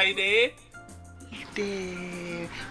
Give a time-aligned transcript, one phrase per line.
[0.00, 0.54] aire.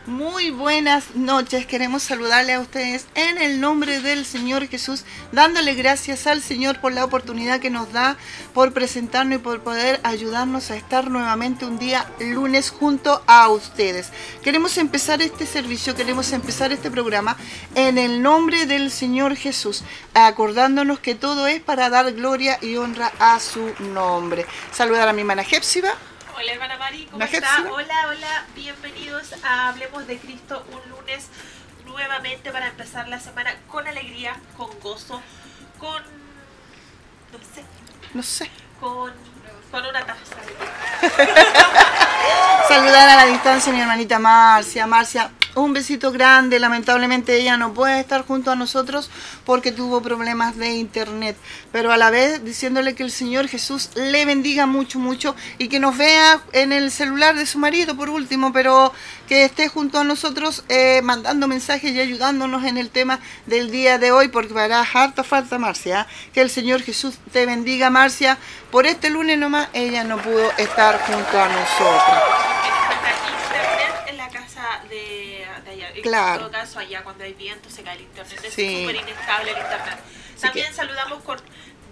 [0.08, 6.26] Muy buenas noches, queremos saludarle a ustedes en el nombre del Señor Jesús, dándole gracias
[6.26, 8.18] al Señor por la oportunidad que nos da,
[8.54, 14.10] por presentarnos y por poder ayudarnos a estar nuevamente un día lunes junto a ustedes.
[14.42, 17.38] Queremos empezar este servicio, queremos empezar este programa
[17.76, 19.84] en el nombre del Señor Jesús,
[20.16, 24.48] acordándonos que todo es para dar gloria y honra a su nombre.
[24.72, 25.94] Saludar a mi hermana Jepsiba.
[26.40, 27.66] Hola hermana Mari, ¿cómo está?
[27.70, 31.28] Hola, hola, bienvenidos a Hablemos de Cristo un lunes
[31.86, 35.22] nuevamente para empezar la semana con alegría, con gozo,
[35.78, 36.02] con...
[37.34, 37.66] no sé.
[38.14, 38.50] No sé.
[38.80, 39.12] Con,
[39.70, 40.38] con una taza
[42.70, 44.88] Saludar a la distancia mi hermanita Marcia.
[44.88, 46.60] Marcia, un besito grande.
[46.60, 49.10] Lamentablemente ella no puede estar junto a nosotros
[49.46, 51.38] porque tuvo problemas de internet.
[51.72, 55.80] Pero a la vez diciéndole que el Señor Jesús le bendiga mucho, mucho y que
[55.80, 58.94] nos vea en el celular de su marido por último, pero
[59.28, 63.98] que esté junto a nosotros eh, mandando mensajes y ayudándonos en el tema del día
[63.98, 66.08] de hoy porque para harta falta Marcia.
[66.34, 68.38] Que el Señor Jesús te bendiga Marcia.
[68.72, 72.50] Por este lunes nomás ella no pudo estar junto a nosotros.
[76.02, 76.34] Claro.
[76.34, 78.40] En todo caso, allá cuando hay viento se cae el internet.
[78.44, 80.00] Es súper inestable el internet.
[80.40, 81.40] También saludamos con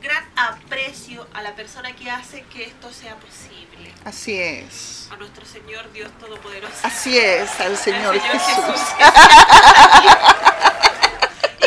[0.02, 3.94] gran aprecio a la persona que hace que esto sea posible.
[4.05, 5.09] Así es.
[5.11, 6.75] A nuestro Señor Dios Todopoderoso.
[6.83, 8.38] Así es, al Señor, Jesús.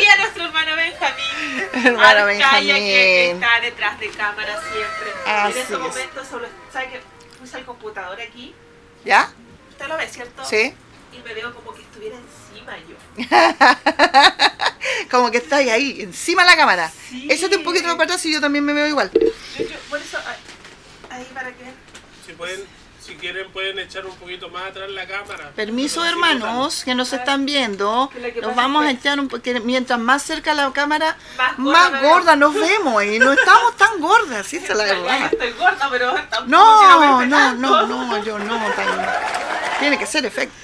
[0.01, 1.85] y a nuestro hermano Benjamín.
[1.85, 2.75] Hermano Benjamín.
[2.75, 5.11] que está detrás de cámara siempre.
[5.25, 7.01] en este momento solo, ¿sabe que
[7.39, 8.55] puse el computador aquí?
[9.03, 9.31] ¿Ya?
[9.69, 10.45] ¿Usted lo ve, cierto?
[10.45, 10.75] Sí
[11.11, 12.95] y me veo como que estuviera encima yo.
[15.11, 16.91] como que está ahí, encima de la cámara.
[17.09, 17.27] Sí.
[17.29, 19.11] Échate un poquito para atrás y yo también me veo igual.
[19.13, 20.17] Yo, yo, por eso,
[21.09, 21.65] ahí para que...
[22.25, 22.65] Si pueden,
[23.01, 25.51] si quieren pueden echar un poquito más atrás la cámara.
[25.55, 28.11] Permiso hermanos que nos están viendo,
[28.41, 31.17] nos vamos a echar un poquito, mientras más cerca la cámara,
[31.57, 35.29] más, gorda, nos vemos y no estamos tan gordas, sí, es la verdad.
[35.31, 36.13] Estoy gorda, pero
[36.47, 38.59] no, no, no, no, yo no,
[39.79, 40.55] tiene que ser efecto.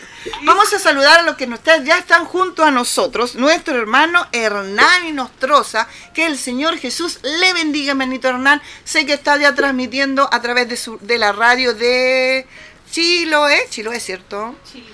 [0.43, 1.47] Vamos a saludar a los que
[1.83, 7.53] ya están junto a nosotros, nuestro hermano Hernán y Nostroza, que el Señor Jesús le
[7.53, 8.61] bendiga, hermanito Hernán.
[8.83, 12.47] Sé que está ya transmitiendo a través de, su, de la radio de
[12.91, 14.55] Chiloé, Chiloé, ¿cierto?
[14.63, 14.85] Sí.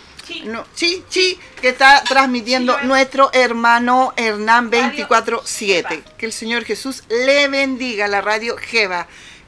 [0.45, 6.03] No, sí, sí, que está transmitiendo nuestro hermano Hernán 24-7.
[6.17, 9.07] Que el Señor Jesús le bendiga, la radio Jeva.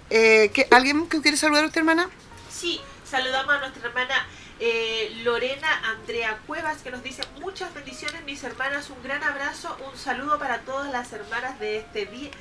[0.09, 2.09] Eh, ¿Alguien que quiere saludar a usted, hermana?
[2.51, 4.27] Sí, saludamos a nuestra hermana
[4.59, 9.97] eh, Lorena Andrea Cuevas que nos dice muchas bendiciones mis hermanas, un gran abrazo, un
[9.97, 12.31] saludo para todas las hermanas de este día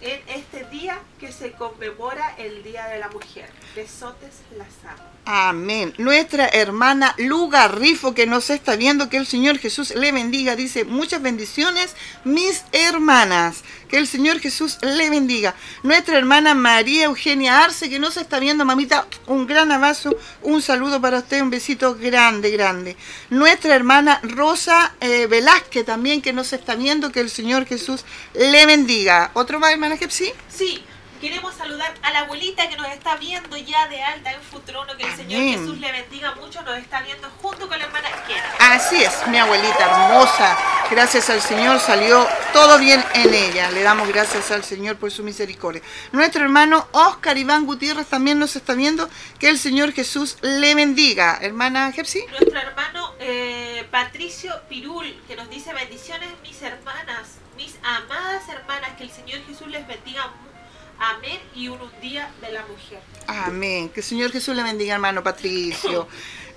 [0.00, 3.50] en este día que se conmemora el Día de la Mujer.
[3.74, 5.02] Besotes las amo.
[5.24, 5.92] Amén.
[5.98, 10.84] Nuestra hermana Luga Rifo que nos está viendo, que el Señor Jesús le bendiga, dice
[10.84, 13.62] muchas bendiciones, mis hermanas.
[13.88, 15.54] Que el Señor Jesús le bendiga.
[15.82, 21.00] Nuestra hermana María Eugenia Arce que nos está viendo, mamita, un gran abrazo, un saludo
[21.00, 22.96] para usted, un besito grande, grande.
[23.30, 28.04] Nuestra hermana Rosa eh, Velázquez también que nos está viendo, que el Señor Jesús
[28.34, 29.30] le bendiga.
[29.34, 30.32] ¿Otro más, hermana Sí.
[30.48, 30.84] Sí.
[31.20, 35.02] Queremos saludar a la abuelita que nos está viendo ya de alta en Futrono, que
[35.02, 38.74] el Señor Jesús le bendiga mucho, nos está viendo junto con la hermana Kena.
[38.74, 40.56] Así es, mi abuelita hermosa.
[40.90, 43.70] Gracias al Señor salió todo bien en ella.
[43.72, 45.82] Le damos gracias al Señor por su misericordia.
[46.12, 49.10] Nuestro hermano Oscar Iván Gutiérrez también nos está viendo.
[49.40, 51.38] Que el Señor Jesús le bendiga.
[51.40, 52.24] Hermana Jepsi.
[52.30, 59.02] Nuestro hermano eh, Patricio Pirul, que nos dice bendiciones mis hermanas, mis amadas hermanas, que
[59.02, 60.48] el Señor Jesús les bendiga mucho
[60.98, 63.00] Amén y un día de la mujer.
[63.26, 63.88] Amén.
[63.90, 66.08] Que el Señor Jesús le bendiga, hermano Patricio.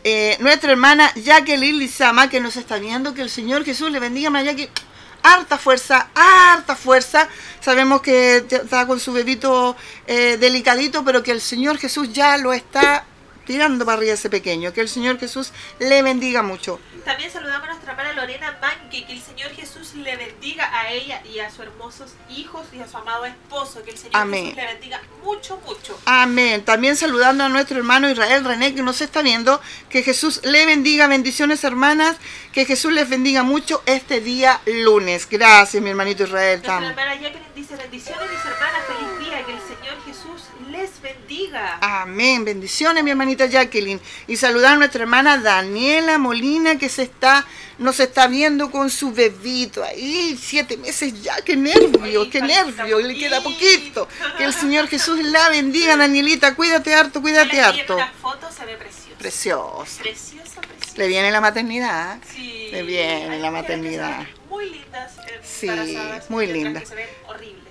[0.04, 4.28] Eh, nuestra hermana Jacqueline Lizama, que nos está viendo, que el Señor Jesús le bendiga,
[4.28, 4.74] hermana Jacqueline.
[5.22, 7.30] Harta fuerza, harta fuerza.
[7.60, 9.76] Sabemos que está con su bebito
[10.08, 13.06] eh, delicadito, pero que el Señor Jesús ya lo está
[13.46, 14.74] tirando para arriba ese pequeño.
[14.74, 16.80] Que el Señor Jesús le bendiga mucho.
[17.06, 21.22] También saludamos a nuestra hermana Lorena Manque, que el Señor Jesús le bendiga a ella
[21.26, 23.84] y a sus hermosos hijos y a su amado esposo.
[23.84, 26.00] Que el Señor Jesús le bendiga mucho, mucho.
[26.06, 26.64] Amén.
[26.64, 29.62] También saludando a nuestro hermano Israel René, que nos está viendo.
[29.90, 31.08] Que Jesús le bendiga.
[31.08, 32.18] Bendiciones, hermanas.
[32.52, 35.28] Que Jesús les bendiga mucho este día lunes.
[35.30, 36.62] Gracias, mi hermanito Israel.
[36.64, 38.82] Nuestra hermana Jacqueline dice bendiciones, mis hermanas.
[38.88, 39.21] Feliz
[41.32, 41.78] bendiga.
[41.82, 42.44] Amén.
[42.46, 44.00] Bendiciones, mi hermanita Jacqueline.
[44.28, 47.46] Y saludar a nuestra hermana Daniela Molina, que se está,
[47.78, 51.36] nos está viendo con su bebito ahí, siete meses ya.
[51.42, 53.00] Qué nervio, Ay, qué nervio.
[53.00, 54.08] Le queda poquito.
[54.38, 56.56] Que el Señor Jesús la bendiga, Danielita.
[56.56, 57.96] Cuídate harto, cuídate envié harto.
[57.96, 59.18] una foto, se ve preciosa.
[59.18, 60.02] Preciosa.
[60.02, 60.98] Preciosa, preciosa.
[60.98, 62.18] Le viene la maternidad.
[62.34, 62.70] Sí.
[62.72, 64.26] Le viene la maternidad.
[64.50, 65.12] Muy lindas.
[65.28, 65.68] eh, Sí,
[66.30, 66.80] muy y otras linda.
[66.82, 67.71] que se ven horribles.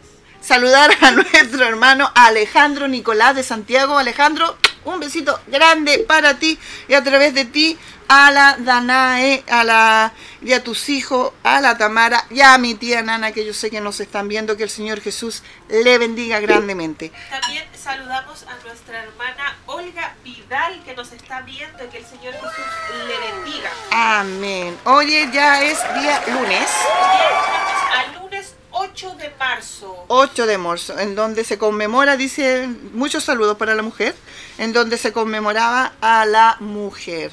[0.50, 3.96] Saludar a nuestro hermano Alejandro Nicolás de Santiago.
[3.96, 6.58] Alejandro, un besito grande para ti
[6.88, 10.12] y a través de ti a la Danae, a la
[10.42, 13.70] y a tus hijos, a la Tamara y a mi tía Nana que yo sé
[13.70, 17.12] que nos están viendo, que el Señor Jesús le bendiga grandemente.
[17.30, 23.06] También saludamos a nuestra hermana Olga Vidal que nos está viendo que el Señor Jesús
[23.06, 23.70] le bendiga.
[23.92, 24.76] Amén.
[24.84, 26.68] Oye, ya es día lunes.
[26.88, 30.04] Hoy al lunes 8 de marzo.
[30.08, 34.14] 8 de marzo, en donde se conmemora, dice, muchos saludos para la mujer,
[34.58, 37.32] en donde se conmemoraba a la mujer.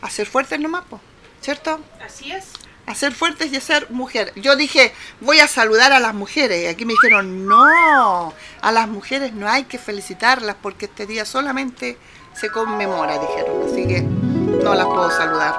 [0.00, 1.00] A ser fuertes nomás, po,
[1.40, 1.80] ¿cierto?
[2.04, 2.46] Así es.
[2.86, 4.32] A ser fuertes y a ser mujer.
[4.36, 6.62] Yo dije, voy a saludar a las mujeres.
[6.62, 8.32] Y aquí me dijeron, no,
[8.62, 11.98] a las mujeres no hay que felicitarlas porque este día solamente
[12.34, 13.68] se conmemora, dijeron.
[13.70, 15.54] Así que no las puedo saludar.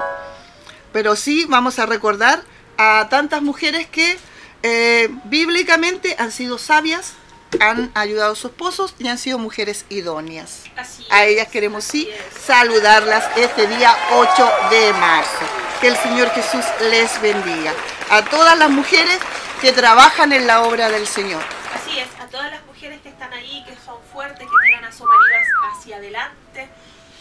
[0.92, 2.42] Pero sí vamos a recordar
[2.78, 4.18] a tantas mujeres que
[4.64, 7.14] eh, bíblicamente han sido sabias,
[7.60, 10.64] han ayudado a sus esposos y han sido mujeres idóneas.
[10.76, 12.44] Así A ellas queremos sí es.
[12.44, 15.46] saludarlas este día 8 de marzo.
[15.82, 17.74] Que el Señor Jesús les bendiga.
[18.10, 19.18] A todas las mujeres
[19.62, 21.42] que trabajan en la obra del Señor.
[21.74, 24.92] Así es, a todas las mujeres que están ahí, que son fuertes, que tiran a
[24.92, 26.70] su marido hacia adelante.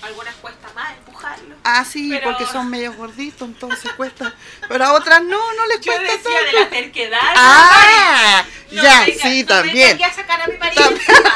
[0.02, 1.56] Algunas cuesta más empujarlo.
[1.64, 4.34] Ah, sí, Pero- porque son medio gorditos, entonces cuesta.
[4.68, 6.58] Pero a otras no, no les Yo cuesta decía de tanto.
[6.60, 7.18] la terquedad.
[7.36, 10.02] Ah, no, ya, venga, sí, no también.
[10.02, 11.02] a sacar a mi marido También.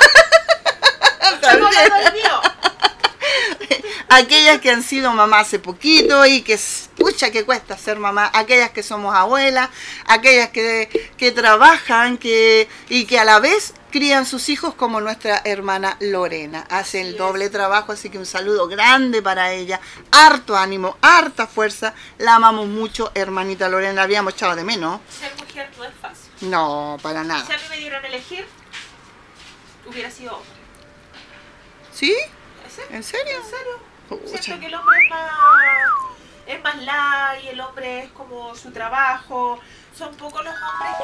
[4.09, 6.59] aquellas que han sido mamá hace poquito y que,
[6.97, 9.71] pucha, que cuesta ser mamá, aquellas que somos abuelas,
[10.07, 15.43] aquellas que, que trabajan que, y que a la vez crían sus hijos como nuestra
[15.45, 16.67] hermana Lorena.
[16.69, 19.81] Hace el doble trabajo, así que un saludo grande para ella,
[20.11, 25.01] harto ánimo, harta fuerza, la amamos mucho, hermanita Lorena, la habíamos echado de menos.
[25.09, 26.33] Ser mujer no es fácil.
[26.41, 27.47] No, para nada.
[27.47, 28.45] Si a mí me dieran a elegir,
[29.87, 30.51] hubiera sido hombre.
[31.95, 32.17] ¿Sí?
[32.91, 33.37] ¿En serio?
[33.37, 33.79] ¿En serio?
[34.09, 34.43] Pucha.
[34.43, 35.31] Siento que el hombre es más,
[36.47, 39.59] es más light, el hombre es como su trabajo.
[39.95, 40.95] Son pocos los hombres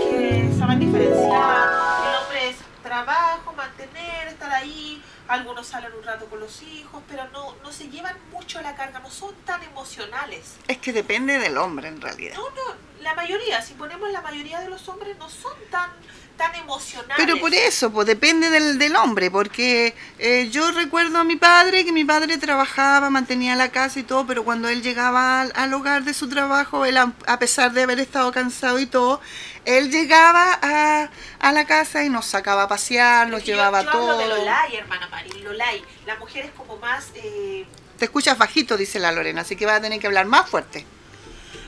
[0.00, 1.68] que, que saben diferenciar.
[2.08, 5.02] El hombre es trabajo, mantener, estar ahí.
[5.28, 9.00] Algunos salen un rato con los hijos, pero no, no se llevan mucho la carga,
[9.00, 10.56] no son tan emocionales.
[10.68, 12.36] Es que depende del hombre en realidad.
[12.36, 15.90] No, no, la mayoría, si ponemos la mayoría de los hombres, no son tan,
[16.36, 17.14] tan emocionales.
[17.16, 21.84] Pero por eso, pues depende del, del hombre, porque eh, yo recuerdo a mi padre,
[21.84, 25.72] que mi padre trabajaba, mantenía la casa y todo, pero cuando él llegaba al, al
[25.74, 29.20] hogar de su trabajo, él a, a pesar de haber estado cansado y todo,
[29.64, 31.08] él llegaba a,
[31.40, 34.12] a la casa y nos sacaba a pasear, nos yo- llevaba yo, todo.
[34.12, 35.82] hablo de Lolay, hermana Mari, Lolay.
[36.06, 37.06] La mujer es como más...
[37.14, 37.64] eh,
[37.98, 40.84] Te escuchas bajito, dice la Lorena, así que vas a tener que hablar más fuerte.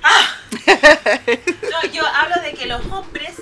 [0.66, 3.34] No, yo hablo de que los hombres,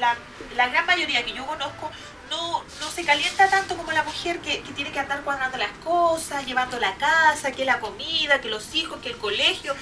[0.00, 0.16] la,
[0.58, 1.90] la gran mayoría que yo conozco,
[2.30, 5.70] no, no se calienta tanto como la mujer que, que tiene que andar cuadrando las
[5.84, 9.74] cosas, llevando la casa, que la comida, que los hijos, que el colegio,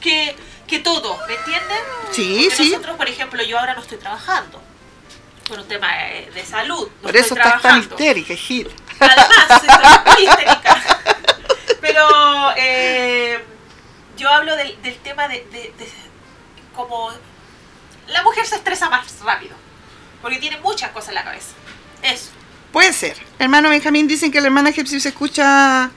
[0.00, 0.34] que,
[0.66, 1.78] que todo, ¿me entienden?
[2.12, 2.70] Sí, Porque sí.
[2.70, 4.62] Nosotros, por ejemplo, yo ahora no estoy trabajando
[5.48, 6.88] por un tema de, de salud.
[6.88, 8.70] no Por eso estás tan histérica, hijita.
[9.00, 10.80] Además, estoy muy histérica.
[11.80, 13.44] Pero eh,
[14.16, 15.88] yo hablo del, del tema de, de- de
[16.74, 17.10] como
[18.06, 19.54] la mujer se estresa más rápido,
[20.22, 21.48] porque tiene muchas cosas en la cabeza.
[22.02, 22.30] Eso.
[22.72, 23.16] Puede ser.
[23.38, 25.90] Hermano Benjamín, dicen que la hermana Gepsi se escucha...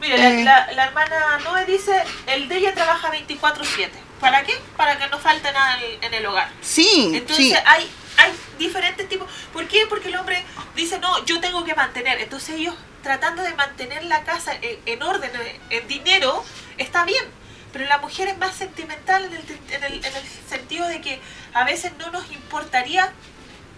[0.00, 0.44] Mire, Eh.
[0.44, 1.92] la, la- la hermana Noé dice,
[2.26, 3.90] el de ella trabaja 24/7.
[4.20, 4.54] ¿Para qué?
[4.76, 6.48] Para que no falte nada en el, hogar.
[6.62, 7.54] Sí, Entonces sí.
[7.66, 9.28] hay, hay diferentes tipos.
[9.52, 9.86] ¿Por qué?
[9.88, 10.42] Porque el hombre
[10.74, 12.20] dice, no, yo tengo que mantener.
[12.20, 16.42] Entonces ellos tratando de mantener la casa en, en orden, en, en dinero,
[16.78, 17.24] está bien.
[17.72, 21.20] Pero la mujer es más sentimental en el, en, el, en el sentido de que
[21.52, 23.12] a veces no nos importaría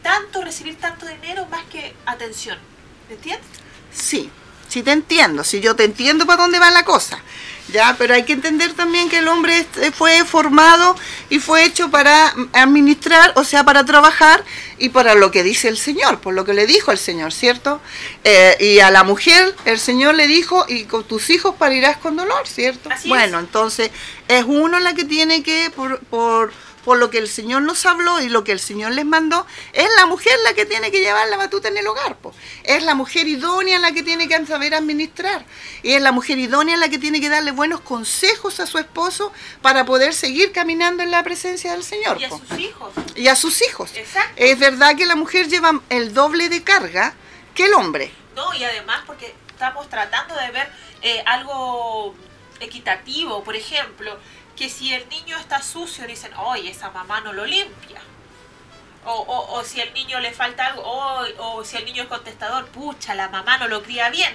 [0.07, 2.57] tanto recibir tanto dinero más que atención.
[3.09, 3.45] ¿Me entiendes?
[3.93, 4.31] Sí,
[4.69, 7.19] sí te entiendo, sí yo te entiendo para dónde va la cosa.
[7.73, 10.95] Ya, pero hay que entender también que el hombre este, fue formado
[11.29, 14.45] y fue hecho para administrar, o sea, para trabajar
[14.79, 17.81] y para lo que dice el Señor, por lo que le dijo el Señor, ¿cierto?
[18.23, 22.15] Eh, y a la mujer el Señor le dijo, y con tus hijos parirás con
[22.15, 22.89] dolor, ¿cierto?
[22.91, 23.09] Así es.
[23.09, 23.91] bueno, entonces
[24.29, 26.53] es uno la que tiene que, por, por,
[26.87, 29.89] por lo que el Señor nos habló y lo que el Señor les mandó, es
[29.97, 32.17] la mujer la que tiene que llevar la batuta en el hogar.
[32.19, 32.33] po.
[32.63, 35.45] Es la mujer idónea la que tiene que saber administrar.
[35.83, 39.33] Y es la mujer idónea la que tiene que darle buenos consejos a su esposo
[39.63, 42.21] para poder seguir caminando en la presencia del Señor.
[42.21, 42.93] Y a sus hijos.
[43.17, 43.91] Y a sus hijos.
[43.97, 44.35] Exacto.
[44.37, 47.15] Es verdad que la mujer lleva el doble de carga
[47.57, 48.13] que el hombre.
[48.37, 50.71] No, y además porque estamos tratando de ver
[51.03, 52.15] eh, algo
[52.61, 54.17] equitativo, por ejemplo,
[54.57, 58.01] que si el niño está sucio, dicen, oye, esa mamá no lo limpia.
[59.05, 62.09] O, o, o si al niño le falta algo, "Oy", o si el niño es
[62.09, 64.35] contestador, pucha, la mamá no lo cría bien.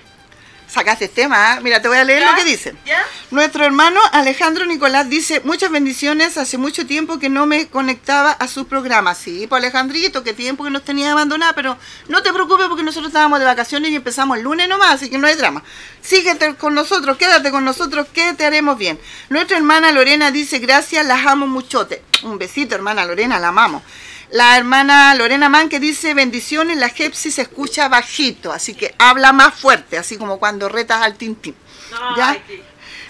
[0.72, 1.60] Sacaste tema, ¿ah?
[1.60, 2.32] mira, te voy a leer ¿Ya?
[2.32, 2.80] lo que dicen.
[2.86, 3.06] ¿Ya?
[3.30, 8.48] Nuestro hermano Alejandro Nicolás dice, muchas bendiciones, hace mucho tiempo que no me conectaba a
[8.48, 9.18] sus programas.
[9.18, 13.10] Sí, pues Alejandrito, que tiempo que nos tenía abandonada, pero no te preocupes porque nosotros
[13.10, 15.62] estábamos de vacaciones y empezamos el lunes nomás, así que no hay drama.
[16.02, 18.98] Síguete con nosotros, quédate con nosotros, que te haremos bien.
[19.28, 22.02] Nuestra hermana Lorena dice, gracias, las amo muchote.
[22.24, 23.84] Un besito, hermana Lorena, la amamos.
[24.32, 29.34] La hermana Lorena Man que dice bendiciones, la Jepsi se escucha bajito, así que habla
[29.34, 31.56] más fuerte, así como cuando retas al tintín.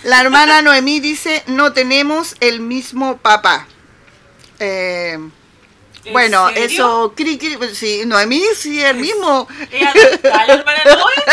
[0.03, 3.67] La hermana Noemí dice, no tenemos el mismo papá.
[4.59, 5.31] Eh, ¿En
[6.11, 6.63] bueno, serio?
[6.65, 9.47] eso, cri, cri, sí, Noemí sí, el mismo.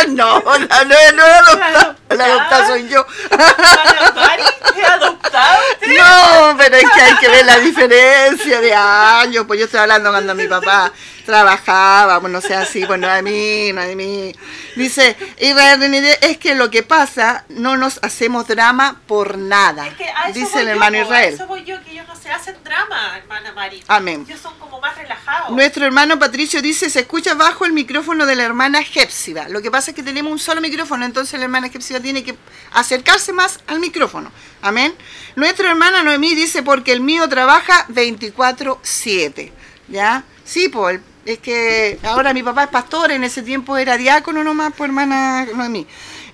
[0.09, 3.07] No, la no, no es adoptada, la adoptada soy yo.
[3.31, 4.43] ¿Hermana Mari?
[4.77, 5.99] ¿Es adoptada usted?
[5.99, 9.45] No, pero es que hay que ver la diferencia de años.
[9.47, 10.93] Pues yo estoy hablando cuando mi papá
[11.29, 14.35] trabajaba, pues no sea así, pues no de mí, de mí.
[14.77, 19.89] Dice, Israel René, es que lo que pasa, no nos hacemos drama por nada.
[19.89, 21.35] Es que a eso Dice voy el yo, hermano A Israel.
[21.35, 23.85] eso voy yo, que ellos no se hacen drama, hermana Mari.
[23.89, 24.25] Amén.
[24.27, 25.51] Ellos son como más relajados.
[25.51, 29.51] Nuestro hermano Patricio dice, se escucha bajo el micrófono de la hermana Hepsiba.
[29.51, 32.37] Lo que pasa es que tenemos un solo micrófono, entonces la hermana Hepsiba tiene que
[32.73, 34.33] acercarse más al micrófono.
[34.63, 34.95] Amén.
[35.37, 39.53] Nuestra hermana Noemí dice, porque el mío trabaja 24/7.
[39.89, 40.25] ¿Ya?
[40.45, 44.73] Sí, pues, es que ahora mi papá es pastor, en ese tiempo era diácono nomás,
[44.75, 45.87] pues hermana Noemí.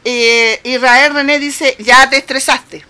[0.04, 2.84] Eh, Israel René dice, ya te estresaste.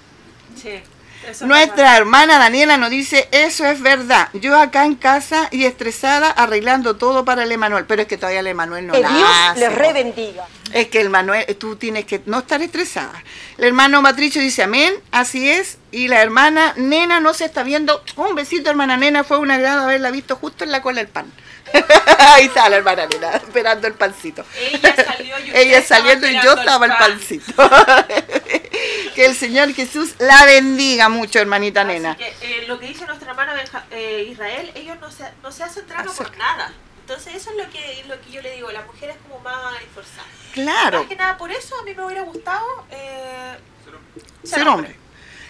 [0.61, 0.83] Sí,
[1.27, 4.29] eso Nuestra hermana Daniela nos dice, eso es verdad.
[4.35, 7.87] Yo acá en casa y estresada arreglando todo para el Emanuel.
[7.87, 10.47] Pero es que todavía el Emanuel no Que Dios nace, les rebendiga.
[10.75, 13.23] Es que el Manuel, tú tienes que no estar estresada.
[13.57, 15.79] El hermano Patricio dice, amén, así es.
[15.91, 18.03] Y la hermana Nena no se está viendo.
[18.17, 21.33] Un besito, hermana Nena, fue un agrado haberla visto justo en la cola del pan.
[22.19, 24.45] Ahí está la hermana Nena, esperando el pancito.
[24.59, 27.01] Ella salió y Ella saliendo y yo el estaba el pan.
[27.13, 27.53] pancito.
[29.15, 32.17] que el Señor Jesús la bendiga mucho, hermanita Así Nena.
[32.17, 35.63] que, eh, lo que dice nuestro hermano Benja- eh, Israel, ellos no se, no se
[35.65, 36.73] hacen drama por nada.
[37.01, 39.75] Entonces eso es lo que, lo que yo le digo, la mujer es como más
[39.83, 40.27] esforzada.
[40.55, 43.57] Claro, Más que nada por eso a mí me hubiera gustado eh,
[44.43, 44.97] ser hombre.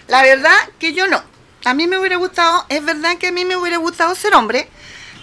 [0.08, 1.22] La verdad que yo no.
[1.64, 4.68] A mí me hubiera gustado, es verdad que a mí me hubiera gustado ser hombre,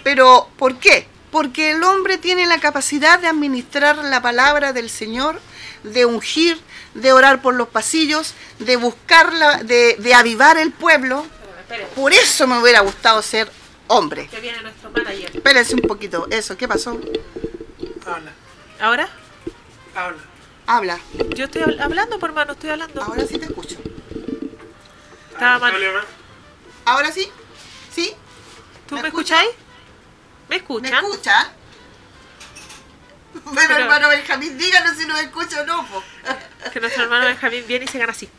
[0.03, 1.07] pero ¿por qué?
[1.31, 5.39] Porque el hombre tiene la capacidad de administrar la palabra del Señor,
[5.83, 6.59] de ungir,
[6.93, 11.25] de orar por los pasillos, de buscarla, de, de avivar el pueblo.
[11.95, 13.49] Por eso me hubiera gustado ser
[13.87, 14.27] hombre.
[14.27, 15.31] que viene nuestro manager.
[15.35, 16.99] Espérense un poquito, eso, ¿qué pasó?
[18.05, 18.31] Habla,
[18.79, 19.09] ¿Ahora?
[19.95, 20.17] habla.
[20.67, 20.99] Habla,
[21.35, 23.01] Yo estoy habl- hablando, por hermano, estoy hablando.
[23.03, 23.77] ahora sí te escucho.
[25.31, 25.73] Estaba mal.
[26.85, 27.27] ¿Ahora sí?
[27.93, 28.13] ¿Sí?
[28.87, 29.49] ¿Tú ¿Me me, escucháis?
[30.51, 30.93] ¿Me ¿Me escuchan?
[31.05, 31.49] escucha?
[33.33, 35.85] Pero, Pero- hermano Benjamín, díganos si nos escucha o no.
[35.87, 36.03] po.
[36.73, 38.29] Que nuestro hermano Benjamín viene y se gana así.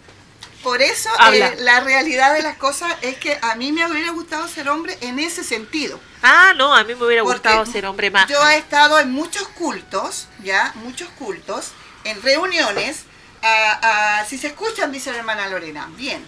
[0.62, 1.48] Por eso Habla.
[1.48, 4.96] eh, la realidad de las cosas es que a mí me hubiera gustado ser hombre
[5.00, 5.98] en ese sentido.
[6.22, 8.28] Ah, no, a mí me hubiera Porque gustado ser hombre más.
[8.28, 11.72] Yo he estado en muchos cultos, ya, muchos cultos,
[12.04, 13.04] en reuniones.
[13.44, 15.88] a- a- si se escuchan, dice la hermana Lorena.
[15.96, 16.24] Bien.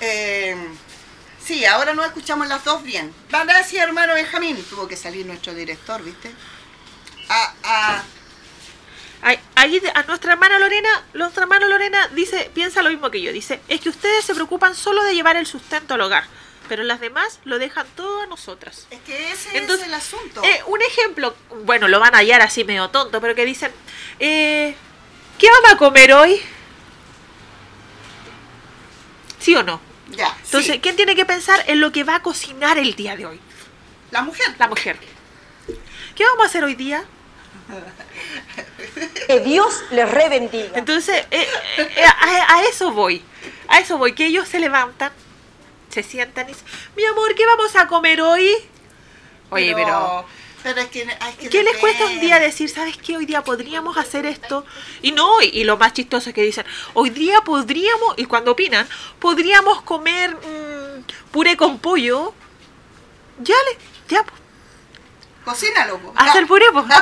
[0.00, 0.56] Eh,
[1.46, 3.14] sí, ahora no escuchamos las dos bien.
[3.30, 4.62] Gracias, hermano Benjamín.
[4.68, 6.32] Tuvo que salir nuestro director, ¿viste?
[7.28, 8.02] Ah, ah,
[9.22, 13.22] Ahí, ahí de- a nuestra hermana Lorena, nuestra hermana Lorena dice, piensa lo mismo que
[13.22, 16.24] yo, dice, es que ustedes se preocupan solo de llevar el sustento al hogar,
[16.68, 18.86] pero las demás lo dejan todo a nosotras.
[18.90, 20.44] es que ese Entonces, es el asunto.
[20.44, 21.34] Eh, un ejemplo,
[21.64, 23.72] bueno, lo van a hallar así medio tonto, pero que dicen,
[24.20, 24.76] eh,
[25.38, 26.40] ¿qué vamos a comer hoy?
[29.40, 29.80] ¿Sí o no?
[30.10, 33.16] Ya, Entonces, sí, ¿quién tiene que pensar en lo que va a cocinar el día
[33.16, 33.40] de hoy?
[34.10, 34.46] la mujer.
[34.58, 34.96] La mujer.
[36.14, 37.04] ¿Qué vamos a hacer hoy día?
[39.26, 40.70] Que Dios les rebendiga.
[40.78, 41.46] Entonces, eh,
[41.76, 43.22] eh, a, a eso voy.
[43.68, 44.14] A eso voy.
[44.14, 45.12] Que ellos se levantan,
[45.90, 48.50] se sientan y dicen, mi amor, ¿qué vamos a comer hoy?
[49.50, 49.86] Oye, pero...
[49.86, 50.26] pero
[50.70, 53.96] es que, es que ¿Qué les cuesta un día decir, sabes qué, hoy día podríamos
[53.96, 54.64] hacer esto?
[55.02, 58.52] Y no, y, y lo más chistoso es que dicen, hoy día podríamos, y cuando
[58.52, 58.88] opinan,
[59.20, 62.34] podríamos comer mm, puré con pollo.
[63.38, 64.40] Ya le, ya, pues.
[65.44, 66.12] Cocínalo, po.
[66.16, 66.86] Haz el puré, pues.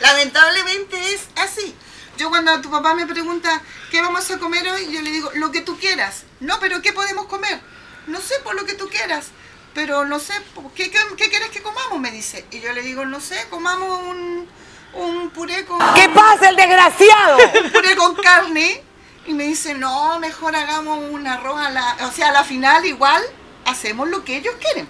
[0.00, 1.74] Lamentablemente es así.
[2.16, 5.50] Yo cuando tu papá me pregunta qué vamos a comer hoy, yo le digo lo
[5.50, 6.24] que tú quieras.
[6.40, 7.60] No, pero ¿qué podemos comer?
[8.06, 9.28] No sé, por lo que tú quieras.
[9.76, 10.32] Pero no sé,
[10.74, 12.00] ¿qué, qué, qué quieres que comamos?
[12.00, 12.46] Me dice.
[12.50, 14.48] Y yo le digo, no sé, comamos un,
[14.94, 15.78] un puré con...
[15.94, 17.36] ¿Qué pasa, el desgraciado?
[17.64, 18.82] un puré con carne
[19.26, 21.94] y me dice, no, mejor hagamos un arroz a la...
[22.08, 23.22] O sea, a la final igual
[23.66, 24.88] hacemos lo que ellos quieren,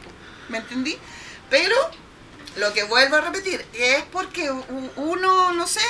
[0.51, 0.97] ¿me entendí?
[1.51, 1.75] Pero
[2.55, 4.53] lo que vuelvo a repetir es porque
[4.95, 5.81] uno, no sé,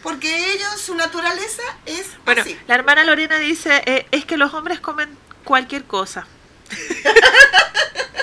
[0.00, 2.56] porque ellos, su naturaleza es Bueno, así.
[2.68, 6.28] la hermana Lorena dice, eh, es que los hombres comen cualquier cosa.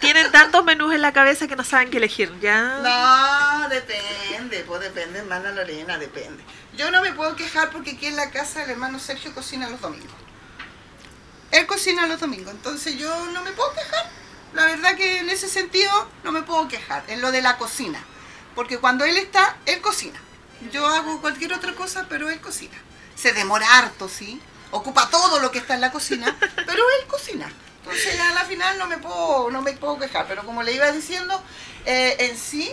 [0.00, 2.78] Tienen tantos menús en la cabeza que no saben qué elegir, ¿ya?
[2.82, 6.42] No, depende, pues depende, hermana Lorena, depende.
[6.76, 9.80] Yo no me puedo quejar porque aquí en la casa el hermano Sergio cocina los
[9.80, 10.16] domingos.
[11.50, 14.08] Él cocina los domingos, entonces yo no me puedo quejar.
[14.54, 18.02] La verdad que en ese sentido no me puedo quejar, en lo de la cocina.
[18.54, 20.18] Porque cuando él está, él cocina.
[20.72, 22.76] Yo hago cualquier otra cosa, pero él cocina.
[23.14, 24.40] Se demora harto, sí.
[24.70, 27.50] Ocupa todo lo que está en la cocina, pero él cocina.
[27.82, 30.26] Entonces ya a la final no me puedo, no me puedo quejar.
[30.28, 31.42] Pero como le iba diciendo,
[31.86, 32.70] eh, en sí,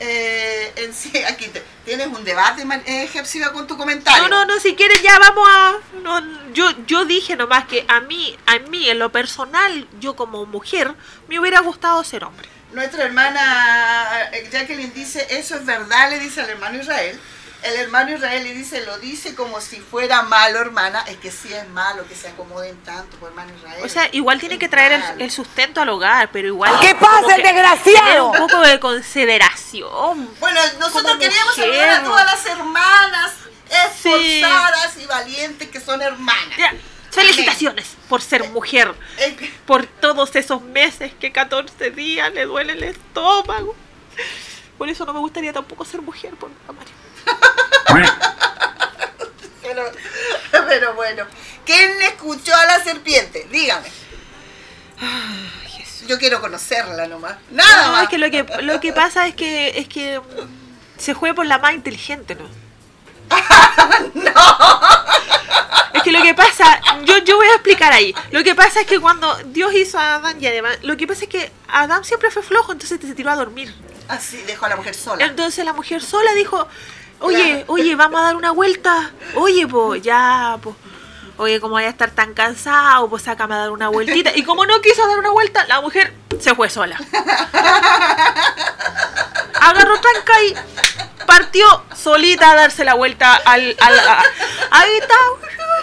[0.00, 3.08] eh, en sí, aquí te- tienes un debate, man- eh,
[3.52, 4.22] con tu comentario.
[4.28, 5.74] No, no, no, si quieres ya vamos a...
[6.02, 10.46] no, yo, yo dije nomás que a mí, a mí, en lo personal, yo como
[10.46, 10.94] mujer,
[11.28, 12.48] me hubiera gustado ser hombre.
[12.72, 17.18] Nuestra hermana eh, Jacqueline dice, eso es verdad, le dice al hermano Israel.
[17.66, 21.04] El hermano Israel le dice, lo dice como si fuera malo, hermana.
[21.08, 23.82] Es que sí es malo que se acomoden tanto, por hermano Israel.
[23.84, 26.78] O sea, igual tiene que traer el, el sustento al hogar, pero igual...
[26.80, 28.30] ¿Qué pasa, el desgraciado?
[28.30, 30.30] Tener un poco de consideración.
[30.38, 33.32] Bueno, nosotros queríamos saludar a todas las hermanas
[33.68, 36.56] esforzadas y valientes que son hermanas.
[36.56, 36.72] Ya,
[37.10, 38.94] felicitaciones por ser mujer.
[39.18, 43.74] Eh, por todos esos meses que 14 días le duele el estómago.
[44.78, 47.05] Por eso no me gustaría tampoco ser mujer, por Mario.
[49.62, 49.82] Pero,
[50.68, 51.24] pero bueno,
[51.64, 53.46] ¿quién escuchó a la serpiente?
[53.50, 53.88] Dígame.
[56.06, 57.36] Yo quiero conocerla nomás.
[57.50, 58.02] Nada No, más.
[58.04, 60.20] es que lo que lo que pasa es que es que
[60.98, 62.48] se juega por la más inteligente, ¿no?
[65.92, 68.14] Es que lo que pasa, yo, yo voy a explicar ahí.
[68.30, 71.24] Lo que pasa es que cuando Dios hizo a Adán y además, lo que pasa
[71.24, 73.74] es que Adán siempre fue flojo, entonces se tiró a dormir.
[74.08, 75.24] Así dejó a la mujer sola.
[75.24, 76.68] Entonces la mujer sola dijo,
[77.20, 79.10] oye, oye, vamos a dar una vuelta.
[79.34, 80.74] Oye, pues, ya, pues.
[81.38, 84.30] Oye, como voy a estar tan cansado, pues sácame a dar una vueltita.
[84.34, 86.98] Y como no quiso dar una vuelta, la mujer se fue sola.
[89.60, 90.54] Agarró tranca y
[91.26, 93.76] partió solita a darse la vuelta al...
[93.80, 94.22] al- a-
[94.70, 95.14] ahí está,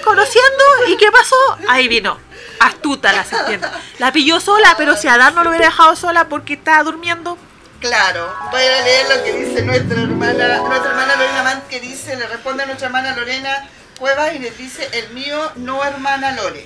[0.04, 0.64] conociendo.
[0.88, 1.36] ¿Y qué pasó?
[1.68, 2.18] Ahí vino.
[2.60, 3.68] Astuta la serpiente.
[4.00, 7.38] La pilló sola, pero si Adán no lo hubiera dejado sola porque estaba durmiendo,
[7.84, 12.16] Claro, voy a leer lo que dice nuestra hermana, nuestra hermana Lorena Mant, que dice,
[12.16, 13.70] le responde a nuestra hermana Lorena
[14.00, 16.66] Cuevas y le dice, el mío no hermana Lore.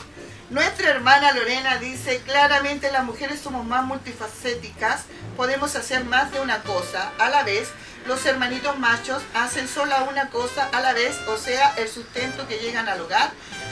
[0.51, 6.61] Nuestra hermana Lorena dice, claramente las mujeres somos más multifacéticas, podemos hacer más de una
[6.61, 7.69] cosa a la vez.
[8.05, 12.59] Los hermanitos machos hacen sola una cosa a la vez, o sea, el sustento que
[12.59, 13.31] llegan al hogar.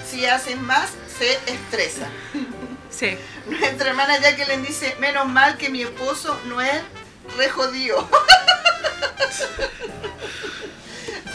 [0.10, 2.10] Si hacen más, se estresan.
[2.90, 3.20] sí.
[3.46, 6.82] Nuestra hermana Jacqueline dice, menos mal que mi esposo no es
[7.38, 8.08] re jodido.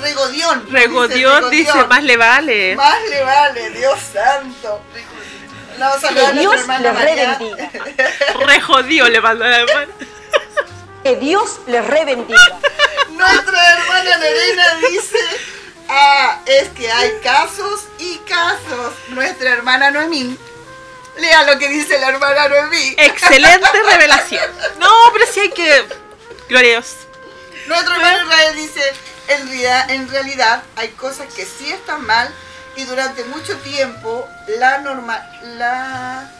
[0.00, 0.66] Regodión.
[0.70, 2.76] Regodión dice, más le vale.
[2.76, 4.80] Más le vale, Dios santo.
[5.78, 7.38] No, saludar a Dios hermana les María.
[7.38, 7.70] rebendiga.
[8.46, 9.92] Re jodido le mandó la hermana.
[11.02, 12.58] Que Dios les rebendiga.
[13.10, 15.18] Nuestra hermana Lorena dice,
[15.88, 18.92] ah, es que hay casos y casos.
[19.08, 20.36] Nuestra hermana Noemí,
[21.16, 22.94] lea lo que dice la hermana Noemí.
[22.98, 24.50] Excelente revelación.
[24.78, 25.84] No, pero sí hay que.
[26.48, 26.96] Gloria a Dios.
[27.66, 28.82] Nuestro hermano Israel dice,
[29.28, 32.32] en realidad, en realidad hay cosas que sí están mal
[32.76, 34.26] y durante mucho tiempo
[34.58, 35.24] la norma,
[35.56, 36.30] la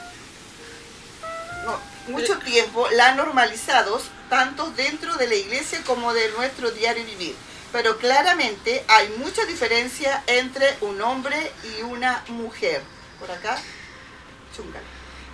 [1.65, 1.79] no,
[2.09, 7.37] mucho tiempo la normalizados tanto dentro de la iglesia como de nuestro diario vivir.
[7.73, 12.83] Pero claramente hay mucha diferencia entre un hombre y una mujer.
[13.21, 13.61] Por acá,
[14.57, 14.81] chunga.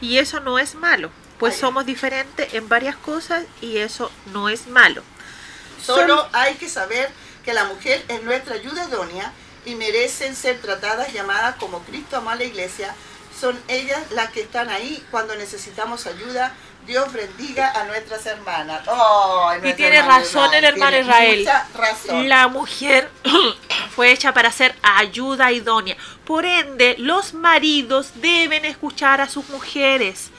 [0.00, 1.10] Y eso no es malo.
[1.38, 1.60] Pues Ay.
[1.60, 5.02] somos diferentes en varias cosas y eso no es malo.
[5.82, 7.10] Solo hay que saber
[7.44, 9.32] que la mujer es nuestra ayuda idónea
[9.64, 12.94] y merecen ser tratadas, llamadas como Cristo amó a la iglesia.
[13.38, 16.54] Son ellas las que están ahí cuando necesitamos ayuda.
[16.86, 18.82] Dios bendiga a nuestras hermanas.
[18.86, 21.48] Oh, Y tiene hermana razón el hermano tiene Israel.
[21.74, 22.28] Razón.
[22.28, 23.10] La mujer
[23.94, 25.96] fue hecha para ser ayuda idónea.
[26.24, 30.30] Por ende, los maridos deben escuchar a sus mujeres.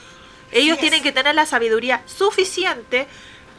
[0.50, 3.06] Ellos tienen que tener la sabiduría suficiente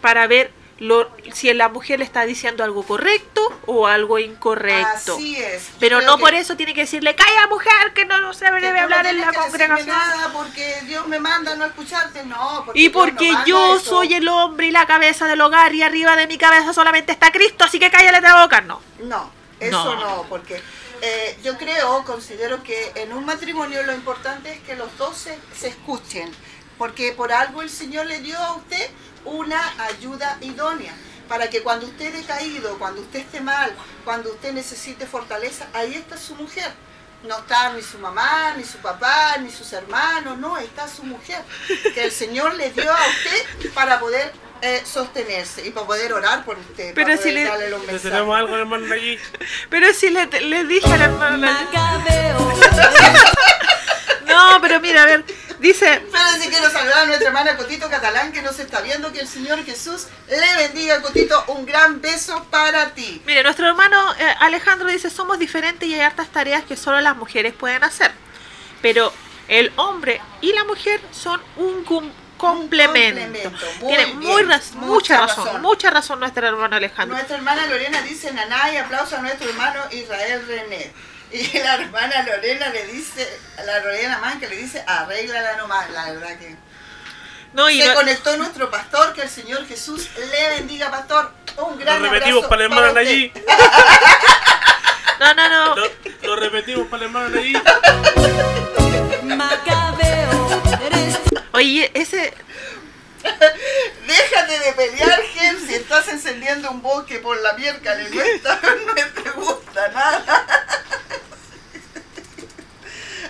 [0.02, 5.16] para ver lo- si la mujer le está diciendo algo correcto o algo incorrecto.
[5.16, 5.70] Así es.
[5.80, 8.80] Pero no por eso tiene que decirle, calla mujer, que no, no se debe no
[8.84, 9.88] hablar en la congregación.
[9.88, 12.64] nada porque Dios me manda a no escucharte, no.
[12.66, 13.86] Porque Y no porque manda yo eso.
[13.90, 17.32] soy el hombre y la cabeza del hogar y arriba de mi cabeza solamente está
[17.32, 18.82] Cristo, así que cállale la boca, no.
[19.00, 20.00] No, eso No.
[20.00, 20.62] no, porque
[21.02, 25.38] eh, yo creo, considero que en un matrimonio lo importante es que los dos se,
[25.58, 26.30] se escuchen,
[26.78, 28.90] porque por algo el Señor le dio a usted
[29.26, 30.94] una ayuda idónea,
[31.28, 33.72] para que cuando usted esté caído, cuando usted esté mal,
[34.06, 36.72] cuando usted necesite fortaleza, ahí está su mujer.
[37.24, 41.44] No está ni su mamá, ni su papá, ni sus hermanos, no, está su mujer,
[41.94, 46.46] que el Señor le dio a usted para poder eh, sostenerse y para poder orar
[46.46, 48.12] por usted, Pero para si poder le- darle los ¿Le mensajes.
[48.12, 49.20] tenemos algo, hermano, allí?
[49.70, 51.68] Pero si le, le dije a la hermana...
[54.26, 55.26] No, pero mira, a ver,
[55.60, 56.02] dice...
[56.12, 59.12] Pero sí quiero saludar a nuestra hermana Cotito Catalán que nos está viendo.
[59.14, 61.44] Que el Señor Jesús le bendiga, Cotito.
[61.48, 63.22] Un gran beso para ti.
[63.26, 67.16] Mire, nuestro hermano eh, Alejandro dice, somos diferentes y hay hartas tareas que solo las
[67.16, 68.12] mujeres pueden hacer.
[68.82, 69.12] Pero
[69.48, 73.20] el hombre y la mujer son un cum- complemento.
[73.22, 75.62] complemento, muy Tiene bien, muy raz- mucha mucha razón, razón.
[75.62, 77.16] mucha razón nuestro hermano Alejandro.
[77.18, 80.92] Nuestra hermana Lorena dice Naná y aplauso a nuestro hermano Israel René.
[81.32, 83.28] Y la hermana Lorena le dice,
[83.66, 85.90] la Lorena Manca le dice, arréglala nomás.
[85.92, 86.56] La verdad que
[87.54, 89.14] No, y se no- conectó nuestro pastor.
[89.14, 91.32] Que el Señor Jesús le bendiga, pastor.
[91.58, 93.02] Un gran Lo repetimos abrazo para la hermana usted.
[93.02, 93.34] allí.
[95.20, 95.76] no, no, no.
[95.76, 95.88] Lo,
[96.24, 97.54] lo repetimos para la hermana allí.
[101.52, 102.34] Oye, ese...
[104.08, 108.94] Déjate de pelear, Gem, si estás encendiendo un bosque por la miércoles, no, está- no
[109.24, 110.46] te gusta nada.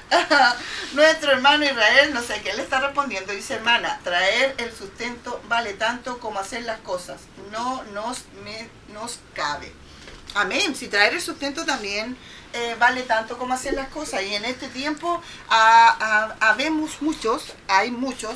[0.94, 5.74] Nuestro hermano Israel, no sé qué le está respondiendo, dice hermana, traer el sustento vale
[5.74, 9.72] tanto como hacer las cosas, no nos, me- nos cabe.
[10.36, 12.16] Amén, si traer el sustento también
[12.54, 14.22] eh, vale tanto como hacer las cosas.
[14.24, 15.22] Y en este tiempo
[16.40, 18.36] habemos muchos, hay muchos,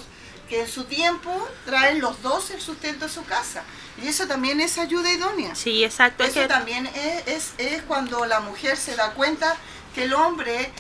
[0.50, 3.64] que en su tiempo traen los dos el sustento a su casa.
[4.04, 5.56] Y eso también es ayuda idónea.
[5.56, 6.24] Sí, exacto.
[6.24, 9.56] es Eso que- también es, es, es cuando la mujer se da cuenta
[9.96, 10.72] que el hombre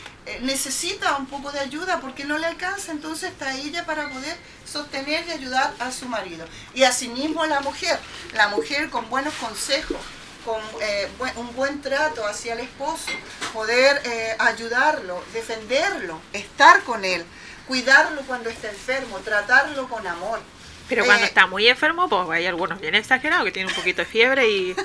[0.41, 5.27] necesita un poco de ayuda porque no le alcanza, entonces está ella para poder sostener
[5.27, 6.45] y ayudar a su marido.
[6.73, 7.99] Y asimismo la mujer,
[8.33, 9.97] la mujer con buenos consejos,
[10.45, 13.11] con eh, un buen trato hacia el esposo,
[13.53, 17.25] poder eh, ayudarlo, defenderlo, estar con él,
[17.67, 20.41] cuidarlo cuando está enfermo, tratarlo con amor.
[20.89, 24.01] Pero cuando Eh, está muy enfermo, pues hay algunos bien exagerados que tienen un poquito
[24.01, 24.75] de fiebre y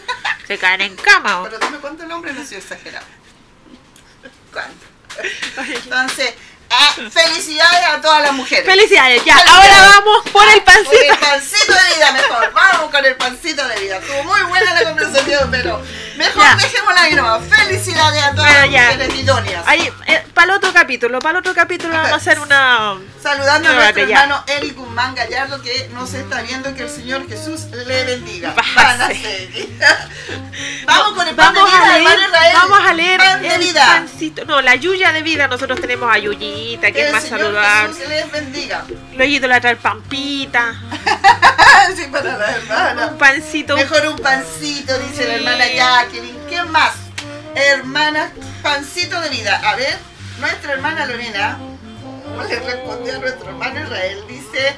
[0.46, 1.42] se caen en cama.
[1.44, 3.06] Pero dime cuánto el hombre no soy exagerado.
[4.52, 4.86] ¿Cuánto?
[5.84, 6.34] Entonces,
[6.70, 8.64] ah, felicidades a todas las mujeres.
[8.64, 9.34] Felicidades, ya.
[9.36, 11.20] Ahora vamos por el Por el pancito.
[11.20, 12.52] pancito de vida, mejor.
[12.52, 13.96] Vamos con el pancito de vida.
[13.98, 15.82] Estuvo muy buena la conversación, pero
[16.18, 16.56] mejor Ya.
[16.56, 17.42] dejémosla ahí nomás.
[17.48, 18.82] Felicidades a todas Bueno, las ya.
[18.92, 19.64] mujeres idóneas.
[19.66, 19.90] Ahí,
[20.34, 22.96] para el otro capítulo, para el otro capítulo vamos a hacer una...
[23.22, 24.22] Saludando a nuestro ya.
[24.22, 26.74] hermano Eric Guzmán Gallardo que nos está viendo.
[26.74, 28.54] Que el Señor Jesús le bendiga.
[30.86, 32.52] Vamos con el pan Vamos de vida, a leer, Israel.
[32.54, 33.86] vamos a leer Pan de el vida.
[33.86, 34.44] pancito.
[34.44, 35.46] No, la Yuya de vida.
[35.48, 37.94] Nosotros tenemos a Yuyita, que Que es el más Señor saludable.
[37.94, 38.84] Jesús les bendiga.
[39.14, 40.74] Lo he ido a traer pampita,
[41.96, 43.06] sí, para la hermana.
[43.08, 43.76] un pancito.
[43.76, 45.72] Mejor un pancito, dice la hermana Sí.
[46.08, 46.46] Jacqueline.
[46.48, 46.94] ¿Qué más?
[47.54, 49.60] Hermana, pancito de vida.
[49.64, 49.98] A ver,
[50.40, 51.58] nuestra hermana Lorena,
[52.24, 54.18] ¿cómo le respondió a nuestro hermano Israel?
[54.28, 54.74] Dice,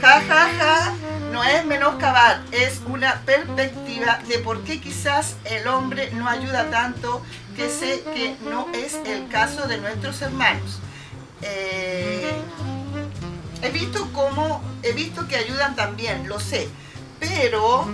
[0.00, 0.92] ja, ja, ja,
[1.32, 7.22] no es menoscabar, es una perspectiva de por qué quizás el hombre no ayuda tanto,
[7.56, 10.78] que sé que no es el caso de nuestros hermanos.
[11.42, 12.32] Eh,
[13.62, 16.68] he visto cómo, he visto que ayudan también, lo sé,
[17.20, 17.86] pero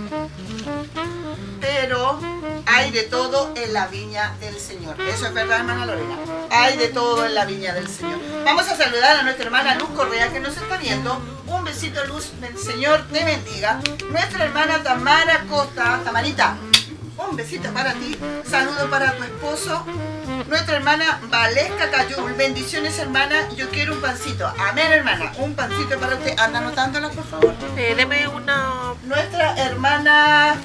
[1.59, 2.19] pero
[2.65, 4.99] hay de todo en la viña del Señor.
[5.01, 6.15] Eso es verdad, hermana Lorena.
[6.49, 8.19] Hay de todo en la viña del Señor.
[8.45, 11.19] Vamos a saludar a nuestra hermana Luz Correa que nos está viendo.
[11.47, 13.79] Un besito, Luz, Señor te bendiga.
[14.09, 16.57] Nuestra hermana Tamara Costa, Tamarita,
[17.17, 18.17] un besito para ti.
[18.49, 19.85] Saludo para tu esposo.
[20.47, 22.33] Nuestra hermana Valesca Cayul.
[22.33, 23.47] Bendiciones, hermana.
[23.55, 24.47] Yo quiero un pancito.
[24.69, 25.31] Amén, hermana.
[25.37, 26.37] Un pancito para usted.
[26.37, 27.53] Anda anotándola, por favor.
[27.77, 28.93] Eh, deme una...
[29.03, 30.55] Nuestra hermana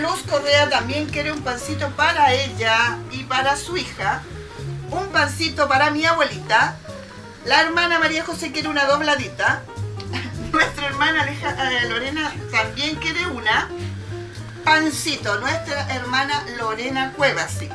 [0.00, 4.22] Luz Correa también quiere un pancito para ella y para su hija.
[4.90, 6.76] Un pancito para mi abuelita.
[7.46, 9.62] La hermana María José quiere una dobladita.
[10.52, 13.68] Nuestra hermana Aleja- eh, Lorena también quiere una.
[14.64, 17.70] Pancito, nuestra hermana Lorena Cuevas, sí.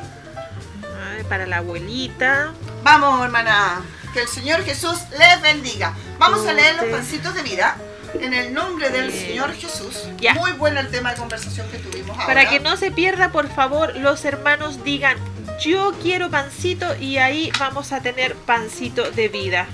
[1.14, 2.52] Bendiciones para la abuelita.
[2.82, 3.82] Vamos, hermana.
[4.12, 5.94] Que el Señor Jesús les bendiga.
[6.18, 7.76] Vamos a leer los pancitos de vida.
[8.20, 9.26] En el nombre del Bien.
[9.26, 10.04] Señor Jesús.
[10.18, 10.34] Ya.
[10.34, 12.26] Muy bueno el tema de conversación que tuvimos ahora.
[12.26, 15.16] Para que no se pierda, por favor, los hermanos digan,
[15.60, 19.66] yo quiero pancito y ahí vamos a tener pancito de vida.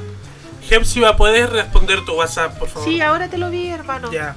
[0.70, 2.88] Hepsiba, ¿puedes responder tu WhatsApp, por favor?
[2.88, 4.10] Sí, ahora te lo vi, hermano.
[4.10, 4.34] Ya.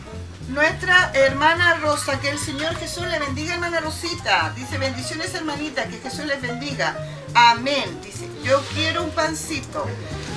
[0.50, 4.54] Nuestra hermana Rosa, que el Señor Jesús le bendiga, hermana Rosita.
[4.56, 6.96] Dice, bendiciones, hermanita, que Jesús les bendiga.
[7.34, 8.00] Amén.
[8.04, 9.88] Dice, yo quiero un pancito.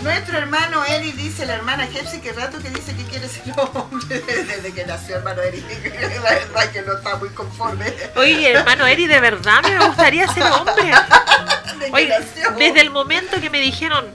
[0.03, 4.21] Nuestro hermano Eri dice, la hermana Jepsi, que rato que dice que quiere ser hombre
[4.27, 5.61] desde que nació hermano Eri.
[6.23, 7.93] La verdad que no está muy conforme.
[8.15, 10.93] Oye, hermano Eri, de verdad me gustaría ser hombre.
[11.93, 12.15] Oye,
[12.59, 14.07] desde el momento que me dijeron,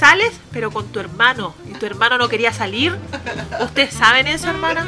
[0.00, 2.96] sales, pero con tu hermano, y tu hermano no quería salir,
[3.60, 4.86] ¿ustedes saben eso, hermana?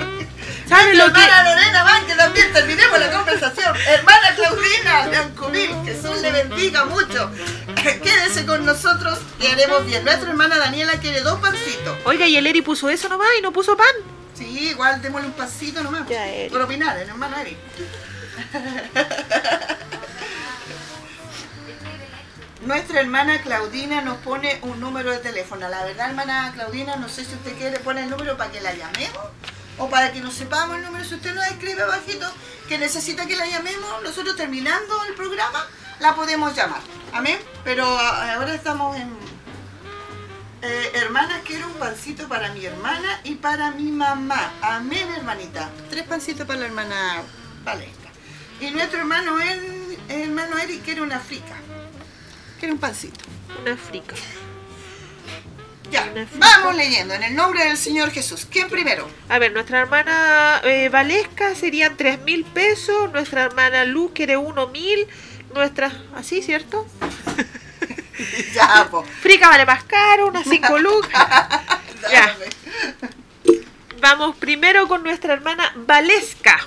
[0.66, 1.20] ¿Saben lo que...?
[1.20, 3.76] hermana Lorena Van, que también terminemos la conversación.
[3.88, 7.30] Hermana Claudina Biancumil, Jesús le bendiga mucho.
[8.02, 10.02] Quédese con nosotros y haremos bien.
[10.02, 11.94] Nuestra hermana Daniela quiere dos pancitos.
[12.04, 13.94] Oiga, y el Eri puso eso nomás y no puso pan.
[14.32, 16.08] Sí, igual démosle un pancito nomás.
[16.08, 16.48] Ya, Eri.
[16.48, 17.56] Por opinar, el hermano Eri.
[22.66, 25.68] Nuestra hermana Claudina nos pone un número de teléfono.
[25.68, 28.72] La verdad, hermana Claudina, no sé si usted quiere poner el número para que la
[28.72, 29.18] llamemos
[29.78, 31.04] o para que nos sepamos el número.
[31.04, 32.30] Si usted nos escribe bajito
[32.68, 35.66] que necesita que la llamemos, nosotros terminando el programa
[35.98, 36.80] la podemos llamar.
[37.12, 37.38] Amén.
[37.64, 39.10] Pero a- ahora estamos en...
[40.64, 44.52] Eh, hermana, quiero un pancito para mi hermana y para mi mamá.
[44.62, 45.68] Amén, hermanita.
[45.90, 47.22] Tres pancitos para la hermana
[47.64, 48.08] Valesca.
[48.60, 51.56] Y nuestro hermano, el, hermano Eric quiere una frica.
[52.62, 53.24] Quiere un pancito.
[53.60, 54.14] Una frica.
[55.90, 56.46] Ya, Una frica.
[56.46, 57.12] vamos leyendo.
[57.12, 58.46] En el nombre del Señor Jesús.
[58.48, 59.08] ¿Quién primero?
[59.28, 64.68] A ver, nuestra hermana eh, Valesca serían 3 mil pesos, nuestra hermana Luz quiere 1
[64.68, 65.08] mil,
[65.52, 65.90] nuestra...
[66.14, 66.86] ¿Así, cierto?
[68.54, 69.02] ya, po.
[69.02, 71.26] Frica vale más caro, unas 5 lucas.
[72.12, 72.36] Ya.
[74.00, 76.60] Vamos primero con nuestra hermana Valesca.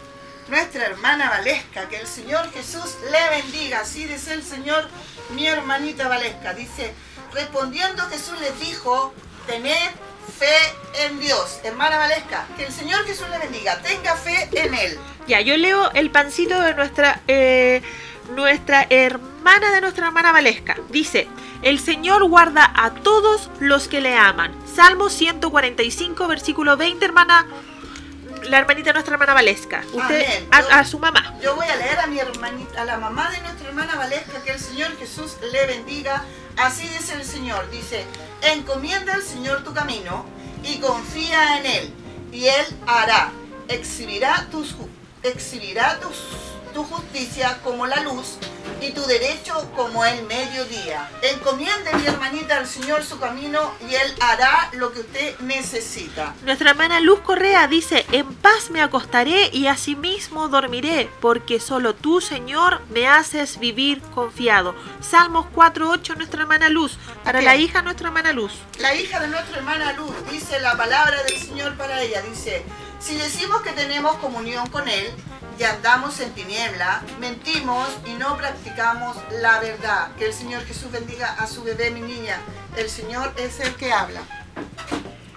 [0.47, 3.81] Nuestra hermana Valesca, que el Señor Jesús le bendiga.
[3.81, 4.88] Así dice el Señor,
[5.31, 6.53] mi hermanita Valesca.
[6.53, 6.93] Dice,
[7.34, 9.13] respondiendo Jesús les dijo,
[9.47, 9.91] tened
[10.38, 11.60] fe en Dios.
[11.63, 13.81] Hermana Valesca, que el Señor Jesús le bendiga.
[13.81, 14.99] Tenga fe en Él.
[15.27, 17.81] Ya, yo leo el pancito de nuestra, eh,
[18.36, 20.77] nuestra hermana de nuestra hermana Valesca.
[20.89, 21.27] Dice,
[21.63, 24.53] el Señor guarda a todos los que le aman.
[24.75, 27.47] Salmo 145, versículo 20, hermana,
[28.49, 29.81] la hermanita de nuestra hermana Valesca.
[29.93, 30.47] Usted, Amén.
[30.51, 31.34] a, Yo- a su mamá.
[31.41, 34.51] Yo voy a leer a mi hermanita, a la mamá de nuestra hermana Valesca, que
[34.51, 36.23] el Señor Jesús le bendiga.
[36.58, 38.05] Así dice el Señor, dice,
[38.41, 40.25] encomienda al Señor tu camino
[40.63, 41.93] y confía en Él,
[42.31, 43.31] y Él hará,
[43.67, 44.75] exhibirá, tus,
[45.23, 46.15] exhibirá tus,
[46.73, 48.38] tu justicia como la luz
[48.82, 51.10] y tu derecho como el mediodía.
[51.21, 56.34] Encomiende mi hermanita al Señor su camino y Él hará lo que usted necesita.
[56.43, 62.21] Nuestra hermana Luz Correa dice, en paz me acostaré y asimismo dormiré, porque solo tú,
[62.21, 64.75] Señor, me haces vivir confiado.
[65.01, 66.97] Salmos 4.8, nuestra hermana Luz.
[67.23, 67.45] Para Ok.
[67.45, 68.51] la hija, nuestra hermana Luz.
[68.80, 72.21] La hija de nuestra hermana Luz dice la palabra del Señor para ella.
[72.21, 72.63] Dice,
[72.99, 75.12] si decimos que tenemos comunión con Él
[75.58, 80.10] y andamos en tiniebla, mentimos y no practicamos la verdad.
[80.18, 82.38] Que el Señor Jesús bendiga a su bebé, mi niña.
[82.76, 84.22] El Señor es el que habla.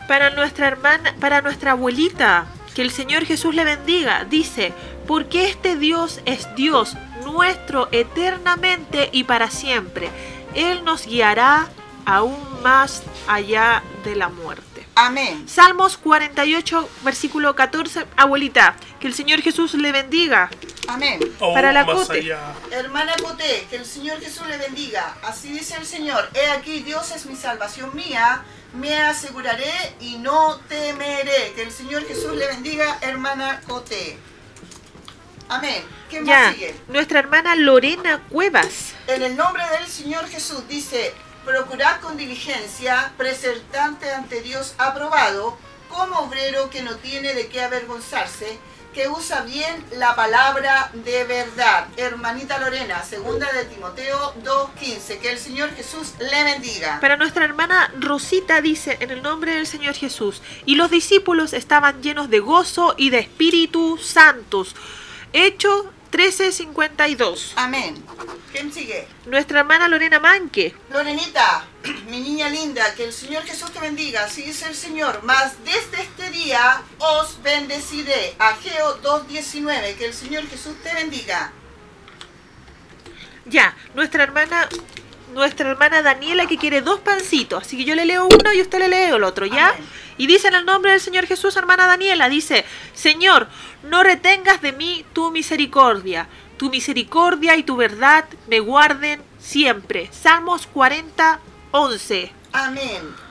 [0.09, 4.24] Para nuestra hermana, para nuestra abuelita, que el Señor Jesús le bendiga.
[4.24, 4.72] Dice,
[5.07, 10.11] porque este Dios es Dios nuestro eternamente y para siempre.
[10.54, 11.68] Él nos guiará
[12.04, 14.67] aún más allá de la muerte.
[15.00, 15.48] Amén.
[15.48, 18.04] Salmos 48, versículo 14.
[18.16, 20.50] Abuelita, que el Señor Jesús le bendiga.
[20.88, 21.20] Amén.
[21.38, 22.34] Aún Para la Cote.
[22.72, 25.16] Hermana Coté, que el Señor Jesús le bendiga.
[25.22, 30.56] Así dice el Señor, he aquí Dios es mi salvación mía, me aseguraré y no
[30.68, 31.52] temeré.
[31.54, 34.18] Que el Señor Jesús le bendiga, hermana Coté.
[35.48, 35.84] Amén.
[36.11, 36.74] ¿Quién Ya, más sigue?
[36.88, 38.94] nuestra hermana Lorena Cuevas.
[39.06, 41.14] En el nombre del Señor Jesús dice,
[41.48, 45.56] procurad con diligencia, presentante ante Dios aprobado,
[45.88, 48.58] como obrero que no tiene de qué avergonzarse,
[48.92, 51.87] que usa bien la palabra de verdad.
[51.96, 57.00] Hermanita Lorena, segunda de Timoteo 2.15, que el Señor Jesús le bendiga.
[57.00, 62.02] Para nuestra hermana Rosita dice, en el nombre del Señor Jesús, y los discípulos estaban
[62.02, 64.76] llenos de gozo y de Espíritu Santos.
[65.32, 67.52] Hecho 1352.
[67.56, 68.02] Amén.
[68.52, 69.06] ¿Quién sigue?
[69.26, 70.74] Nuestra hermana Lorena Manque.
[70.90, 71.66] Lorenita,
[72.08, 76.02] mi niña linda, que el Señor Jesús te bendiga, así dice el Señor, mas desde
[76.02, 78.34] este día os bendeciré.
[78.38, 81.52] Ageo 2.19, que el Señor Jesús te bendiga.
[83.44, 84.68] Ya, nuestra hermana,
[85.34, 88.78] nuestra hermana Daniela que quiere dos pancitos, así que yo le leo uno y usted
[88.78, 89.70] le lee el otro, ¿ya?
[89.70, 89.88] Amén.
[90.18, 93.48] Y dice en el nombre del Señor Jesús, hermana Daniela, dice, Señor,
[93.85, 100.11] no retengas de mí tu misericordia, tu misericordia y tu verdad me guarden siempre.
[100.12, 101.38] Salmos 40,
[101.70, 102.33] 11.
[102.52, 103.28] Amén.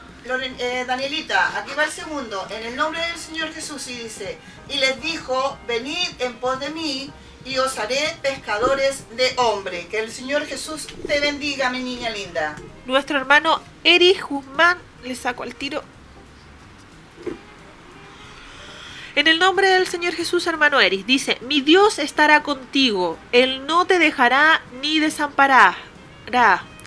[0.60, 2.46] Eh, Danielita, aquí va el segundo.
[2.50, 4.38] En el nombre del Señor Jesús y dice,
[4.70, 7.12] y les dijo, venid en pos de mí
[7.46, 9.88] y os haré pescadores de hombre.
[9.88, 12.56] Que el Señor Jesús te bendiga, mi niña linda.
[12.86, 15.84] Nuestro hermano Eric Guzmán, le saco al tiro.
[19.18, 23.86] En el nombre del Señor Jesús, hermano Eric, dice, mi Dios estará contigo, Él no
[23.86, 25.76] te dejará ni desamparará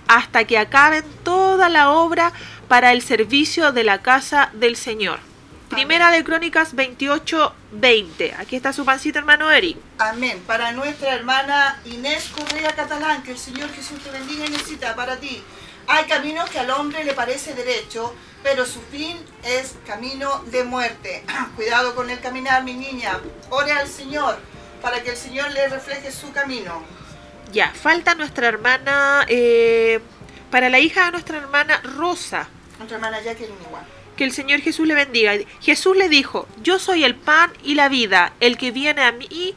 [0.06, 2.32] hasta que acaben toda la obra
[2.68, 5.18] para el servicio de la casa del Señor.
[5.70, 8.36] Primera de Crónicas 28, 20.
[8.36, 9.76] Aquí está su pancita, hermano Eric.
[9.98, 10.40] Amén.
[10.46, 15.16] Para nuestra hermana Inés Correa Catalán, que el Señor Jesús te bendiga y necesita para
[15.16, 15.42] ti.
[15.88, 21.24] Hay caminos que al hombre le parece derecho, pero su fin es camino de muerte.
[21.56, 23.18] Cuidado con el caminar, mi niña.
[23.50, 24.38] Ore al Señor
[24.80, 26.82] para que el Señor le refleje su camino.
[27.52, 30.00] Ya, falta nuestra hermana, eh,
[30.50, 32.48] para la hija de nuestra hermana Rosa.
[32.78, 33.84] Nuestra hermana Jacqueline igual.
[34.16, 35.32] Que el Señor Jesús le bendiga.
[35.60, 38.32] Jesús le dijo, yo soy el pan y la vida.
[38.40, 39.54] El que viene a mí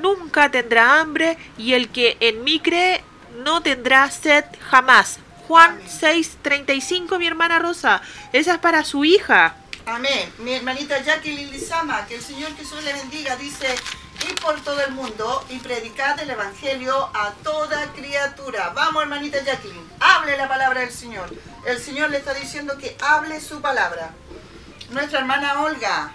[0.00, 3.02] nunca tendrá hambre y el que en mí cree
[3.44, 5.18] no tendrá sed jamás.
[5.46, 5.86] Juan Amén.
[5.88, 8.02] 6:35, mi hermana Rosa.
[8.32, 9.56] Esa es para su hija.
[9.86, 10.32] Amén.
[10.38, 13.68] Mi hermanita Jacqueline Lizama, que el Señor Jesús le bendiga, dice,
[14.28, 18.70] ir por todo el mundo y predicad el Evangelio a toda criatura.
[18.74, 21.28] Vamos, hermanita Jacqueline, hable la palabra del Señor.
[21.64, 24.10] El Señor le está diciendo que hable su palabra.
[24.90, 26.12] Nuestra hermana Olga,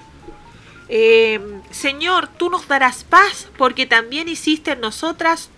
[0.93, 1.39] Eh,
[1.71, 5.49] Señor, tú nos darás paz porque también hiciste en nosotras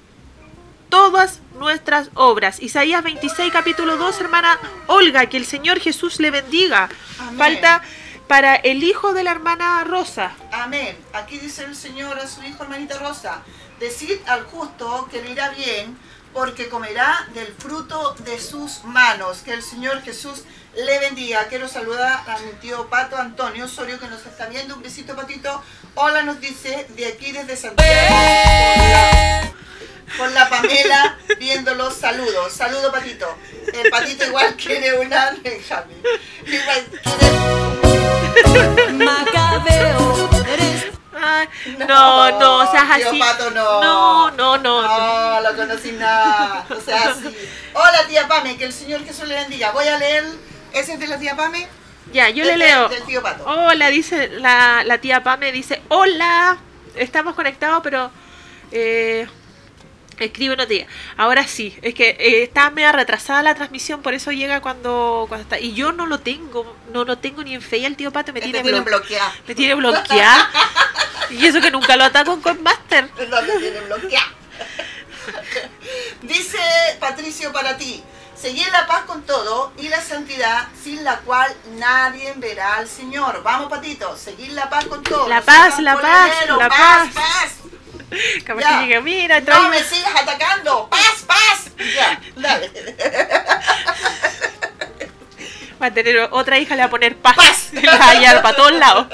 [0.89, 2.61] todas nuestras obras.
[2.61, 6.89] Isaías 26, capítulo 2, hermana Olga, que el Señor Jesús le bendiga.
[7.19, 7.37] Amén.
[7.37, 7.81] Falta
[8.27, 10.31] para el hijo de la hermana Rosa.
[10.51, 10.97] amén.
[11.13, 13.41] Aquí dice el Señor a su hijo, hermanita Rosa,
[13.79, 15.97] decid al justo que le irá bien,
[16.33, 19.41] porque comerá del fruto de sus manos.
[19.43, 20.43] Que el Señor Jesús
[20.75, 21.45] le bendiga.
[21.47, 24.75] Quiero saludar a mi tío Pato Antonio Osorio que nos está viendo.
[24.75, 25.61] Un besito, Patito.
[25.95, 27.83] Hola, nos dice de aquí desde Santiago.
[30.17, 31.95] Con la Pamela viéndolos.
[31.95, 32.53] Saludos.
[32.53, 33.37] Saludo, Patito.
[33.73, 36.01] El Patito igual quiere una Benjamín.
[36.45, 37.43] Igual quiere
[38.93, 40.85] Macabeo, eres
[41.15, 41.47] Ay,
[41.87, 43.19] no, no, seas tío así.
[43.19, 43.81] Pato, no.
[43.81, 44.81] No, no, no.
[44.81, 46.65] No, lo conocí nada.
[46.69, 47.33] O sea, así.
[47.73, 49.71] Hola, tía Pame, que el Señor Jesús le bendiga.
[49.71, 50.25] Voy a leer.
[50.73, 51.67] ¿Ese es de la tía Pame?
[52.11, 52.89] Ya, yo le Este leo.
[52.89, 53.45] Del tío Pato.
[53.45, 56.57] Hola, dice la, la tía Pame, dice, hola,
[56.95, 58.11] estamos conectados, pero
[58.71, 59.27] eh,
[60.25, 60.87] escribe una tía.
[61.17, 65.43] Ahora sí, es que eh, está media retrasada la transmisión, por eso llega cuando, cuando
[65.43, 65.59] está.
[65.59, 68.33] Y yo no lo tengo, no lo tengo ni en fe y el tío Pato
[68.33, 69.31] me Este tiene, tiene blo- bloqueado.
[69.47, 70.49] me tiene bloqueada.
[71.29, 73.09] y eso que nunca lo ataco con Master.
[73.29, 74.31] No, me tiene bloqueado.
[76.21, 76.57] Dice
[76.99, 78.03] Patricio para ti.
[78.35, 83.41] Seguir la paz con todo y la santidad sin la cual nadie verá al Señor.
[83.41, 85.29] Vamos, Patito, seguir la paz con todo.
[85.29, 87.09] La No paz, la paz, la paz.
[87.13, 87.13] paz.
[87.13, 87.51] paz.
[88.45, 88.87] Capaz Ya.
[88.87, 90.87] que mira, No me sigas atacando.
[90.89, 91.71] Paz, paz.
[91.95, 92.71] Ya, dale.
[95.81, 97.35] va a tener otra hija, le va a poner paz.
[97.35, 97.69] Paz.
[97.73, 99.07] Y la va a hallar para todos lados.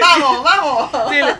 [0.00, 1.10] Vamos, vamos.
[1.10, 1.36] Dile.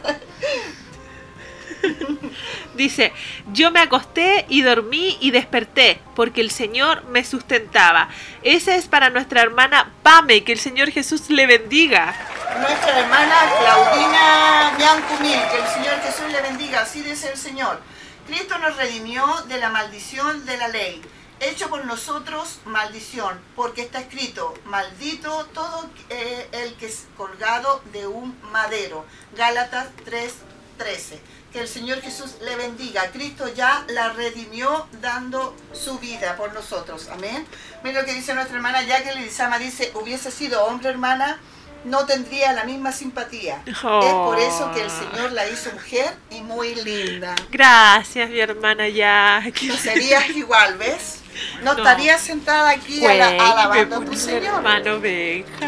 [2.75, 3.13] Dice,
[3.53, 8.09] yo me acosté y dormí y desperté, porque el Señor me sustentaba.
[8.43, 12.15] Ese es para nuestra hermana Pame, que el Señor Jesús le bendiga.
[12.61, 17.81] Nuestra hermana Claudina Biancumil, que el Señor Jesús le bendiga, así dice el Señor.
[18.27, 21.01] Cristo nos redimió de la maldición de la ley,
[21.41, 28.07] hecho por nosotros maldición, porque está escrito, maldito todo eh, el que es colgado de
[28.07, 29.07] un madero.
[29.35, 31.19] Gálatas 3:13.
[31.53, 33.11] Que el Señor Jesús le bendiga.
[33.11, 37.09] Cristo ya la redimió dando su vida por nosotros.
[37.11, 37.47] Amén.
[37.83, 39.59] Mira lo que dice nuestra hermana Jacqueline Lizama.
[39.59, 41.39] Dice, hubiese sido hombre, hermana,
[41.85, 43.63] no tendría la misma simpatía.
[43.65, 47.35] Es por eso que el Señor la hizo mujer y muy linda.
[47.51, 48.85] Gracias, mi hermana.
[48.89, 51.21] No serías igual, ¿ves?
[51.63, 51.79] No, No.
[51.79, 54.57] estarías sentada aquí a la- alabando a tu Señor.
[54.57, 54.99] hermano.
[55.01, 55.67] ¿Viste?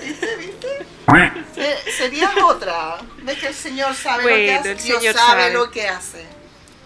[0.00, 0.36] ¿Viste?
[0.38, 1.44] ¿Viste?
[1.54, 2.98] Se- Serías otra.
[3.22, 4.70] ¿Ves que el Señor sabe lo que hace?
[4.72, 5.52] el Dios Señor sabe, sabe.
[5.54, 6.24] lo que hace.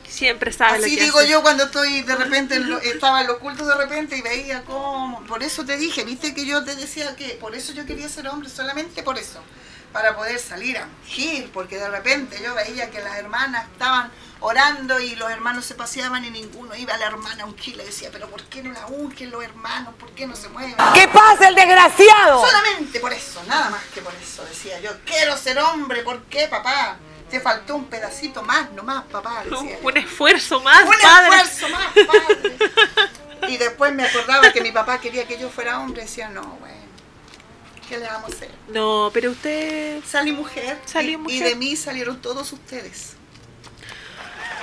[0.08, 1.28] Siempre sabe lo que digo hace.
[1.28, 4.62] yo cuando estoy de repente, en lo- estaba en lo oculto de repente y veía
[4.64, 5.24] cómo.
[5.26, 8.28] Por eso te dije, viste que yo te decía que por eso yo quería ser
[8.28, 9.40] hombre, solamente por eso.
[9.92, 14.10] para poder salir a ungir, porque de repente yo veía que las hermanas estaban
[14.44, 17.76] orando y los hermanos se paseaban y ninguno iba a la hermana a ungir.
[17.76, 19.94] Le decía, pero ¿por qué no la ungen los hermanos?
[19.98, 20.76] ¿Por qué no se mueven?
[20.92, 22.44] ¿Qué pasa el desgraciado?
[22.46, 24.90] Solamente por eso, nada más que por eso, decía yo.
[25.06, 26.98] Quiero ser hombre, ¿por qué, papá?
[27.30, 29.42] Te faltó un pedacito más, nomás, papá.
[29.50, 29.88] Decía yo.
[29.88, 31.36] Un esfuerzo más, Un padre.
[31.40, 32.56] esfuerzo más, padre.
[33.48, 36.02] Y después me acordaba que mi papá quería que yo fuera hombre.
[36.02, 36.76] Decía, no, bueno,
[37.88, 38.50] ¿qué le vamos a hacer?
[38.68, 40.02] No, pero usted.
[40.06, 40.78] Salí mujer.
[40.84, 41.36] Salí y, mujer.
[41.36, 43.13] y de mí salieron todos ustedes.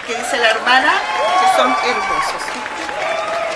[0.07, 0.93] Que dice la hermana
[1.39, 2.41] que son hermosos.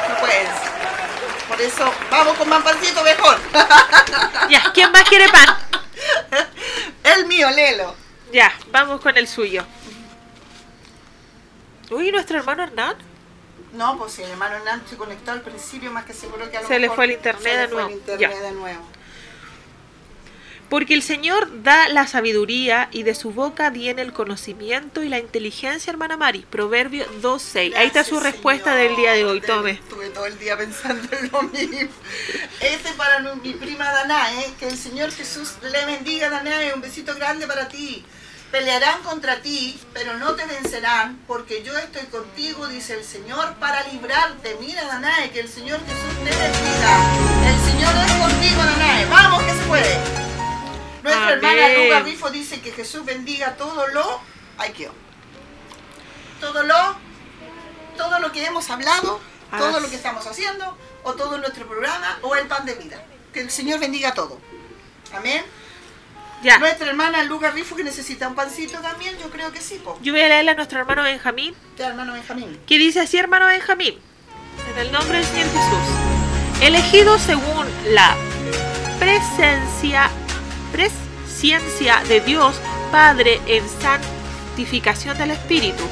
[0.09, 1.45] No pueden ser.
[1.47, 3.37] Por eso, vamos con más pancito mejor.
[4.49, 5.57] Ya, ¿quién más quiere pan?
[7.03, 7.95] El mío, Lelo.
[8.31, 9.65] Ya, vamos con el suyo.
[11.89, 12.95] Uy, nuestro hermano Hernán.
[13.73, 16.61] No, pues si el hermano Hernán se conectó al principio, más que seguro que a
[16.61, 18.29] lo Se le fue el internet se le fue el internet Ya.
[18.41, 18.81] de nuevo.
[20.69, 25.19] Porque el Señor da la sabiduría y de su boca viene el conocimiento y la
[25.19, 26.45] inteligencia, hermana Mari.
[26.49, 27.75] Proverbio 2.6.
[27.75, 28.87] Ahí está su respuesta Señor.
[28.87, 29.41] del día de hoy.
[29.41, 29.71] Tome.
[29.71, 31.89] Estuve todo el día pensando en lo mismo.
[32.61, 36.73] Este para nu- mi prima Danae, que el Señor Jesús le bendiga, Danae.
[36.73, 38.03] Un besito grande para ti.
[38.51, 43.83] Pelearán contra ti, pero no te vencerán, porque yo estoy contigo, dice el Señor, para
[43.89, 44.55] librarte.
[44.61, 47.49] Mira, Danae, que el Señor Jesús te bendiga.
[47.49, 49.05] El Señor es contigo, Danae.
[49.07, 50.34] Vamos, que se puede.
[51.05, 51.37] Nuestra Amén.
[51.37, 54.19] hermana Luca Rifo dice que Jesús bendiga todo lo...
[54.57, 54.89] Ay, qué
[56.41, 56.75] todo lo
[57.95, 62.35] todo lo que hemos hablado, todo lo que estamos haciendo, o todo nuestro programa, o
[62.35, 63.01] el pan de vida.
[63.31, 64.41] Que el Señor bendiga todo.
[65.15, 65.45] Amén.
[66.41, 66.57] Ya.
[66.57, 69.97] Nuestra hermana Luca Rifo que necesita un pancito también, yo creo que sí, po.
[70.01, 71.55] Yo voy a leerle a nuestro hermano Benjamín.
[71.77, 72.59] Ya, hermano Benjamín.
[72.67, 73.97] que dice así, hermano Benjamín,
[74.73, 78.15] en el nombre del Señor Jesús, elegido según la
[78.99, 80.09] presencia,
[80.75, 82.55] presciencia de Dios
[82.91, 85.83] Padre en santificación del Espíritu,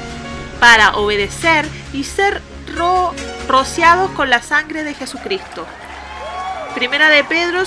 [0.60, 2.42] para obedecer y ser
[2.74, 3.14] ro-
[3.48, 5.66] rociados con la sangre de Jesucristo.
[6.74, 7.62] Primera de Pedro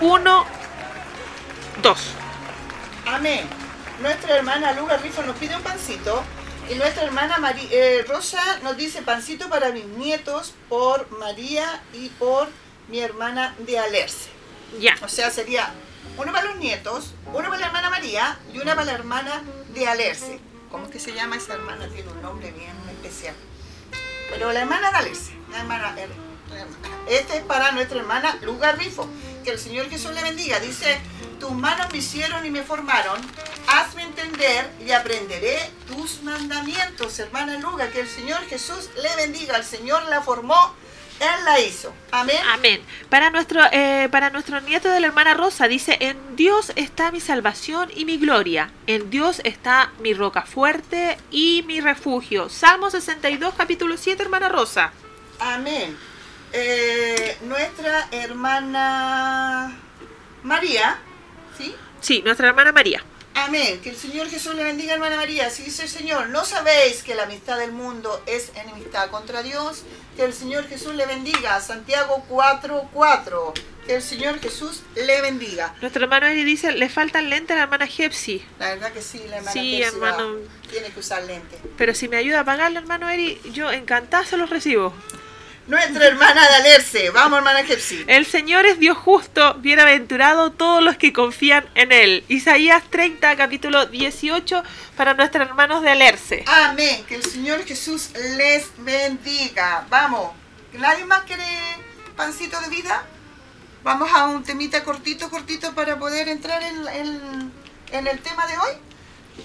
[0.00, 0.46] 1,
[1.82, 1.98] 2.
[3.06, 3.46] Amén.
[4.00, 6.22] Nuestra hermana Luca Rifo nos pide un pancito.
[6.70, 7.36] Y nuestra hermana
[7.70, 12.48] eh, Rosa nos dice pancito para mis nietos por María y por
[12.88, 14.30] mi hermana de Alerce.
[14.80, 14.94] Ya.
[15.02, 15.70] O sea, sería
[16.16, 19.42] uno para los nietos, uno para la hermana María y una para la hermana
[19.74, 20.38] de Alerce.
[20.70, 21.88] ¿Cómo es que se llama esa hermana?
[21.88, 23.34] Tiene un nombre bien especial.
[24.30, 26.08] Pero la hermana de Alerce, la hermana, her-
[26.50, 26.88] la hermana.
[27.08, 29.08] Este es para nuestra hermana Luga Rifo.
[29.44, 30.58] Que el Señor Jesús le bendiga.
[30.60, 30.98] Dice,
[31.38, 33.20] tus manos me hicieron y me formaron.
[33.68, 37.90] Hazme entender y aprenderé tus mandamientos, hermana Luga.
[37.90, 39.56] Que el Señor Jesús le bendiga.
[39.58, 40.74] El Señor la formó,
[41.20, 41.94] Él la hizo.
[42.10, 42.36] Amén.
[42.52, 42.80] Amén.
[43.08, 47.20] Para nuestro, eh, para nuestro nieto de la hermana Rosa dice, en Dios está mi
[47.20, 48.70] salvación y mi gloria.
[48.86, 52.48] En Dios está mi roca fuerte y mi refugio.
[52.48, 54.92] Salmo 62, capítulo 7, hermana Rosa.
[55.38, 55.96] Amén.
[56.52, 59.76] Eh, nuestra hermana
[60.42, 60.98] María,
[61.56, 61.74] ¿sí?
[62.00, 63.02] Sí, nuestra hermana María.
[63.34, 63.80] Amén.
[63.82, 65.46] Que el Señor Jesús le bendiga, hermana María.
[65.48, 66.28] Así dice el Señor.
[66.28, 69.82] ¿No sabéis que la amistad del mundo es enemistad contra Dios?
[70.16, 71.60] Que el Señor Jesús le bendiga.
[71.60, 73.52] Santiago 4:4.
[73.86, 75.74] Que el Señor Jesús le bendiga.
[75.82, 78.42] Nuestro hermano Eri dice, le faltan lentes a la hermana Jepsi.
[78.58, 80.36] La verdad que sí, la hermana Sí, va- hermano.
[80.70, 81.58] tiene que usar lente.
[81.76, 84.94] Pero si me ayuda a pagarlo, hermano Eri, yo encantada se los recibo.
[85.66, 87.08] Nuestra hermana de Alerce.
[87.10, 88.04] Vamos, hermana Kepsi.
[88.06, 92.22] El Señor es Dios justo, bienaventurado todos los que confían en Él.
[92.28, 94.62] Isaías 30, capítulo 18,
[94.96, 96.44] para nuestros hermanos de Alerce.
[96.46, 97.04] Amén.
[97.08, 99.86] Que el Señor Jesús les bendiga.
[99.88, 100.32] Vamos.
[100.74, 101.44] ¿Nadie más quiere
[102.14, 103.02] pancito de vida?
[103.82, 107.52] Vamos a un temita cortito, cortito para poder entrar en, en-
[107.92, 108.72] en el tema de hoy.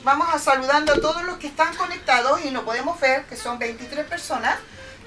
[0.03, 3.57] Vamos a saludando a todos los que están conectados y no podemos ver, que son
[3.57, 4.57] 23 personas.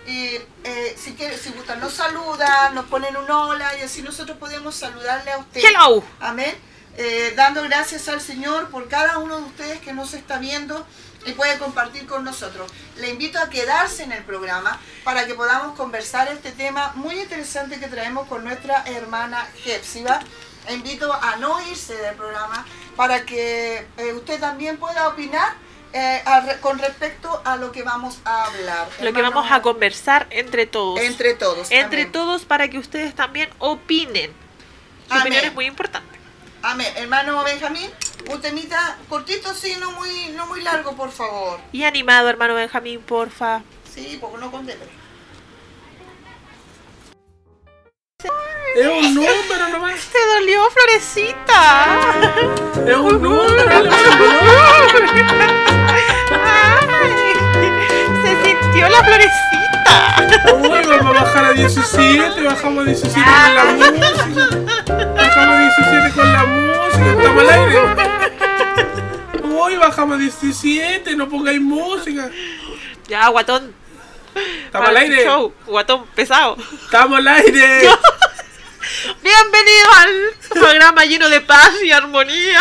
[0.07, 4.37] Y eh, si, quieren, si gustan, nos saludan, nos ponen un hola y así nosotros
[4.39, 5.65] podemos saludarle a ustedes.
[5.65, 6.03] Hello.
[6.21, 6.55] Amén.
[6.97, 10.87] Eh, dando gracias al Señor por cada uno de ustedes que nos está viendo
[11.25, 12.71] y puede compartir con nosotros.
[12.97, 17.79] Le invito a quedarse en el programa para que podamos conversar este tema muy interesante
[17.79, 20.21] que traemos con nuestra hermana Jepsiba.
[20.67, 25.55] Le invito a no irse del programa para que eh, usted también pueda opinar
[25.93, 28.89] eh, al con respecto a lo que vamos a hablar.
[29.01, 31.01] Lo que vamos a conversar entre todos.
[31.01, 31.71] Entre todos.
[31.71, 32.13] Entre amén.
[32.13, 34.33] todos para que ustedes también opinen.
[35.09, 35.23] Su Amén.
[35.23, 36.19] opinión es muy importante.
[36.63, 36.93] Amén.
[36.97, 37.91] Hermano Benjamín,
[38.31, 41.61] un temita cortito, sí, no muy, no muy largo, por favor.
[41.73, 43.63] Y animado, hermano Benjamín, porfa.
[43.93, 44.89] Sí, porque no con depre.
[48.77, 50.01] Es un número nomás.
[50.07, 52.23] Te dolió, Florecita.
[52.87, 53.91] Es un número.
[58.23, 59.63] se sintió la florecita.
[60.55, 62.43] Uy, vamos a bajar a 17.
[62.43, 64.49] Bajamos a 17 con la música.
[65.17, 67.11] Bajamos a 17 con la música.
[67.11, 67.81] Estamos al aire.
[69.45, 71.17] Uy, bajamos a 17.
[71.17, 72.31] No pongáis música.
[73.09, 73.75] Ya, guatón.
[74.65, 75.25] Estamos al aire.
[75.25, 76.57] show, guatón pesado.
[76.85, 77.91] Estamos al aire.
[79.23, 80.11] Bienvenido al
[80.51, 82.61] programa lleno de paz y armonía.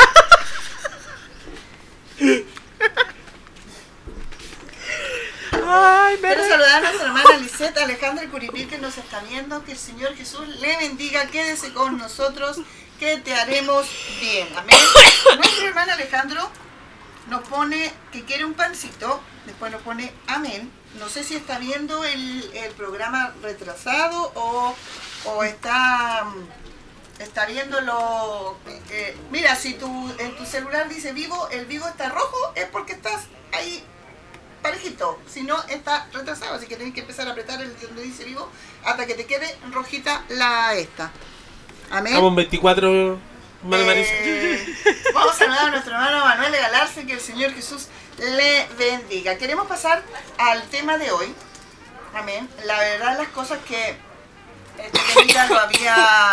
[5.52, 9.64] Ay, me Quiero saludar a nuestra hermana Lisette Alejandra Curipí que nos está viendo.
[9.64, 11.26] Que el Señor Jesús le bendiga.
[11.28, 12.58] Quédese con nosotros.
[13.00, 13.88] Que te haremos
[14.20, 14.48] bien.
[14.58, 14.78] Amén.
[15.38, 16.50] Nuestra hermana Alejandro
[17.28, 19.22] nos pone que quiere un pancito.
[19.46, 20.72] Después nos pone amén.
[21.00, 24.76] No sé si está viendo el, el programa retrasado o,
[25.26, 26.26] o está,
[27.20, 28.58] está viéndolo.
[28.92, 32.94] eh, mira, si tu, en tu celular dice vivo, el vivo está rojo, es porque
[32.94, 33.24] estás
[33.54, 33.84] ahí
[34.62, 38.24] parejito, si no está retrasado, así que tienes que empezar a apretar el donde dice
[38.24, 38.50] vivo
[38.84, 41.12] hasta que te quede rojita la esta.
[41.90, 42.14] Amén.
[42.14, 43.20] Estamos en 24.
[43.64, 44.12] Mala Marisa.
[44.14, 44.76] Eh,
[45.14, 47.88] vamos a saludar a nuestro hermano Manuel Galarse, que el Señor Jesús
[48.18, 49.38] le bendiga.
[49.38, 50.04] Queremos pasar
[50.38, 51.34] al tema de hoy.
[52.14, 52.50] Amén.
[52.66, 53.98] La verdad, las cosas que
[54.78, 56.30] este lo había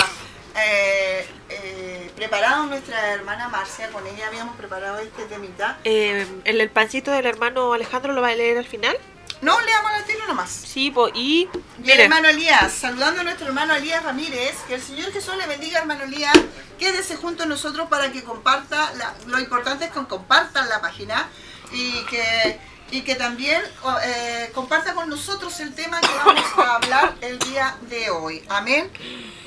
[0.65, 5.79] eh, eh, preparado nuestra hermana Marcia, con ella habíamos preparado este temita.
[5.85, 8.97] Eh, el, el pancito del hermano Alejandro lo va a leer al final.
[9.41, 10.51] No, leamos al tiro nomás.
[10.51, 11.49] Sí, po, y
[11.79, 15.79] mire, hermano Elías, saludando a nuestro hermano Elías Ramírez, que el Señor Jesús le bendiga,
[15.79, 16.37] hermano Elías,
[16.77, 21.29] quédese junto a nosotros para que comparta, la- lo importante es que compartan la página
[21.71, 22.59] y que,
[22.91, 27.39] y que también o, eh, comparta con nosotros el tema que vamos a hablar el
[27.41, 28.43] día de hoy.
[28.49, 28.91] Amén.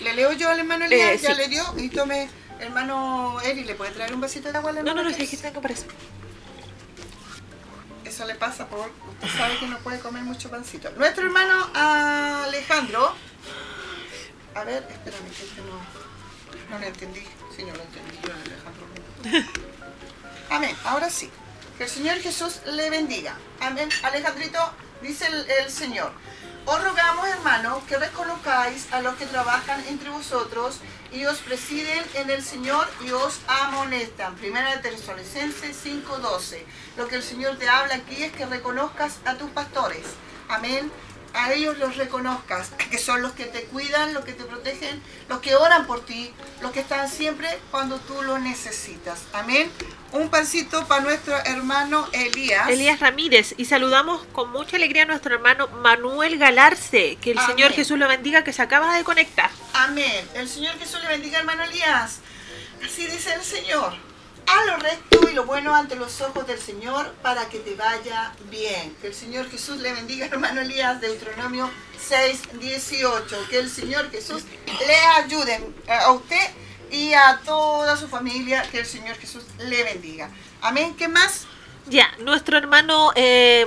[0.01, 1.37] Le leo yo al hermano Elías, Eh, ya sí.
[1.37, 2.29] le dio, y tome,
[2.59, 5.29] hermano Eli, ¿le puede traer un vasito de agua no, hermano no, no, Elías?
[5.29, 5.85] sé que tengo para eso.
[8.05, 8.91] Eso le pasa por.
[9.23, 10.89] Usted sabe que no puede comer mucho pancito.
[10.97, 13.13] Nuestro hermano Alejandro.
[14.53, 16.01] A ver, espérame, que este no.
[16.69, 17.21] No lo entendí.
[17.55, 18.17] Sí, no lo entendí.
[18.23, 19.47] Yo, Alejandro.
[20.49, 20.55] no.
[20.55, 20.75] Amén.
[20.83, 21.31] Ahora sí.
[21.81, 23.35] Que el Señor Jesús le bendiga.
[23.59, 23.89] Amén.
[24.03, 24.59] Alejandrito,
[25.01, 26.11] dice el, Señor.
[26.67, 30.77] Os rogamos, hermanos, que reconozcáis a los que trabajan entre vosotros
[31.11, 34.35] y os presiden en el Señor y os amonestan.
[34.35, 36.63] Primera de Tesalonicenses 5:12.
[36.97, 40.05] Lo que el Señor te habla aquí es que reconozcas a tus pastores.
[40.49, 40.91] Amén.
[41.33, 45.39] A ellos los reconozcas, que son los que te cuidan, los que te protegen, los
[45.39, 49.21] que oran por ti, los que están siempre cuando tú lo necesitas.
[49.33, 49.71] Amén.
[50.11, 52.67] Un pancito para nuestro hermano Elías.
[52.69, 57.55] Elías Ramírez y saludamos con mucha alegría a nuestro hermano Manuel Galarce, que el Amén.
[57.55, 59.49] Señor Jesús lo bendiga, que se acaba de conectar.
[59.73, 60.27] Amén.
[60.33, 62.19] El Señor Jesús le bendiga, hermano Elías.
[62.83, 64.10] Así dice el Señor.
[64.47, 68.33] Haz lo recto y lo bueno ante los ojos del Señor para que te vaya
[68.49, 68.95] bien.
[69.01, 71.69] Que el Señor Jesús le bendiga, hermano Elías, Deuteronomio
[71.99, 73.47] 6, 18.
[73.49, 74.43] Que el Señor Jesús
[74.85, 75.55] le ayude
[75.87, 76.49] eh, a usted
[76.91, 78.63] y a toda su familia.
[78.71, 80.29] Que el Señor Jesús le bendiga.
[80.61, 80.95] Amén.
[80.97, 81.45] ¿Qué más?
[81.87, 83.65] Ya, nuestro hermano, eh,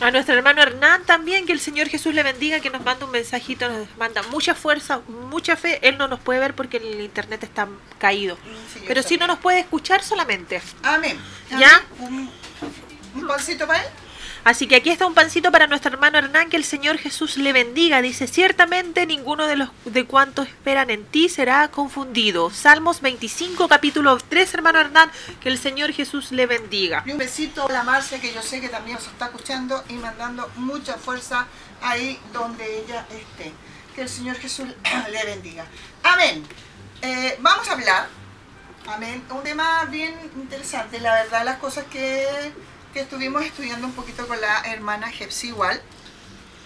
[0.00, 3.12] a nuestro hermano Hernán también, que el Señor Jesús le bendiga, que nos manda un
[3.12, 5.78] mensajito, nos manda mucha fuerza, mucha fe.
[5.86, 8.36] Él no nos puede ver porque el internet está caído,
[8.72, 10.60] Sí, pero sí no nos puede escuchar solamente.
[10.82, 11.18] Amén.
[11.50, 11.82] ¿Ya?
[11.98, 12.00] Amén.
[12.00, 12.30] Un,
[13.14, 13.88] un pancito para él.
[14.44, 17.52] Así que aquí está un pancito para nuestro hermano Hernán, que el Señor Jesús le
[17.52, 18.00] bendiga.
[18.00, 22.50] Dice, ciertamente ninguno de los de cuantos esperan en ti será confundido.
[22.50, 25.10] Salmos 25, capítulo 3, hermano Hernán,
[25.40, 27.02] que el Señor Jesús le bendiga.
[27.06, 29.94] Y un besito a la Marcia, que yo sé que también nos está escuchando y
[29.94, 31.46] mandando mucha fuerza
[31.82, 33.52] ahí donde ella esté.
[33.94, 34.68] Que el Señor Jesús
[35.10, 35.66] le bendiga.
[36.02, 36.46] Amén.
[37.02, 38.08] Eh, vamos a hablar,
[38.86, 42.52] amén, un tema bien interesante, la verdad, las cosas que,
[42.92, 45.80] que estuvimos estudiando un poquito con la hermana Jepsi igual.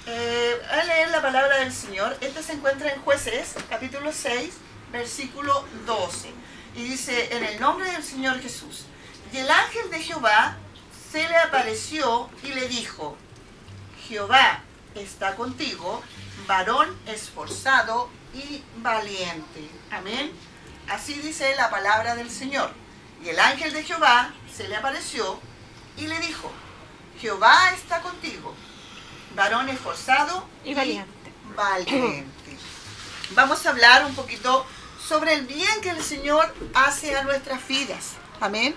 [0.06, 2.16] Eh, a leer la palabra del Señor.
[2.20, 4.54] Este se encuentra en Jueces, capítulo 6,
[4.92, 6.30] versículo 12.
[6.76, 8.84] Y dice, en el nombre del Señor Jesús.
[9.32, 10.56] Y el ángel de Jehová
[11.10, 13.16] se le apareció y le dijo,
[14.08, 14.62] Jehová
[14.94, 16.02] está contigo,
[16.46, 19.68] varón esforzado y valiente.
[19.90, 20.32] Amén.
[20.88, 22.70] Así dice la palabra del Señor.
[23.22, 25.40] Y el ángel de Jehová se le apareció
[25.96, 26.50] y le dijo,
[27.20, 28.54] Jehová está contigo,
[29.36, 31.10] varón esforzado Y valiente.
[31.56, 32.56] valiente.
[33.30, 34.66] Vamos a hablar un poquito
[35.06, 38.12] sobre el bien que el Señor hace a nuestras vidas.
[38.40, 38.74] Amén.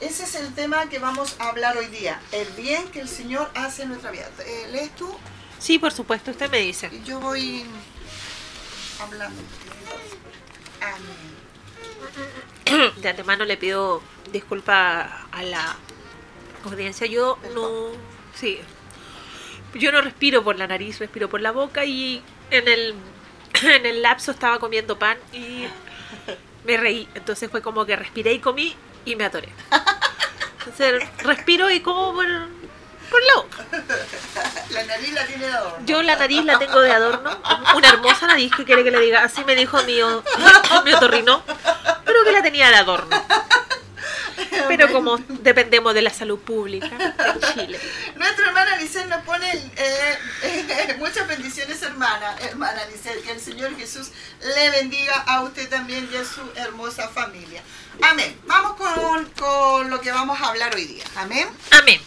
[0.00, 2.20] Ese es el tema que vamos a hablar hoy día.
[2.32, 4.28] El bien que el Señor hace en nuestra vida.
[4.40, 5.16] Eh, ¿Lees tú?
[5.58, 6.90] Sí, por supuesto, usted me dice.
[7.04, 7.64] Yo voy
[9.00, 9.40] hablando.
[12.66, 12.92] Amén.
[13.00, 14.02] De antemano le pido
[14.32, 15.76] disculpas a la
[16.68, 17.06] audiencia.
[17.06, 17.90] Yo no.
[18.34, 18.60] Sí.
[19.74, 22.94] Yo no respiro por la nariz, respiro por la boca y en el,
[23.62, 25.66] en el lapso estaba comiendo pan y
[26.64, 27.08] me reí.
[27.14, 29.48] Entonces fue como que respiré y comí y me atoré.
[30.58, 32.26] Entonces respiro y como por,
[33.10, 33.64] por la boca.
[34.70, 35.86] La nariz la tiene de adorno.
[35.86, 37.30] Yo la nariz la tengo de adorno,
[37.76, 39.94] una hermosa nariz que quiere que le diga, así me dijo mi,
[40.84, 41.42] mi otorrino,
[42.04, 43.24] pero que la tenía de adorno.
[44.68, 47.80] Pero como dependemos de la salud pública en Chile.
[48.16, 52.36] Nuestra hermana Lisset nos pone eh, eh, muchas bendiciones, hermana.
[52.40, 54.10] Hermana Lisset, que el Señor Jesús
[54.42, 57.62] le bendiga a usted también y a su hermosa familia.
[58.02, 58.38] Amén.
[58.46, 61.04] Vamos con, con lo que vamos a hablar hoy día.
[61.16, 61.48] Amén.
[61.70, 62.00] Amén.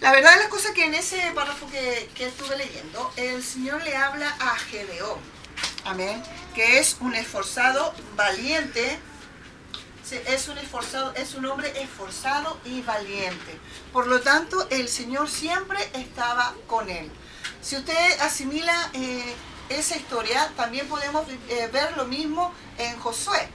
[0.00, 3.82] La verdad de las cosas que en ese párrafo que, que estuve leyendo, el Señor
[3.82, 5.18] le habla a Gedeón.
[5.84, 6.22] Amén.
[6.54, 8.98] Que es un esforzado, valiente.
[10.08, 13.58] Sí, Es un esforzado, es un hombre esforzado y valiente.
[13.92, 17.10] Por lo tanto, el Señor siempre estaba con él.
[17.60, 19.34] Si usted asimila eh,
[19.68, 23.48] esa historia, también podemos eh, ver lo mismo en Josué.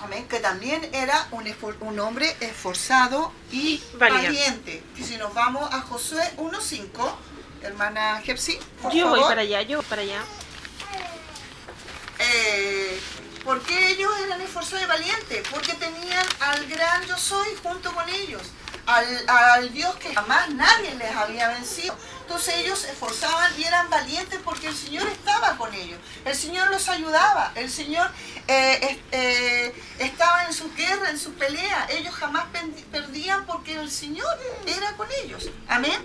[0.00, 1.44] Amén, que también era un,
[1.80, 4.28] un hombre esforzado y Valiente.
[4.28, 4.84] valiente.
[4.96, 6.88] Y si nos vamos a Josué 1.5,
[7.62, 10.22] hermana Jepsi, por Yo voy para allá, yo voy para allá.
[12.20, 13.00] Eh,
[13.44, 15.48] ¿Por qué ellos eran esforzados y valientes?
[15.50, 18.42] Porque tenían al gran yo soy junto con ellos,
[18.86, 21.96] al, al Dios que jamás nadie les había vencido.
[22.22, 26.70] Entonces ellos se esforzaban y eran valientes porque el Señor estaba con ellos, el Señor
[26.70, 28.08] los ayudaba, el Señor
[28.46, 31.88] eh, eh, estaba en su guerra, en su pelea.
[31.90, 32.44] Ellos jamás
[32.92, 34.28] perdían porque el Señor
[34.64, 35.50] era con ellos.
[35.66, 36.00] Amén.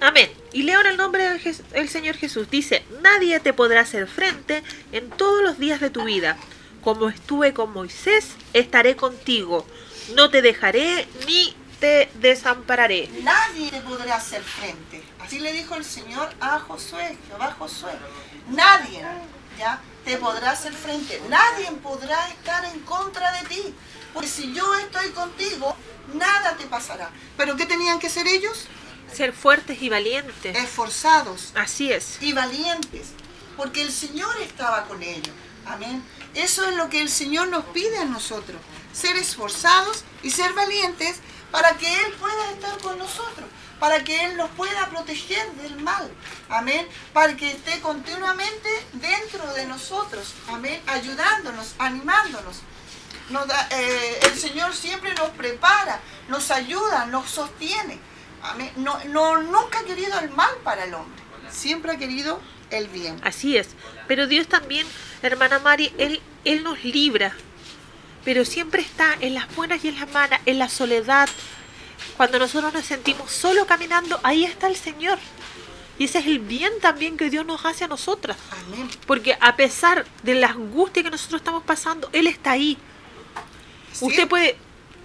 [0.00, 0.32] Amén.
[0.52, 1.38] Y leo en el nombre
[1.72, 2.48] del Señor Jesús.
[2.48, 4.62] Dice, nadie te podrá hacer frente
[4.92, 6.38] en todos los días de tu vida.
[6.86, 9.66] Como estuve con Moisés, estaré contigo.
[10.14, 13.10] No te dejaré ni te desampararé.
[13.24, 15.02] Nadie te podrá hacer frente.
[15.18, 17.90] Así le dijo el Señor a Josué, Jehová Josué.
[18.50, 19.04] Nadie,
[19.58, 19.80] ¿ya?
[20.04, 21.20] Te podrá hacer frente.
[21.28, 23.74] Nadie podrá estar en contra de ti.
[24.14, 25.74] Porque si yo estoy contigo,
[26.14, 27.10] nada te pasará.
[27.36, 28.68] ¿Pero qué tenían que ser ellos?
[29.12, 30.56] Ser fuertes y valientes.
[30.56, 32.22] Esforzados Así es.
[32.22, 33.08] y valientes.
[33.56, 35.34] Porque el Señor estaba con ellos.
[35.66, 36.00] Amén.
[36.36, 38.60] Eso es lo que el Señor nos pide a nosotros.
[38.92, 41.16] Ser esforzados y ser valientes
[41.50, 43.48] para que Él pueda estar con nosotros.
[43.80, 46.10] Para que Él nos pueda proteger del mal.
[46.48, 46.86] Amén.
[47.12, 50.34] Para que esté continuamente dentro de nosotros.
[50.48, 50.80] Amén.
[50.86, 52.56] Ayudándonos, animándonos.
[53.70, 57.98] Eh, el Señor siempre nos prepara, nos ayuda, nos sostiene.
[58.42, 58.72] Amén.
[58.76, 61.22] No, no, nunca ha querido el mal para el hombre.
[61.50, 62.40] Siempre ha querido
[62.70, 63.18] el bien.
[63.22, 63.68] Así es.
[64.08, 64.86] Pero Dios también,
[65.22, 67.34] hermana Mari, Él, Él nos libra.
[68.24, 71.28] Pero siempre está en las buenas y en las malas, en la soledad.
[72.16, 75.18] Cuando nosotros nos sentimos solo caminando, ahí está el Señor.
[75.98, 78.36] Y ese es el bien también que Dios nos hace a nosotras.
[78.66, 78.88] Amén.
[79.06, 82.76] Porque a pesar de la angustia que nosotros estamos pasando, Él está ahí.
[83.92, 84.04] Sí.
[84.04, 84.56] Usted puede,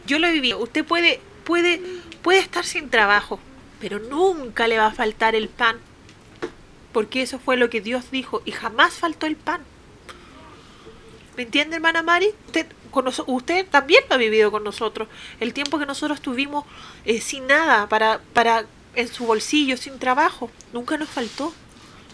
[0.06, 1.82] yo lo he vivido, usted puede, puede,
[2.22, 3.40] puede estar sin trabajo,
[3.80, 5.80] pero nunca le va a faltar el pan.
[6.94, 9.62] Porque eso fue lo que Dios dijo y jamás faltó el pan.
[11.38, 12.30] ¿Me entiende, hermana Mari?
[12.48, 15.08] Usted, con noso- usted también lo ha vivido con nosotros.
[15.40, 16.66] El tiempo que nosotros tuvimos
[17.06, 18.66] eh, sin nada para, para
[18.96, 21.54] en su bolsillo, sin trabajo, nunca nos faltó.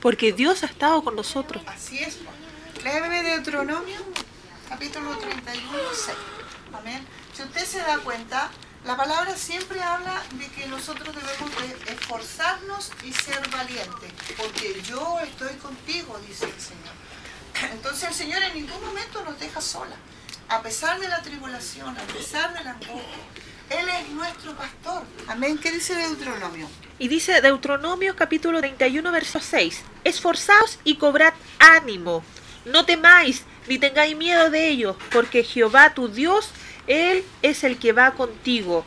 [0.01, 1.63] Porque Dios ha estado con nosotros.
[1.65, 2.19] Así es.
[2.83, 3.97] Léeme Deuteronomio,
[4.69, 6.17] capítulo 31, 6.
[6.79, 7.03] Amén.
[7.33, 8.51] Si usted se da cuenta,
[8.87, 15.19] la palabra siempre habla de que nosotros debemos de esforzarnos y ser valientes, porque yo
[15.19, 17.71] estoy contigo, dice el Señor.
[17.73, 19.95] Entonces el Señor en ningún momento nos deja sola,
[20.47, 23.17] a pesar de la tribulación, a pesar de la angustia.
[23.69, 25.03] Él es nuestro pastor.
[25.27, 25.57] Amén.
[25.57, 26.69] ¿Qué dice Deuteronomio?
[26.97, 29.81] Y dice Deuteronomio capítulo 31, verso 6.
[30.05, 32.23] Esforzaos y cobrad ánimo.
[32.63, 36.51] No temáis, ni tengáis miedo de ellos, porque Jehová tu Dios,
[36.87, 38.85] Él es el que va contigo.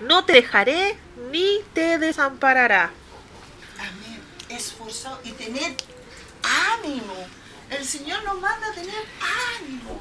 [0.00, 0.98] No te dejaré,
[1.30, 2.90] ni te desamparará.
[3.78, 4.20] Amén.
[4.48, 5.76] Esforzado y tener
[6.74, 7.14] ánimo.
[7.70, 9.04] El Señor nos manda a tener
[9.60, 10.00] ánimo.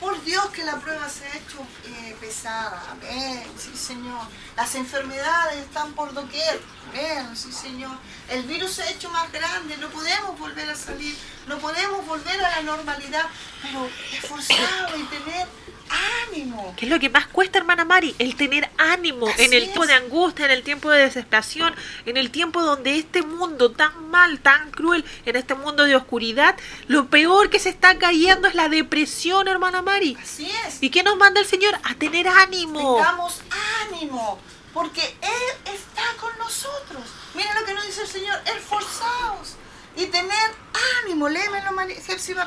[0.00, 2.80] Por Dios que la prueba se ha hecho eh, pesada.
[2.92, 3.42] Amén.
[3.56, 4.20] Sí, Señor.
[4.56, 6.60] Las enfermedades están por doquier.
[6.90, 7.36] Amén.
[7.36, 7.90] Sí, Señor.
[8.28, 9.76] El virus se ha hecho más grande.
[9.78, 11.16] No podemos volver a salir.
[11.48, 13.26] No podemos volver a la normalidad.
[13.62, 15.48] Pero esforzado y tener
[16.26, 16.74] ánimo.
[16.76, 18.14] ¿Qué es lo que más cuesta, hermana Mari?
[18.18, 21.74] El tener ánimo Así en el tiempo de angustia, en el tiempo de desesperación,
[22.06, 26.56] en el tiempo donde este mundo tan mal, tan cruel, en este mundo de oscuridad,
[26.86, 30.16] lo peor que se está cayendo es la depresión, hermana Mari.
[30.20, 30.82] Así es.
[30.82, 31.74] ¿Y qué nos manda el Señor?
[31.84, 32.96] A tener ánimo.
[32.96, 33.42] Tengamos
[33.86, 34.38] ánimo,
[34.72, 37.02] porque Él está con nosotros.
[37.34, 39.56] Mira lo que nos dice el Señor, esforzaos
[39.96, 40.50] y tener
[41.02, 41.28] ánimo.
[41.28, 41.96] Léemelo, María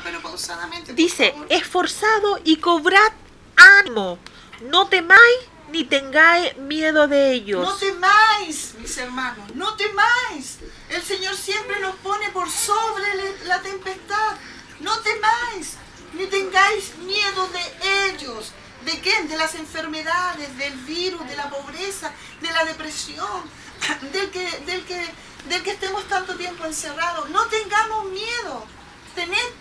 [0.02, 0.94] pero pausadamente.
[0.94, 3.12] Dice, esforzado y cobrad
[3.56, 4.18] ánimo.
[4.62, 7.66] No temáis ni tengáis miedo de ellos.
[7.66, 10.58] No temáis, mis hermanos, no temáis.
[10.90, 13.06] El Señor siempre nos pone por sobre
[13.46, 14.36] la tempestad.
[14.80, 15.76] No temáis,
[16.12, 18.52] ni tengáis miedo de ellos.
[18.84, 19.28] ¿De quién?
[19.28, 23.42] De las enfermedades, del virus, de la pobreza, de la depresión,
[24.12, 25.06] del que, del que,
[25.48, 27.30] del que estemos tanto tiempo encerrados.
[27.30, 28.66] No tengamos miedo.
[29.14, 29.52] Tened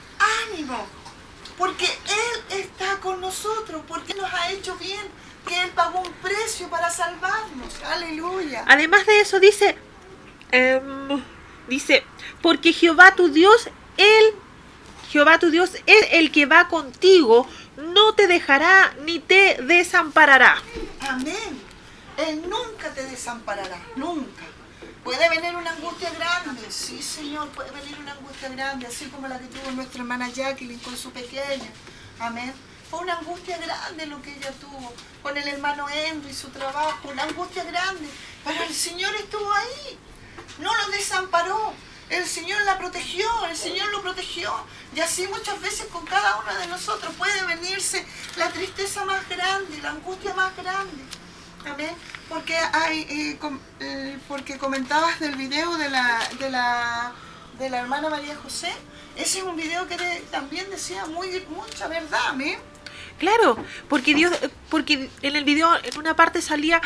[0.49, 0.87] ánimo.
[1.57, 5.07] Porque Él está con nosotros, porque nos ha hecho bien,
[5.47, 7.81] que Él pagó un precio para salvarnos.
[7.83, 8.63] Aleluya.
[8.67, 9.75] Además de eso dice,
[10.51, 11.23] em,
[11.67, 12.03] dice,
[12.41, 14.25] porque Jehová tu Dios, Él,
[15.09, 20.61] Jehová tu Dios es el que va contigo, no te dejará ni te desamparará.
[21.09, 21.59] Amén.
[22.17, 24.43] Él nunca te desamparará, nunca.
[25.03, 29.39] Puede venir una angustia grande, sí Señor, puede venir una angustia grande, así como la
[29.39, 31.71] que tuvo nuestra hermana Jacqueline con su pequeña.
[32.19, 32.53] Amén.
[32.91, 37.23] Fue una angustia grande lo que ella tuvo con el hermano Henry, su trabajo, una
[37.23, 38.09] angustia grande.
[38.43, 39.97] Pero el Señor estuvo ahí,
[40.59, 41.73] no lo desamparó.
[42.09, 44.53] El Señor la protegió, el Señor lo protegió.
[44.93, 49.81] Y así muchas veces con cada uno de nosotros puede venirse la tristeza más grande,
[49.81, 51.01] la angustia más grande.
[51.65, 51.95] Amén.
[52.27, 53.39] Porque hay, eh,
[53.79, 57.13] eh, porque comentabas del video de la, de la,
[57.57, 58.73] de la hermana María José.
[59.15, 59.95] Ese es un video que
[60.29, 62.59] también decía muy, mucha verdad, amén.
[63.21, 63.55] Claro,
[63.87, 64.33] porque Dios,
[64.69, 66.81] porque en el video en una parte salía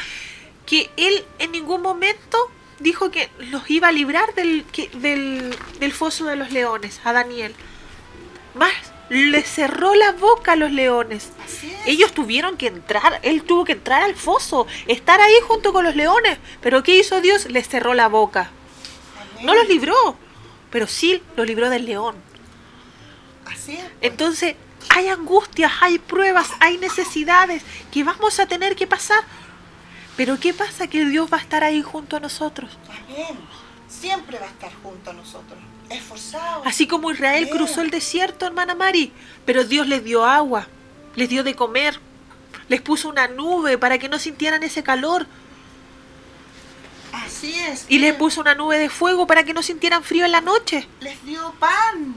[0.65, 2.37] que él en ningún momento
[2.79, 7.13] dijo que los iba a librar del, que- del, del foso de los leones, a
[7.13, 7.55] Daniel.
[8.53, 8.73] Más,
[9.07, 11.29] le cerró la boca a los leones.
[11.85, 15.95] Ellos tuvieron que entrar, él tuvo que entrar al foso, estar ahí junto con los
[15.95, 16.37] leones.
[16.59, 17.45] Pero ¿qué hizo Dios?
[17.49, 18.49] Les cerró la boca.
[19.35, 19.45] Amén.
[19.45, 20.17] No los libró,
[20.69, 22.15] pero sí los libró del león.
[23.45, 23.85] Así es.
[24.01, 24.55] Entonces,
[24.89, 29.19] hay angustias, hay pruebas, hay necesidades que vamos a tener que pasar.
[30.17, 30.87] Pero ¿qué pasa?
[30.87, 32.77] Que Dios va a estar ahí junto a nosotros.
[32.87, 33.37] Amén.
[33.87, 35.59] Siempre va a estar junto a nosotros.
[35.89, 36.63] Esforzado.
[36.65, 37.57] Así como Israel Amén.
[37.57, 39.11] cruzó el desierto, hermana Mari,
[39.45, 40.67] pero Dios les dio agua,
[41.15, 41.99] les dio de comer,
[42.69, 45.27] les puso una nube para que no sintieran ese calor
[47.13, 47.85] Así es.
[47.87, 50.87] y les puso una nube de fuego para que no sintieran frío en la noche.
[51.01, 52.15] les dio pan,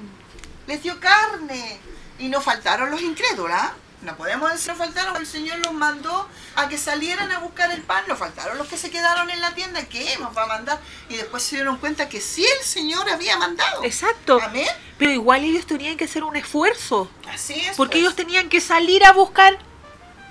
[0.66, 1.78] les dio carne.
[2.18, 3.72] Y no faltaron los incrédulos, ¿ah?
[4.02, 7.82] No podemos decir no faltaron, el Señor los mandó a que salieran a buscar el
[7.82, 10.78] pan, no faltaron los que se quedaron en la tienda, ¿qué nos va a mandar?
[11.08, 13.82] Y después se dieron cuenta que sí el Señor había mandado.
[13.82, 14.38] Exacto.
[14.40, 14.68] Amén.
[14.98, 17.10] Pero igual ellos tenían que hacer un esfuerzo.
[17.28, 17.76] Así es.
[17.76, 18.02] Porque pues.
[18.02, 19.58] ellos tenían que salir a buscar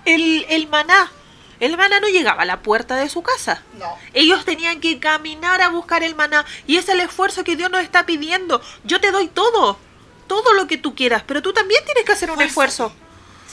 [0.06, 1.12] el, el maná.
[1.60, 3.64] El maná no llegaba a la puerta de su casa.
[3.78, 3.98] No.
[4.14, 6.46] Ellos tenían que caminar a buscar el maná.
[6.68, 8.62] Y es el esfuerzo que Dios nos está pidiendo.
[8.86, 9.78] Yo te doy todo.
[10.28, 11.24] Todo lo que tú quieras.
[11.26, 12.92] Pero tú también tienes que hacer un esfuerzo.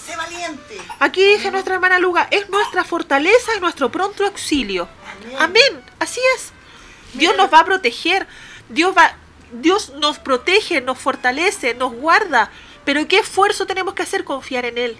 [0.04, 0.78] Sé valiente.
[0.98, 2.28] Aquí dice nuestra hermana Luga.
[2.30, 4.88] Es nuestra fortaleza y nuestro pronto auxilio.
[5.22, 5.36] Amén.
[5.38, 5.84] Amén.
[5.98, 6.52] Así es.
[7.14, 8.26] Dios Mira, nos va a proteger.
[8.68, 9.16] Dios va...
[9.52, 12.50] Dios nos protege, nos fortalece, nos guarda.
[12.84, 14.24] Pero ¿qué esfuerzo tenemos que hacer?
[14.24, 14.96] Confiar en Él.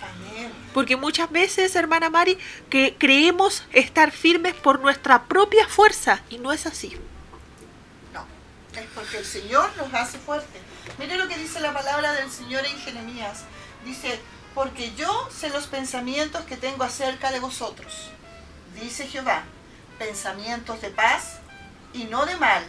[0.00, 0.52] Amén.
[0.72, 2.38] Porque muchas veces, hermana Mari,
[2.70, 6.96] que creemos estar firmes por nuestra propia fuerza y no es así.
[8.74, 10.62] Es porque el Señor nos hace fuertes.
[10.98, 13.40] Mire lo que dice la palabra del Señor en Jeremías.
[13.84, 14.20] Dice,
[14.54, 18.10] porque yo sé los pensamientos que tengo acerca de vosotros.
[18.80, 19.44] Dice Jehová,
[19.98, 21.38] pensamientos de paz
[21.92, 22.64] y no de mal,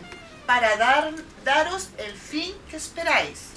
[0.46, 3.52] para dar, daros el fin que esperáis.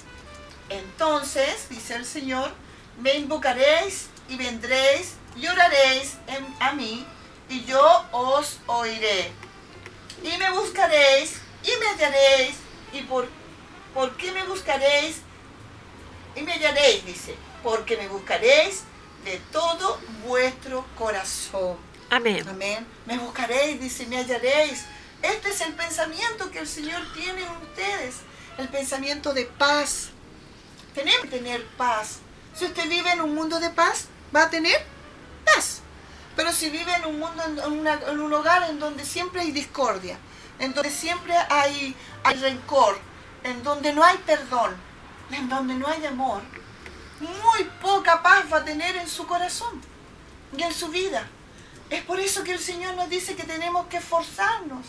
[0.69, 2.51] Entonces, dice el Señor,
[2.99, 6.15] me invocaréis y vendréis y oraréis
[6.59, 7.05] a mí
[7.49, 9.31] y yo os oiré
[10.23, 12.55] y me buscaréis y me hallaréis
[12.93, 13.27] y por
[13.93, 15.17] ¿por qué me buscaréis
[16.35, 18.81] y me hallaréis dice porque me buscaréis
[19.23, 21.77] de todo vuestro corazón.
[22.11, 22.47] Amén.
[22.47, 22.85] amén.
[23.07, 24.83] Me buscaréis dice me hallaréis.
[25.23, 28.15] Este es el pensamiento que el Señor tiene en ustedes
[28.59, 30.09] el pensamiento de paz.
[30.93, 32.19] Tenemos que tener paz.
[32.55, 34.05] Si usted vive en un mundo de paz
[34.35, 34.79] va a tener
[35.43, 35.79] paz.
[36.35, 39.51] Pero si vive en un mundo, en, una- en un hogar en donde siempre hay
[39.51, 40.19] discordia,
[40.59, 42.97] en donde siempre hay, hay rencor,
[43.43, 44.75] en donde no hay perdón,
[45.31, 46.41] en donde no hay amor,
[47.19, 49.81] muy poca paz va a tener en su corazón
[50.55, 51.27] y en su vida.
[51.89, 54.87] Es por eso que el Señor nos dice que tenemos que esforzarnos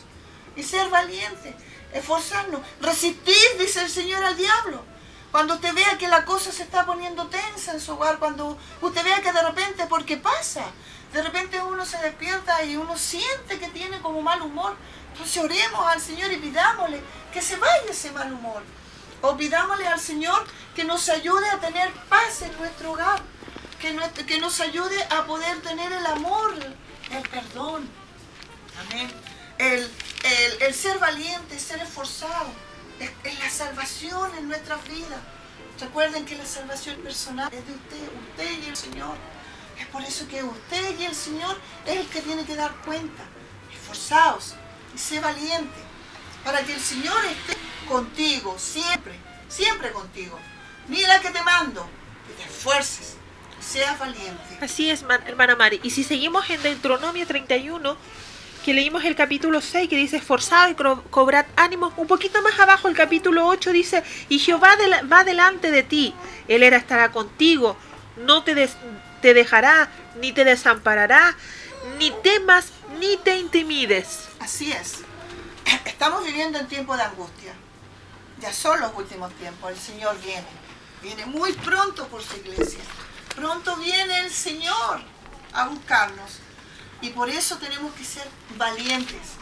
[0.57, 1.55] y ser valientes,
[1.93, 4.83] esforzarnos, resistir, dice el Señor al diablo.
[5.31, 9.05] Cuando usted vea que la cosa se está poniendo tensa en su hogar, cuando usted
[9.05, 10.64] vea que de repente, porque pasa,
[11.12, 14.77] de repente uno se despierta y uno siente que tiene como mal humor,
[15.17, 17.01] entonces oremos al Señor y pidámosle
[17.33, 18.62] que se vaya ese mal humor.
[19.23, 20.45] O pidámosle al Señor
[20.75, 23.21] que nos ayude a tener paz en nuestro hogar,
[23.81, 26.55] que nos ayude a poder tener el amor,
[27.11, 27.89] el perdón.
[28.81, 29.11] Amén.
[29.59, 29.81] El,
[30.23, 32.49] el- el ser valiente, ser esforzado,
[33.01, 35.21] es, es la salvación en nuestras vidas.
[35.81, 39.17] Recuerden que la salvación personal es de usted, usted y el Señor.
[39.79, 43.23] Es por eso que usted y el Señor es el que tiene que dar cuenta.
[43.73, 44.55] Esforzaos
[44.97, 45.79] y sé valiente
[46.45, 47.57] para que el Señor esté
[47.89, 49.15] contigo siempre,
[49.49, 50.39] siempre contigo.
[50.89, 51.87] Mira que te mando,
[52.27, 53.17] que te esfuerces,
[53.61, 54.59] y seas valiente.
[54.61, 55.81] Así es, man- hermana Mari.
[55.83, 57.97] Y si seguimos en Deuteronomio 31,
[58.65, 62.59] que leímos el capítulo 6, que dice, esforzado y cro- cobrad ánimo, un poquito más
[62.59, 64.77] abajo el capítulo 8 dice, y Jehová
[65.13, 66.15] va delante de ti,
[66.49, 67.77] Él estará contigo,
[68.17, 68.55] no te
[69.35, 69.89] dejará,
[70.21, 71.37] ni te desamparará,
[71.99, 74.26] ni temas, ni te intimides.
[74.47, 74.99] Así es.
[75.87, 77.53] Estamos viviendo en tiempos de angustia.
[78.39, 79.73] Ya son los últimos tiempos.
[79.73, 80.47] El Señor viene.
[81.03, 82.79] Viene muy pronto por su iglesia.
[83.35, 85.01] Pronto viene el Señor
[85.53, 86.39] a buscarnos.
[87.01, 89.33] Y por eso tenemos que ser valientes.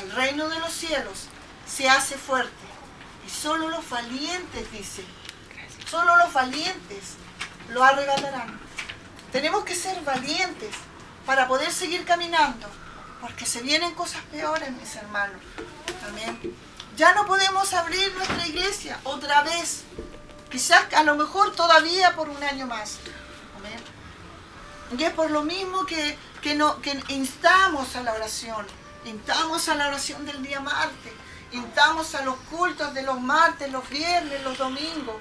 [0.00, 1.28] El reino de los cielos
[1.64, 2.66] se hace fuerte.
[3.24, 5.04] Y solo los valientes, dice.
[5.88, 7.14] Solo los valientes
[7.68, 8.58] lo arrebatarán.
[9.30, 10.74] Tenemos que ser valientes
[11.26, 12.66] para poder seguir caminando,
[13.22, 15.40] porque se vienen cosas peores, mis hermanos.
[16.08, 16.56] Amén.
[16.96, 19.84] Ya no podemos abrir nuestra iglesia otra vez.
[20.50, 22.98] Quizás a lo mejor todavía por un año más.
[23.56, 23.80] Amén.
[24.98, 26.58] Y es por lo mismo que, que,
[27.08, 28.66] instamos a la oración.
[29.04, 31.12] Instamos a la oración del día martes.
[31.52, 35.16] Instamos a los cultos de los martes, los viernes, los domingos.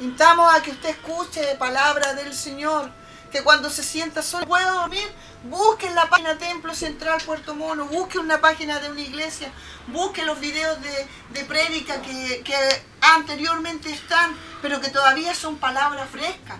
[0.00, 2.90] Instamos a que usted escuche palabra del Señor.
[3.30, 5.08] Que cuando se sienta solo pueda dormir,
[5.44, 9.52] busque en la página Templo Central Puerto Mono, busque una página de una iglesia,
[9.88, 12.56] busque los videos de, de prédica que, que
[13.00, 16.58] anteriormente están, pero que todavía son palabras frescas.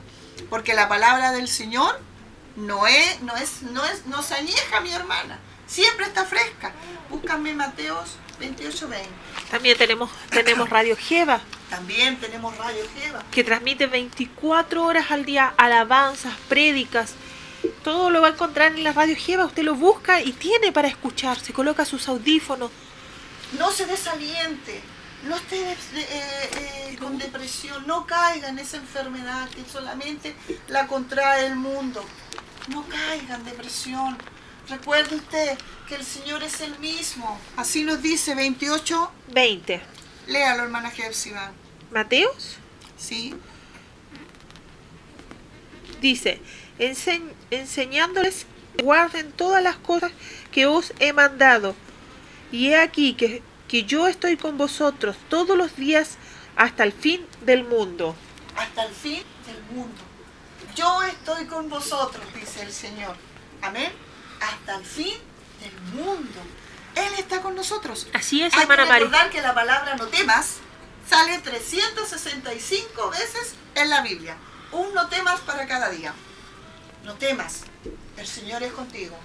[0.48, 2.00] Porque la palabra del Señor
[2.56, 5.38] no es, no es, no es, no se añeja, mi hermana.
[5.66, 6.72] Siempre está fresca.
[7.10, 9.08] Búscame Mateos 28, 20.
[9.50, 13.22] También tenemos, tenemos Radio Jeva, También tenemos Radio Jeva.
[13.30, 17.14] que transmite 24 horas al día alabanzas, prédicas.
[17.84, 19.44] Todo lo va a encontrar en la Radio Jeva.
[19.46, 21.38] Usted lo busca y tiene para escuchar.
[21.38, 22.70] Se coloca sus audífonos.
[23.58, 24.80] No se desaliente,
[25.24, 30.34] no esté eh, eh, con depresión, no caiga en esa enfermedad que solamente
[30.68, 32.04] la contrae el mundo.
[32.68, 34.16] No caiga en depresión.
[34.70, 35.58] Recuerde usted
[35.88, 37.38] que el Señor es el mismo.
[37.56, 39.10] Así nos dice 28.
[39.32, 39.80] 20.
[40.28, 41.50] Léalo, hermana Jepsiba.
[41.90, 42.56] Mateos
[42.96, 43.34] ¿Sí?
[46.00, 46.40] dice,
[46.78, 48.46] "Ense- enseñándoles
[48.76, 50.12] que guarden todas las cosas
[50.52, 51.74] que os he mandado.
[52.52, 56.16] Y he aquí que, que yo estoy con vosotros todos los días
[56.56, 58.14] hasta el fin del mundo.
[58.56, 60.00] Hasta el fin del mundo.
[60.76, 63.16] Yo estoy con vosotros, dice el Señor.
[63.62, 63.90] Amén.
[64.40, 65.14] Hasta el fin
[65.60, 66.40] del mundo.
[66.94, 68.06] Él está con nosotros.
[68.12, 68.82] Así es, Hay que Mari.
[69.04, 70.56] recordar que la palabra no temas
[71.08, 74.36] sale 365 veces en la Biblia.
[74.72, 76.12] Un no temas para cada día.
[77.04, 77.62] No temas.
[78.16, 79.16] El Señor es contigo.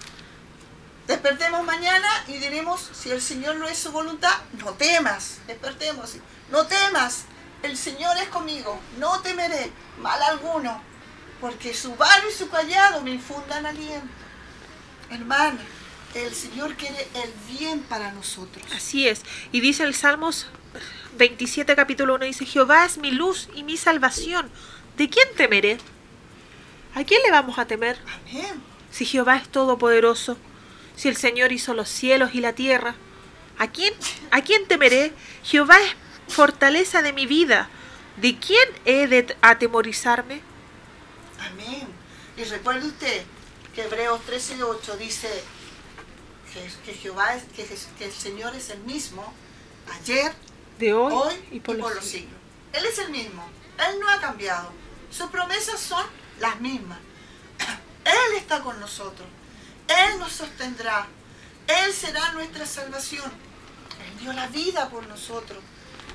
[1.07, 5.37] Despertemos mañana y diremos, si el Señor no es su voluntad, no temas.
[5.45, 6.15] Despertemos.
[6.49, 7.25] No temas.
[7.61, 8.79] El Señor es conmigo.
[8.97, 10.81] No temeré mal alguno.
[11.41, 14.07] Porque su vara y su callado me infundan aliento.
[15.09, 15.59] Hermana,
[16.15, 18.65] el Señor quiere el bien para nosotros.
[18.73, 19.21] Así es.
[19.51, 20.47] Y dice el Salmos
[21.17, 24.49] 27, capítulo 1, dice, Jehová es mi luz y mi salvación.
[24.97, 25.77] ¿De quién temeré?
[26.95, 27.97] ¿A quién le vamos a temer?
[28.21, 28.61] Amén.
[28.91, 30.37] Si Jehová es todopoderoso,
[30.95, 32.95] si el Señor hizo los cielos y la tierra,
[33.57, 33.93] ¿a quién,
[34.31, 35.11] a quién temeré?
[35.43, 37.69] Jehová es fortaleza de mi vida.
[38.17, 40.39] ¿De quién he de atemorizarme?
[41.51, 41.87] Amén.
[42.37, 43.23] Y recuerde usted
[43.75, 45.43] que Hebreos 13 y 8 dice
[46.53, 49.33] que, que Jehová es, que, el Señor es el mismo
[49.99, 50.33] ayer,
[50.79, 52.11] De hoy, hoy y por los los siglos.
[52.11, 52.39] siglos.
[52.73, 53.45] Él es el mismo.
[53.77, 54.71] Él no ha cambiado.
[55.11, 56.05] Sus promesas son
[56.39, 56.97] las mismas.
[58.05, 59.27] Él está con nosotros.
[59.87, 61.07] Él nos sostendrá.
[61.67, 63.31] Él será nuestra salvación.
[64.05, 65.59] Él dio la vida por nosotros.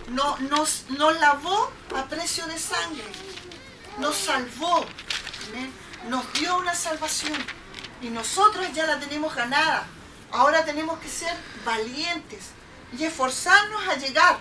[0.08, 3.04] No, nos, nos lavó a precio de sangre.
[3.98, 4.84] nos salvó,
[5.48, 5.72] amén,
[6.08, 7.36] nos dio una salvación
[8.02, 9.86] y nosotros ya la tenemos ganada.
[10.32, 11.34] Ahora tenemos que ser
[11.64, 12.50] valientes
[12.98, 14.38] y esforzarnos a llegar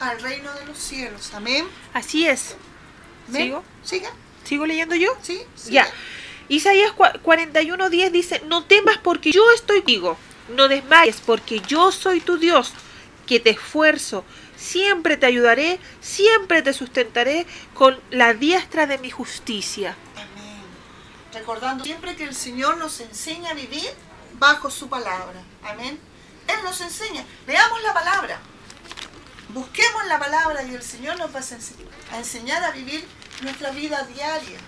[0.00, 1.30] al reino de los cielos.
[1.34, 1.66] Amén.
[1.94, 2.56] Así es.
[3.32, 3.62] ¿Sigo?
[3.84, 4.10] ¿Siga?
[4.44, 5.10] ¿Sigo leyendo yo?
[5.22, 5.40] ¿Sí?
[5.66, 5.86] Ya.
[6.48, 10.16] Isaías cua- 41:10 dice, no temas porque yo estoy contigo,
[10.56, 12.72] no desmayes porque yo soy tu Dios,
[13.26, 14.24] que te esfuerzo,
[14.56, 19.94] siempre te ayudaré, siempre te sustentaré con la diestra de mi justicia.
[21.32, 23.90] Recordando siempre que el Señor nos enseña a vivir
[24.34, 25.42] bajo su palabra.
[25.62, 26.00] Amén.
[26.46, 27.24] Él nos enseña.
[27.46, 28.40] Veamos la palabra.
[29.50, 31.74] Busquemos la palabra y el Señor nos va a ense-
[32.12, 33.06] a enseñar a vivir
[33.42, 34.58] nuestra vida diaria.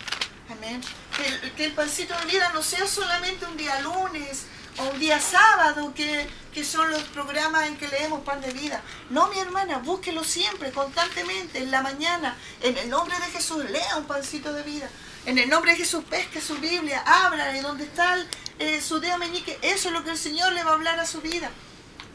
[0.50, 0.82] Amén.
[1.16, 4.46] Que el, que el pancito de vida no sea solamente un día lunes
[4.78, 8.80] o un día sábado, que, que son los programas en que leemos pan de vida.
[9.10, 12.36] No, mi hermana, búsquelo siempre, constantemente, en la mañana.
[12.62, 14.88] En el nombre de Jesús, lea un pancito de vida.
[15.26, 18.16] En el nombre de Jesús, pesque su Biblia, abra y donde está
[18.58, 19.58] eh, su dedo meñique.
[19.60, 21.50] Eso es lo que el Señor le va a hablar a su vida.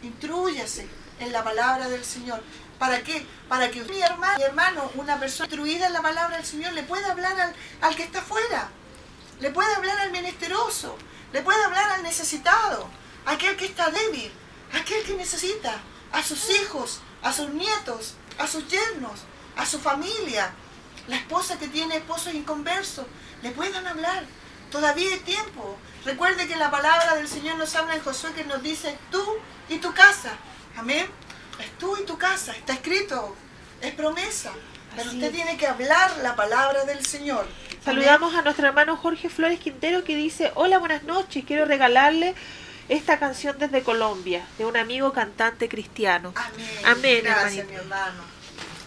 [0.01, 0.87] Intrúyase
[1.19, 2.41] en la palabra del Señor.
[2.79, 3.25] ¿Para qué?
[3.47, 6.81] Para que mi hermano, mi hermano, una persona instruida en la palabra del Señor, le
[6.83, 8.69] pueda hablar al, al que está afuera.
[9.39, 10.97] Le puede hablar al menesteroso.
[11.31, 12.89] Le puede hablar al necesitado.
[13.27, 14.31] Aquel que está débil.
[14.73, 15.79] Aquel que necesita.
[16.11, 17.01] A sus hijos.
[17.21, 18.15] A sus nietos.
[18.39, 19.21] A sus yernos.
[19.55, 20.53] A su familia.
[21.07, 23.05] La esposa que tiene esposos inconversos.
[23.43, 24.23] Le puedan hablar.
[24.71, 25.77] Todavía hay tiempo.
[26.03, 29.23] Recuerde que la palabra del Señor nos habla en Josué que nos dice tú
[29.69, 30.31] y tu casa.
[30.77, 31.05] Amén.
[31.59, 32.51] Es tú y tu casa.
[32.53, 33.35] Está escrito.
[33.81, 34.51] Es promesa.
[34.95, 35.33] Pero Así usted es.
[35.33, 37.45] tiene que hablar la palabra del Señor.
[37.83, 42.33] Saludamos a nuestro hermano Jorge Flores Quintero que dice, hola, buenas noches, quiero regalarle
[42.89, 46.33] esta canción desde Colombia, de un amigo cantante cristiano.
[46.35, 46.67] Amén.
[46.85, 47.69] Amén, Gracias, hermanito.
[47.69, 48.23] mi hermano.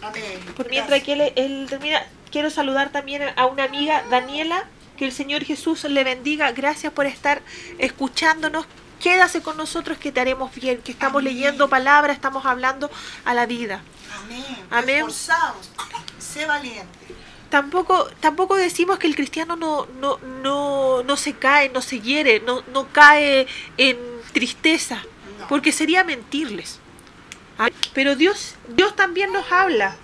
[0.03, 0.38] Amén.
[0.57, 4.64] Por mientras que él, él termina, quiero saludar también a una amiga, Daniela,
[4.96, 6.53] que el Señor Jesús le bendiga.
[6.53, 7.42] Gracias por estar
[7.78, 8.66] escuchándonos.
[9.01, 11.34] Quédase con nosotros que te haremos bien, que estamos Amén.
[11.34, 12.90] leyendo palabras, estamos hablando
[13.24, 13.80] a la vida.
[14.24, 14.44] Amén.
[14.70, 15.07] Amén.
[16.18, 16.99] Sé valiente.
[17.49, 22.40] Tampoco, tampoco decimos que el cristiano no, no, no, no se cae, no se hiere,
[22.40, 23.46] no, no cae
[23.78, 23.96] en
[24.32, 25.03] tristeza,
[25.40, 25.49] No.
[25.49, 26.78] porque sería mentirles.
[27.59, 29.96] Ah, Pero Dios, Dios también nos habla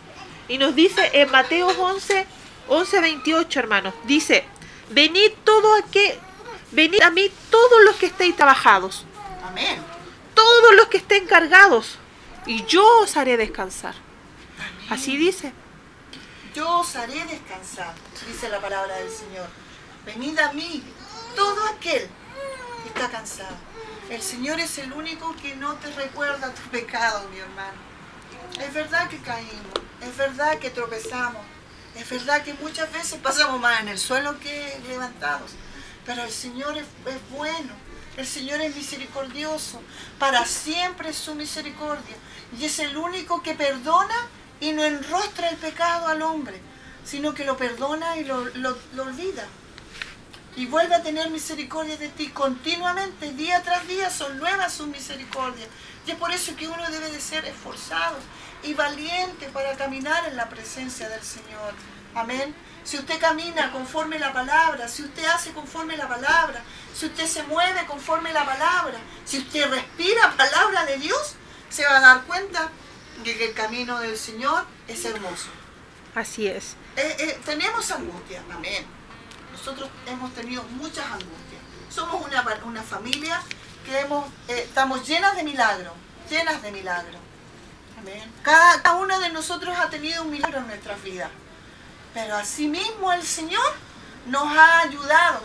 [0.49, 2.27] y nos dice en Mateo 11,
[2.69, 4.45] 11, 28, hermanos, dice,
[4.91, 6.19] venid todo a que,
[6.73, 9.05] venid a mí todos los que estéis trabajados,
[9.45, 9.81] Amén.
[10.35, 11.99] todos los que estén cargados,
[12.47, 13.95] y yo os haré descansar.
[14.91, 15.53] Así dice.
[16.55, 17.95] Yo os haré descansar,
[18.27, 19.47] dice la palabra del Señor.
[20.05, 20.83] Venid a mí,
[21.35, 22.09] todo aquel
[22.83, 23.57] que está cansado.
[24.11, 27.79] El Señor es el único que no te recuerda tu pecado, mi hermano.
[28.61, 31.43] Es verdad que caímos, es verdad que tropezamos,
[31.97, 35.53] es verdad que muchas veces pasamos más en el suelo que levantados.
[36.05, 36.85] Pero el Señor es,
[37.31, 37.73] bueno,
[38.19, 39.81] el Señor es misericordioso,
[40.19, 42.17] para siempre es su misericordia.
[42.59, 44.29] Y es el único que perdona
[44.61, 46.61] y no enrostra el pecado al hombre,
[47.07, 48.43] sino que lo perdona y lo
[48.99, 49.47] olvida.
[50.57, 55.69] Y vuelve a tener misericordia de ti continuamente, día tras día son nuevas sus misericordias.
[56.07, 58.17] Y es por eso que uno debe de ser esforzado
[58.63, 61.75] y valiente para caminar en la presencia del Señor.
[62.15, 62.55] Amén.
[62.85, 66.63] Si usted camina conforme la palabra, si usted hace conforme la palabra,
[66.95, 71.35] si usted se mueve conforme la palabra, si usted respira palabra de Dios,
[71.71, 72.71] se va a dar cuenta
[73.25, 75.49] de que el camino del Señor es hermoso.
[76.15, 76.77] Así es.
[76.97, 78.85] Eh, eh, tenemos angustia, amén.
[79.55, 81.63] Nosotros hemos tenido muchas angustias.
[81.89, 83.41] Somos una, una familia
[83.87, 85.93] que hemos, eh, estamos llenas de milagros,
[86.29, 87.21] llenas de milagros.
[88.43, 91.31] Cada, cada uno de nosotros ha tenido un milagro en nuestras vidas.
[92.13, 93.73] Pero asimismo el Señor
[94.27, 95.41] nos ha ayudado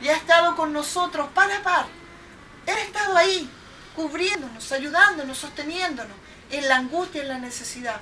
[0.00, 1.86] y ha estado con nosotros par a par.
[2.66, 3.48] Él ha estado ahí,
[3.94, 6.16] cubriéndonos, ayudándonos, sosteniéndonos
[6.50, 8.00] en la angustia en la necesidad.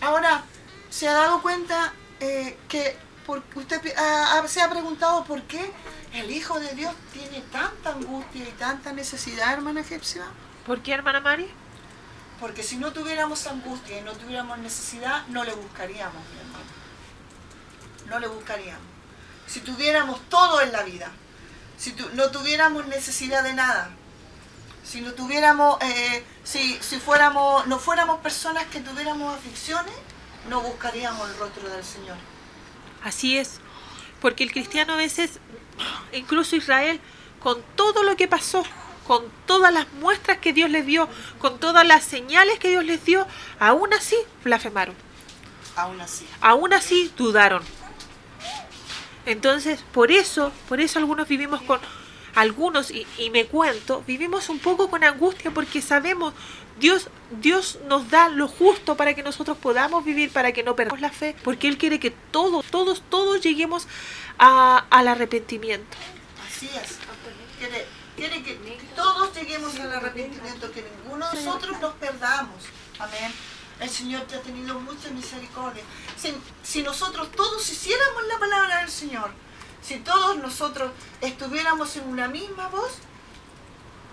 [0.00, 0.42] Ahora,
[0.90, 5.70] ¿se ha dado cuenta eh, que usted ah, se ha preguntado por qué
[6.14, 10.26] el Hijo de Dios tiene tanta angustia y tanta necesidad, hermana Gepsiba?
[10.66, 11.48] ¿Por qué, hermana Mari?
[12.40, 16.64] Porque si no tuviéramos angustia y no tuviéramos necesidad, no le buscaríamos, mi hermano.
[18.08, 18.82] No le buscaríamos.
[19.46, 21.10] Si tuviéramos todo en la vida,
[21.76, 23.90] si tu- no tuviéramos necesidad de nada,
[24.84, 29.94] si no tuviéramos, eh, si, si fuéramos, no fuéramos personas que tuviéramos aflicciones,
[30.48, 32.16] no buscaríamos el rostro del Señor.
[33.04, 33.60] Así es,
[34.20, 35.38] porque el cristiano a veces,
[36.12, 37.00] incluso Israel,
[37.40, 38.62] con todo lo que pasó,
[39.06, 43.04] con todas las muestras que Dios les dio, con todas las señales que Dios les
[43.04, 43.26] dio,
[43.58, 44.94] aún así blasfemaron,
[45.76, 46.26] Aún así.
[46.40, 47.62] aún así dudaron.
[49.26, 51.80] Entonces, por eso, por eso algunos vivimos con,
[52.34, 56.32] algunos, y, y me cuento, vivimos un poco con angustia porque sabemos,
[56.80, 61.00] Dios, Dios nos da lo justo para que nosotros podamos vivir, para que no perdamos
[61.00, 63.86] la fe, porque Él quiere que todos, todos, todos lleguemos
[64.38, 65.96] al arrepentimiento.
[66.48, 66.98] Así es.
[67.58, 68.58] Quiere, quiere que
[68.96, 72.64] todos lleguemos al arrepentimiento, que ninguno de nosotros nos perdamos.
[72.98, 73.30] Amén.
[73.78, 75.82] El Señor te ha tenido mucha misericordia.
[76.16, 79.30] Si, si nosotros todos hiciéramos la palabra del Señor,
[79.82, 82.92] si todos nosotros estuviéramos en una misma voz,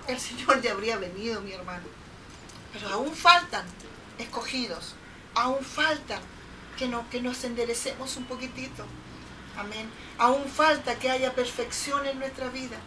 [0.07, 1.96] el Señor ya habría venido, mi hermano.
[2.79, 3.65] Pero aún faltan
[4.19, 4.93] escogidos,
[5.33, 6.21] aún faltan
[6.77, 8.85] que, no, que nos enderecemos un poquitito.
[9.57, 9.89] Amén.
[10.19, 12.77] Aún falta que haya perfección en nuestra vida.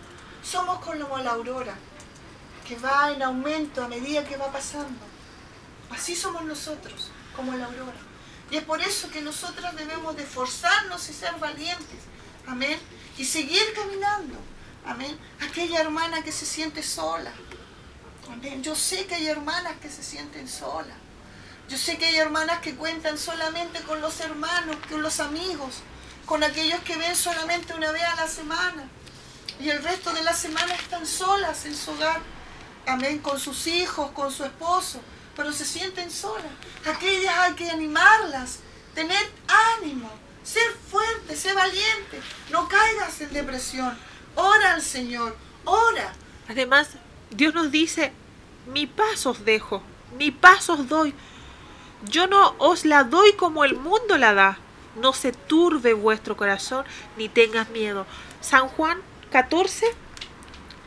[0.43, 1.75] Somos como la aurora,
[2.67, 5.01] que va en aumento a medida que va pasando.
[5.91, 7.99] Así somos nosotros, como la aurora.
[8.51, 11.99] Y es por eso que nosotros debemos de esforzarnos y ser valientes.
[12.47, 12.79] Amén.
[13.19, 14.37] Y seguir caminando.
[14.85, 15.19] Amén.
[15.41, 17.33] Aquella hermana que se siente sola.
[18.63, 20.97] Yo sé que hay hermanas que se sienten solas.
[21.69, 25.77] Yo sé que hay hermanas que cuentan solamente con los hermanos, con los amigos,
[26.27, 28.89] con aquellos que ven solamente una vez a la semana.
[29.61, 32.21] Y el resto de la semana están solas en su hogar.
[32.87, 35.01] Amén, con sus hijos, con su esposo,
[35.37, 36.51] pero se sienten solas.
[36.87, 38.59] Aquellas hay que animarlas,
[38.95, 39.31] tener
[39.79, 40.11] ánimo,
[40.43, 42.21] ser fuerte, ser valiente.
[42.51, 43.97] No caigas en depresión.
[44.35, 46.13] Ora al Señor, ora.
[46.49, 46.89] Además,
[47.31, 48.13] Dios nos dice,
[48.73, 49.83] mi paz os dejo,
[50.19, 51.15] mi paz os doy.
[52.05, 54.59] Yo no os la doy como el mundo la da.
[54.97, 56.85] No se turbe vuestro corazón
[57.17, 58.07] ni tengas miedo.
[58.41, 58.99] San Juan
[59.31, 59.87] 14,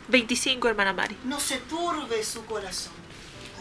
[0.09, 1.17] 25, hermana Mari.
[1.23, 2.91] No se turbe su corazón.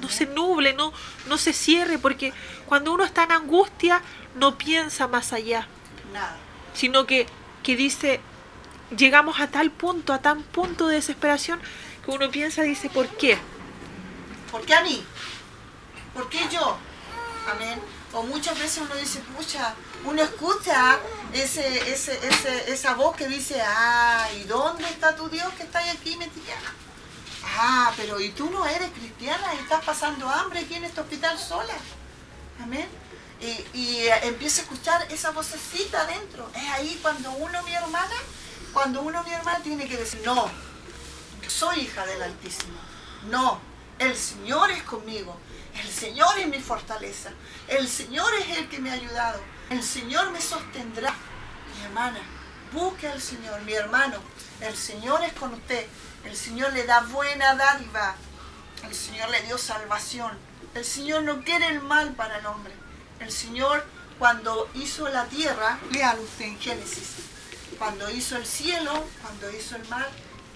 [0.00, 0.92] No se nuble, no,
[1.28, 2.32] no se cierre, porque
[2.66, 4.02] cuando uno está en angustia
[4.34, 5.68] no piensa más allá,
[6.12, 6.36] Nada.
[6.74, 7.26] sino que,
[7.62, 8.20] que dice,
[8.96, 11.60] llegamos a tal punto, a tan punto de desesperación,
[12.04, 13.38] que uno piensa, dice, ¿por qué?
[14.50, 15.04] ¿Por qué a mí?
[16.14, 16.76] ¿Por qué yo?
[17.50, 17.80] Amén.
[18.12, 19.74] O muchas veces uno dice, pucha,
[20.04, 20.98] uno escucha
[21.32, 25.78] ese, ese, ese, esa voz que dice, ah, ¿y dónde está tu Dios que está
[25.90, 26.56] aquí metida?
[27.44, 31.38] Ah, pero ¿y tú no eres cristiana y estás pasando hambre aquí en este hospital
[31.38, 31.74] sola?
[32.62, 32.86] Amén.
[33.40, 36.48] Y, y eh, empieza a escuchar esa vocecita adentro.
[36.54, 38.14] Es ahí cuando uno, mi hermana,
[38.72, 40.50] cuando uno, mi hermana, tiene que decir, no,
[41.52, 42.78] soy hija del Altísimo.
[43.30, 43.60] No,
[43.98, 45.36] el Señor es conmigo.
[45.74, 47.30] El Señor es mi fortaleza.
[47.68, 49.40] El Señor es el que me ha ayudado.
[49.70, 51.14] El Señor me sostendrá.
[51.76, 52.20] Mi hermana,
[52.72, 53.60] busque al Señor.
[53.62, 54.16] Mi hermano,
[54.60, 55.86] el Señor es con usted.
[56.24, 58.16] El Señor le da buena dádiva.
[58.84, 60.32] El Señor le dio salvación.
[60.74, 62.72] El Señor no quiere el mal para el hombre.
[63.20, 63.84] El Señor,
[64.18, 67.14] cuando hizo la tierra, léalo usted en Génesis,
[67.78, 70.08] cuando hizo el cielo, cuando hizo el mar,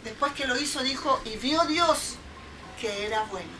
[0.06, 2.14] después que lo hizo dijo, y vio Dios
[2.80, 3.50] que era bueno.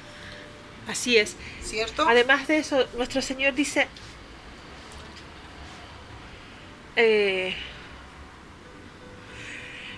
[0.88, 1.36] Así es.
[1.62, 2.06] ¿Cierto?
[2.08, 3.88] Además de eso, nuestro Señor dice,
[6.96, 7.54] eh,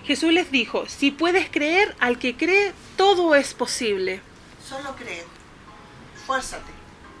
[0.05, 4.21] Jesús les dijo, si puedes creer, al que cree, todo es posible.
[4.67, 5.23] Solo cree.
[6.25, 6.71] Fuérzate.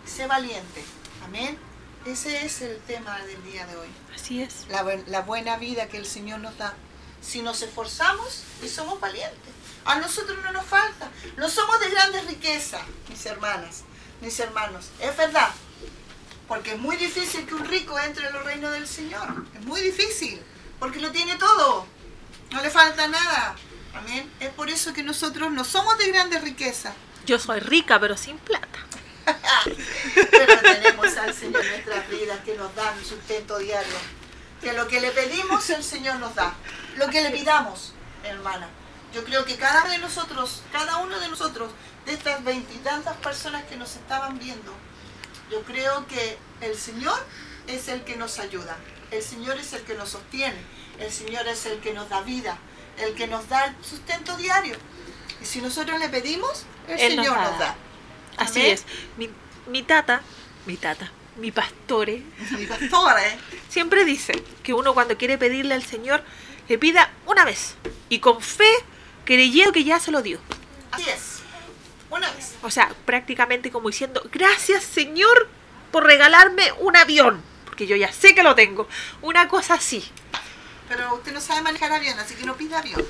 [0.05, 0.83] Sé valiente.
[1.23, 1.57] Amén.
[2.05, 3.87] Ese es el tema del día de hoy.
[4.15, 4.65] Así es.
[4.69, 6.73] La, buen- la buena vida que el Señor nos da.
[7.21, 9.53] Si nos esforzamos y somos valientes.
[9.85, 11.09] A nosotros no nos falta.
[11.37, 13.83] No somos de grandes riquezas, mis hermanas,
[14.21, 14.89] mis hermanos.
[14.99, 15.49] Es verdad.
[16.47, 19.45] Porque es muy difícil que un rico entre en los reinos del Señor.
[19.55, 20.41] Es muy difícil.
[20.79, 21.85] Porque lo tiene todo.
[22.51, 23.55] No le falta nada.
[23.93, 24.31] Amén.
[24.39, 26.93] Es por eso que nosotros no somos de grandes riquezas.
[27.25, 28.79] Yo soy rica, pero sin plata.
[30.31, 33.93] Pero tenemos al Señor en nuestras vidas que nos da un sustento diario.
[34.61, 36.53] Que lo que le pedimos el Señor nos da.
[36.97, 38.67] Lo que le pidamos, hermana.
[39.13, 41.71] Yo creo que cada uno de nosotros, cada uno de nosotros,
[42.05, 44.73] de estas veintitantas personas que nos estaban viendo,
[45.49, 47.17] yo creo que el Señor
[47.67, 48.77] es el que nos ayuda.
[49.11, 50.61] El Señor es el que nos sostiene.
[50.99, 52.57] El Señor es el que nos da vida.
[52.97, 54.75] El que nos da el sustento diario.
[55.41, 57.75] Y si nosotros le pedimos, el Él Señor nos da.
[58.37, 58.85] Así es.
[59.17, 59.29] Mi,
[59.67, 60.21] mi tata,
[60.65, 63.37] mi tata, mi pastore, Mi pastora, ¿eh?
[63.69, 64.33] siempre dice
[64.63, 66.23] que uno cuando quiere pedirle al Señor,
[66.67, 67.75] le pida una vez.
[68.09, 68.69] Y con fe,
[69.25, 70.39] creyendo que ya se lo dio.
[70.91, 71.39] Así es.
[72.09, 72.55] Una vez.
[72.63, 75.47] O sea, prácticamente como diciendo, gracias Señor
[75.91, 77.41] por regalarme un avión.
[77.65, 78.87] Porque yo ya sé que lo tengo.
[79.21, 80.03] Una cosa así.
[80.87, 83.05] Pero usted no sabe manejar avión, así que no pida avión.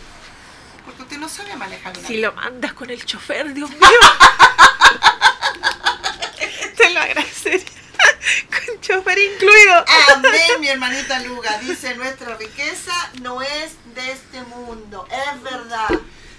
[0.86, 2.36] Porque usted no sabe manejar un Si avión.
[2.36, 3.80] lo mandas con el chofer, Dios mío.
[6.78, 7.66] Te lo agradecería.
[8.50, 9.86] con chofer incluido.
[10.16, 11.58] Amén, mi hermanita Luga.
[11.60, 15.90] Dice nuestra riqueza no es de este mundo, es verdad.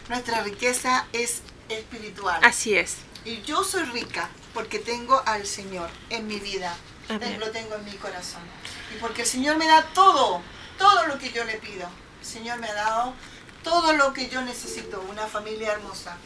[0.09, 2.41] Nuestra riqueza es espiritual.
[2.43, 2.97] Así es.
[3.25, 6.75] Y yo soy rica porque tengo al Señor en mi vida.
[7.09, 7.39] Amén.
[7.39, 8.43] Lo tengo en mi corazón.
[8.95, 10.43] Y porque el Señor me da todo,
[10.79, 11.89] todo lo que yo le pido.
[12.21, 13.15] El Señor me ha dado
[13.63, 15.01] todo lo que yo necesito.
[15.11, 16.17] Una familia hermosa,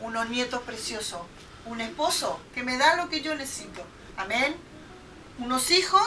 [0.00, 1.20] unos nietos preciosos,
[1.66, 3.84] un esposo que me da lo que yo necesito.
[4.20, 4.54] Amén.
[5.38, 6.02] Unos hijos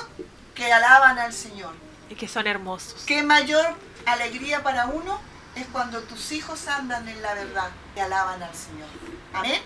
[0.53, 1.73] que alaban al Señor.
[2.11, 3.03] Y que son hermosos.
[3.07, 3.65] Qué mayor
[4.05, 5.19] alegría para uno
[5.55, 8.87] es cuando tus hijos andan en la verdad y alaban al Señor.
[9.33, 9.59] Amén.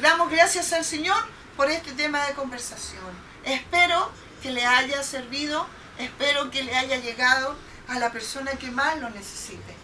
[0.00, 1.16] Damos gracias al Señor
[1.58, 3.04] por este tema de conversación.
[3.44, 4.10] Espero
[4.42, 5.66] que le haya servido,
[5.98, 7.54] espero que le haya llegado
[7.88, 9.76] a la persona que más lo necesite.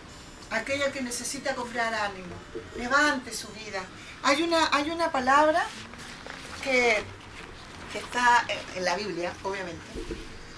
[0.51, 2.35] Aquella que necesita cobrar ánimo.
[2.77, 3.83] Levante su vida.
[4.23, 5.63] Hay una, hay una palabra
[6.65, 7.05] que,
[7.93, 9.81] que está en- en la Biblia, obviamente.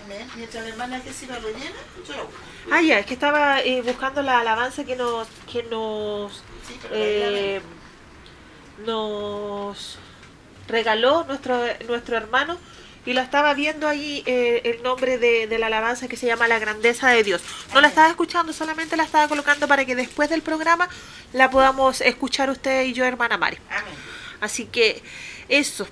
[0.04, 0.28] Amén.
[0.36, 1.76] Mientras la hermana Jessica rellena,
[2.08, 2.28] yo lo.
[2.74, 6.32] Ah, ya, es que estaba eh, buscando la alabanza que nos, que nos,
[6.66, 7.60] Sí, la eh,
[8.84, 9.98] nos
[10.68, 12.58] regaló nuestro, nuestro hermano
[13.04, 16.46] y lo estaba viendo ahí eh, el nombre de, de la alabanza que se llama
[16.48, 17.42] La Grandeza de Dios.
[17.74, 20.88] No la estaba escuchando, solamente la estaba colocando para que después del programa
[21.32, 23.58] la podamos escuchar usted y yo, hermana Mari.
[23.70, 23.94] Amén.
[24.40, 25.02] Así que
[25.48, 25.86] eso.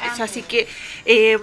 [0.00, 0.22] Amén.
[0.22, 0.68] así que
[1.04, 1.38] eh,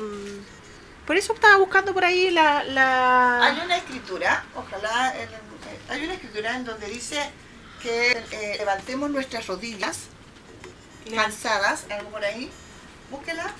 [1.07, 2.63] por eso estaba buscando por ahí la...
[2.63, 3.43] la...
[3.45, 7.19] Hay una escritura, ojalá, en- en- hay una escritura en donde dice
[7.81, 10.01] que eh, levantemos nuestras rodillas
[11.15, 12.49] cansadas, algo por ahí,
[13.09, 13.51] búsquela,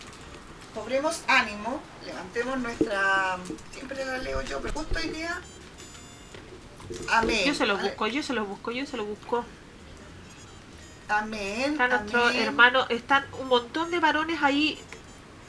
[0.74, 3.38] cobremos ánimo, levantemos nuestra,
[3.74, 5.42] siempre la leo yo, pero justo hoy día,
[7.10, 7.42] amén.
[7.46, 9.44] Yo se lo busco, yo se lo busco, yo se lo busco.
[11.12, 11.74] Amén.
[11.74, 12.42] Está nuestro amén.
[12.44, 14.80] hermano, están un montón de varones ahí.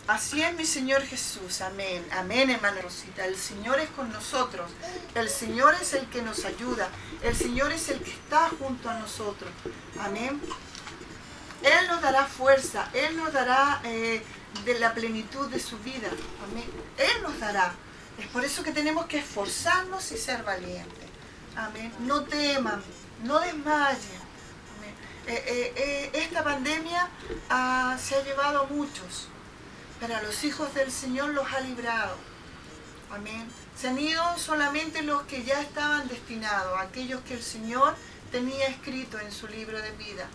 [0.09, 4.69] Así es mi Señor Jesús, amén, amén hermana Rosita, el Señor es con nosotros,
[5.15, 6.89] el Señor es el que nos ayuda,
[7.23, 9.49] el Señor es el que está junto a nosotros,
[10.01, 10.41] amén.
[11.63, 14.25] Él nos dará fuerza, Él nos dará eh,
[14.65, 16.09] de la plenitud de su vida,
[16.51, 16.69] amén.
[16.99, 17.73] Él nos dará.
[18.19, 21.09] Es por eso que tenemos que esforzarnos y ser valientes,
[21.55, 21.93] amén.
[22.01, 22.83] No teman,
[23.23, 24.22] no desmayen.
[25.27, 27.09] Eh, eh, eh, esta pandemia
[27.49, 29.29] ah, se ha llevado a muchos,
[30.01, 32.17] pero a los hijos del Señor los ha librado.
[33.11, 33.47] Amén.
[33.79, 37.95] Se han ido solamente los que ya estaban destinados, aquellos que el Señor
[38.33, 40.27] tenía escrito en su libro de vida.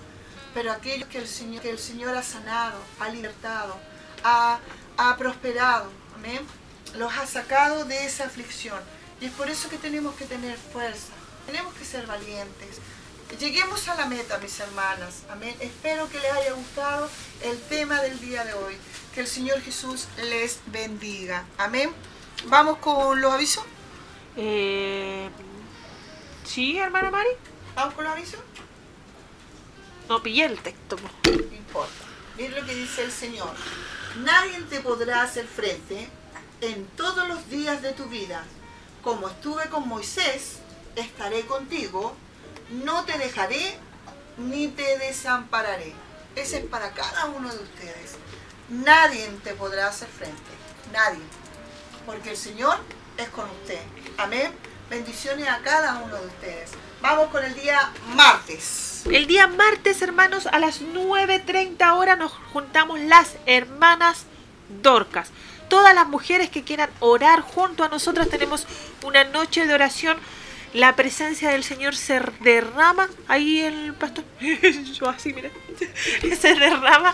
[0.54, 3.78] Pero aquellos que el Señor, que el Señor ha sanado, ha libertado,
[4.24, 4.60] ha,
[4.98, 6.40] ha prosperado, amén,
[6.96, 8.80] los ha sacado de esa aflicción.
[9.20, 11.14] Y es por eso que tenemos que tener fuerza,
[11.46, 12.80] tenemos que ser valientes.
[13.36, 15.24] Lleguemos a la meta, mis hermanas.
[15.30, 15.56] Amén.
[15.60, 17.10] Espero que les haya gustado
[17.44, 18.76] el tema del día de hoy.
[19.14, 21.46] Que el Señor Jesús les bendiga.
[21.58, 21.92] Amén.
[22.46, 23.64] Vamos con los avisos.
[24.38, 25.30] Eh,
[26.46, 27.30] sí, hermana Mari.
[27.76, 28.40] Vamos con los avisos.
[30.10, 30.96] No pillé el texto.
[30.96, 31.10] po.
[31.26, 31.94] No importa.
[32.38, 33.54] Mira lo que dice el Señor.
[34.24, 36.10] Nadie te podrá hacer frente
[36.62, 38.44] en todos los días de tu vida.
[39.04, 40.60] Como estuve con Moisés,
[40.96, 42.16] estaré contigo.
[42.70, 43.78] No te dejaré
[44.38, 45.94] ni te desampararé.
[46.36, 48.16] Ese es para cada uno de ustedes.
[48.70, 50.38] Nadie te podrá hacer frente.
[50.92, 51.24] Nadie.
[52.06, 52.78] Porque el Señor
[53.18, 53.80] es con usted.
[54.18, 54.52] Amén.
[54.90, 56.72] Bendiciones a cada uno de ustedes.
[57.02, 59.04] Vamos con el día martes.
[59.06, 64.26] El día martes, hermanos, a las 9.30 horas nos juntamos las hermanas
[64.82, 65.32] Dorcas.
[65.70, 68.68] Todas las mujeres que quieran orar junto a nosotras tenemos
[69.04, 70.18] una noche de oración.
[70.74, 73.10] La presencia del Señor se derrama.
[73.28, 74.24] Ahí el pastor,
[74.94, 75.50] yo así, mira,
[76.40, 77.14] se derrama,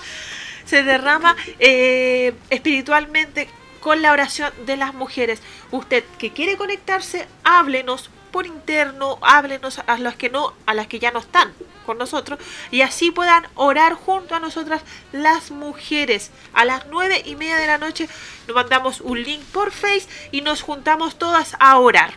[0.66, 3.48] se derrama eh, espiritualmente
[3.80, 5.42] con la oración de las mujeres.
[5.72, 11.00] Usted que quiere conectarse, háblenos por interno, háblenos a las que no, a las que
[11.00, 11.54] ya no están
[11.86, 12.40] con nosotros
[12.72, 14.82] y así puedan orar junto a nosotras
[15.12, 16.32] las mujeres.
[16.54, 18.10] A las nueve y media de la noche
[18.48, 22.14] nos mandamos un link por Face y nos juntamos todas a orar.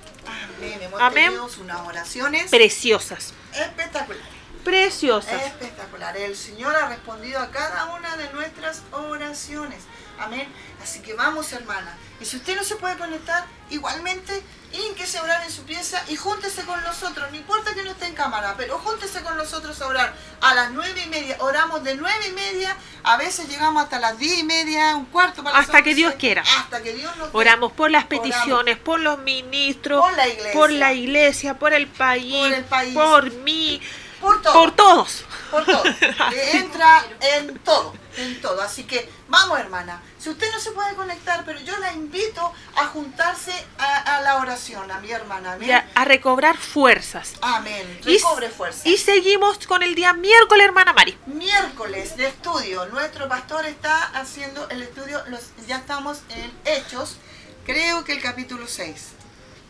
[0.57, 0.79] Amén.
[0.83, 1.25] Hemos Amén.
[1.27, 4.27] tenido unas oraciones Preciosas, espectaculares.
[4.65, 5.43] preciosas.
[5.43, 6.17] Espectacular.
[6.17, 9.83] El Señor ha respondido a cada una de nuestras oraciones.
[10.19, 10.49] Amén.
[10.83, 11.97] Así que vamos, hermana.
[12.21, 14.43] Y si usted no se puede conectar, igualmente,
[14.89, 17.31] ínquese a orar en su pieza y júntese con nosotros.
[17.31, 20.15] No importa que no esté en cámara, pero júntese con nosotros a orar.
[20.41, 24.19] A las nueve y media, oramos de nueve y media, a veces llegamos hasta las
[24.19, 26.43] diez y media, un cuarto para Hasta que Dios quiera.
[26.43, 27.31] Hasta que Dios nos.
[27.33, 28.27] Oramos por las Oramos.
[28.29, 30.53] peticiones, por los ministros, Por la iglesia.
[30.53, 32.95] por la iglesia, por el país, Por el país.
[32.95, 33.81] por mí,
[34.21, 34.53] Por todo.
[34.53, 35.25] por todos.
[35.51, 35.85] Por todo.
[36.31, 37.95] Le entra en todo.
[38.17, 38.61] En todo.
[38.63, 40.03] Así que vamos, hermana.
[40.19, 44.37] Si usted no se puede conectar, pero yo la invito a juntarse a, a la
[44.37, 45.53] oración, a mi hermana.
[45.55, 45.69] Amén.
[45.69, 47.35] Y a, a recobrar fuerzas.
[47.41, 48.01] Amén.
[48.07, 48.89] Y, Recobre fuerza.
[48.89, 51.17] y seguimos con el día miércoles, hermana Mari.
[51.27, 52.87] Miércoles de estudio.
[52.87, 55.23] Nuestro pastor está haciendo el estudio.
[55.29, 57.17] Los, ya estamos en Hechos.
[57.65, 59.09] Creo que el capítulo 6.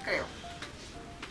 [0.04, 0.24] Creo.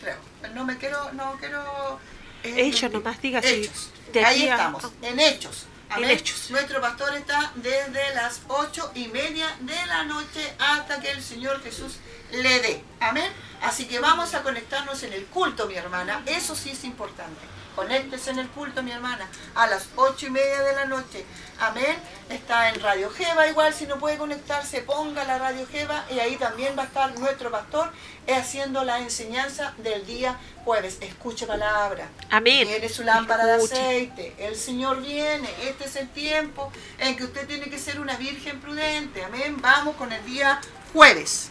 [0.00, 0.16] Creo.
[0.54, 1.12] No me quiero.
[1.12, 1.98] No quiero.
[2.42, 3.90] eh, Hechos, nomás diga Hechos.
[4.24, 4.84] Ahí a- estamos.
[5.02, 5.66] En Hechos.
[5.88, 6.10] En Amén.
[6.10, 6.50] Hechos.
[6.50, 11.62] Nuestro pastor está desde las ocho y media de la noche hasta que el Señor
[11.62, 11.96] Jesús
[12.32, 12.84] le dé.
[13.00, 13.30] Amén.
[13.62, 16.22] Así que vamos a conectarnos en el culto, mi hermana.
[16.26, 17.40] Eso sí es importante.
[17.76, 21.26] Conéctese en el culto, mi hermana, a las ocho y media de la noche.
[21.60, 21.96] Amén.
[22.30, 26.36] Está en Radio Jeva, igual si no puede conectarse, ponga la Radio Jeva y ahí
[26.36, 27.92] también va a estar nuestro pastor
[28.26, 30.96] eh, haciendo la enseñanza del día jueves.
[31.02, 32.08] Escuche palabra.
[32.30, 32.66] Amén.
[32.66, 34.34] Tiene su lámpara de aceite.
[34.38, 35.48] El Señor viene.
[35.62, 39.22] Este es el tiempo en que usted tiene que ser una virgen prudente.
[39.22, 39.56] Amén.
[39.60, 40.60] Vamos con el día
[40.94, 41.50] jueves.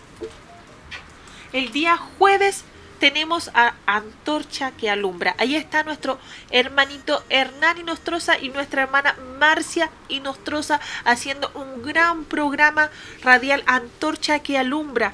[1.54, 2.64] El día jueves
[3.00, 5.36] tenemos a Antorcha que alumbra.
[5.38, 6.20] Ahí está nuestro
[6.52, 12.90] hermanito Hernán Inostroza y nuestra hermana Marcia Inostroza haciendo un gran programa
[13.22, 15.14] radial Antorcha que alumbra.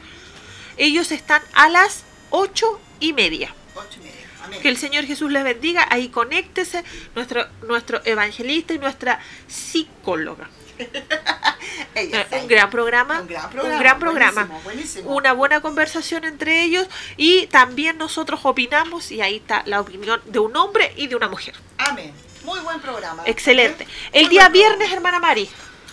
[0.77, 3.53] Ellos están a las ocho y media.
[3.75, 4.27] Ocho y media.
[4.43, 4.61] Amén.
[4.61, 5.85] Que el Señor Jesús les bendiga.
[5.89, 6.83] Ahí conéctese
[7.15, 10.49] nuestro, nuestro evangelista y nuestra psicóloga.
[11.95, 13.21] Ella está Un gran programa.
[13.21, 13.75] Un gran programa.
[13.75, 14.45] un gran programa.
[14.45, 15.15] Buenísimo, buenísimo.
[15.15, 16.87] Una buena conversación entre ellos
[17.17, 21.27] y también nosotros opinamos y ahí está la opinión de un hombre y de una
[21.27, 21.55] mujer.
[21.77, 22.13] Amén.
[22.43, 23.23] Muy buen programa.
[23.25, 23.87] Excelente.
[24.11, 24.53] El Muy día programa.
[24.53, 25.49] viernes, hermana Mari.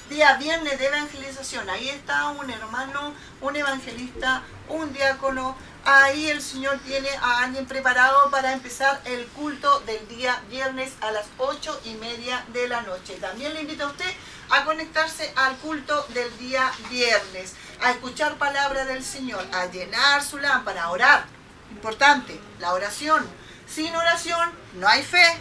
[0.09, 1.69] Día viernes de evangelización.
[1.69, 5.57] Ahí está un hermano, un evangelista, un diácono.
[5.85, 11.11] Ahí el Señor tiene a alguien preparado para empezar el culto del día viernes a
[11.11, 13.15] las ocho y media de la noche.
[13.15, 14.13] También le invito a usted
[14.51, 20.39] a conectarse al culto del día viernes, a escuchar palabra del Señor, a llenar su
[20.39, 21.25] lámpara, a orar.
[21.71, 23.27] Importante, la oración.
[23.67, 25.39] Sin oración no hay fe,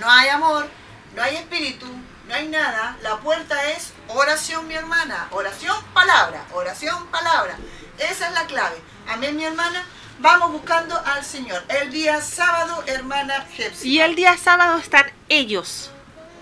[0.00, 0.68] no hay amor,
[1.14, 1.86] no hay espíritu,
[2.26, 2.96] no hay nada.
[3.02, 5.28] La puerta es oración, mi hermana.
[5.30, 6.44] Oración, palabra.
[6.52, 7.56] Oración, palabra.
[7.98, 8.82] Esa es la clave.
[9.08, 9.84] Amén, mi hermana.
[10.18, 11.62] Vamos buscando al Señor.
[11.68, 13.88] El día sábado, hermana Jepsi.
[13.88, 15.90] Y el día sábado están ellos,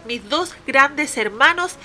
[0.07, 1.77] mis dos grandes hermanos,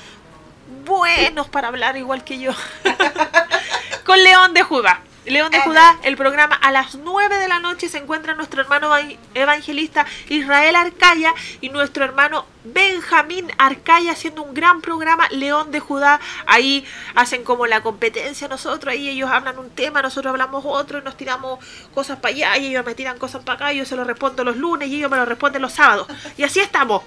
[0.85, 2.51] buenos para hablar igual que yo,
[4.06, 5.01] con León de Judá.
[5.30, 5.60] León de.
[5.61, 10.06] Judá, el programa a las 9 de la noche se encuentra nuestro hermano evan- evangelista
[10.30, 16.19] Israel Arcaya y nuestro hermano Benjamín Arcaya haciendo un gran programa León de Judá.
[16.45, 16.85] Ahí
[17.15, 21.15] hacen como la competencia nosotros, ahí ellos hablan un tema, nosotros hablamos otro y nos
[21.18, 21.60] tiramos
[21.93, 24.43] cosas para allá y ellos me tiran cosas para acá y yo se lo respondo
[24.43, 26.07] los lunes y ellos me lo responden los sábados.
[26.38, 27.03] Y así estamos.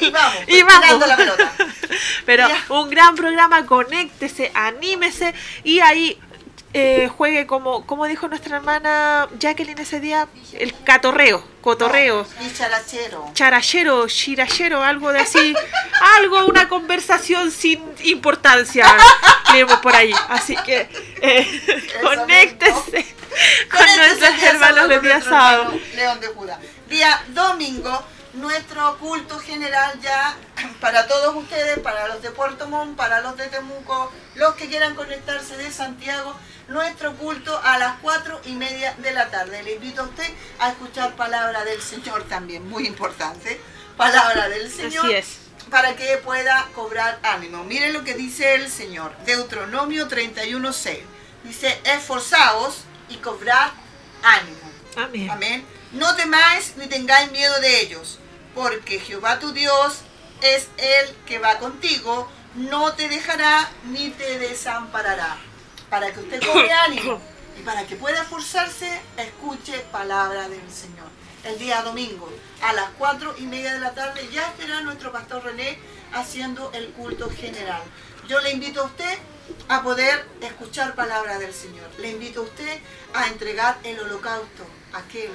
[0.00, 1.06] Y vamos, Y vamos.
[1.08, 1.52] la pelota.
[2.26, 2.64] Pero Ya.
[2.68, 5.34] un gran programa, conéctese, anímese
[5.64, 6.18] y ahí
[6.72, 12.26] eh, juegue como, como dijo nuestra hermana Jacqueline ese día, el catorreo, cotorreo.
[12.40, 13.28] Y charachero.
[13.34, 15.54] Charachero, chirachero, algo de así,
[16.18, 18.86] algo, una conversación sin importancia,
[19.52, 20.12] leemos por ahí.
[20.28, 20.88] Así que
[21.20, 23.14] eh, conéctese
[23.70, 25.80] con nuestros hermanos sábado de con día sábado.
[25.96, 26.60] León de Judá.
[26.88, 28.04] Día domingo,
[28.34, 30.36] nuestro culto general ya
[30.80, 34.94] para todos ustedes, para los de Puerto Montt, para los de Temuco, los que quieran
[34.94, 36.34] conectarse de Santiago,
[36.68, 39.62] nuestro culto a las cuatro y media de la tarde.
[39.62, 40.28] Le invito a usted
[40.58, 43.60] a escuchar palabra del Señor también, muy importante.
[43.96, 45.38] Palabra del Señor Así es.
[45.68, 47.64] para que pueda cobrar ánimo.
[47.64, 51.00] Miren lo que dice el Señor, Deuteronomio 31.6.
[51.44, 53.70] Dice, esforzaos y cobrad
[54.22, 54.70] ánimo.
[54.96, 55.30] Amén.
[55.30, 55.79] Amén.
[55.92, 58.18] No temáis ni tengáis miedo de ellos,
[58.54, 60.02] porque Jehová tu Dios
[60.40, 65.36] es el que va contigo, no te dejará ni te desamparará.
[65.88, 67.20] Para que usted cobre ánimo
[67.58, 71.08] y para que pueda esforzarse, escuche palabra del Señor.
[71.42, 72.30] El día domingo
[72.62, 75.78] a las cuatro y media de la tarde ya estará nuestro pastor René
[76.12, 77.82] haciendo el culto general.
[78.28, 79.18] Yo le invito a usted
[79.68, 81.88] a poder escuchar palabra del Señor.
[81.98, 82.78] Le invito a usted
[83.14, 85.30] a entregar el holocausto, aquel,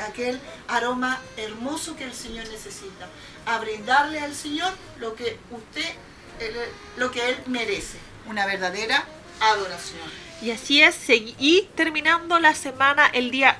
[0.00, 3.08] aquel, aroma hermoso que el Señor necesita,
[3.46, 5.94] a brindarle al Señor lo que usted,
[6.40, 6.54] él-
[6.96, 9.04] lo que Él merece, una verdadera
[9.40, 10.26] adoración.
[10.42, 13.58] Y así es, y terminando la semana, el día,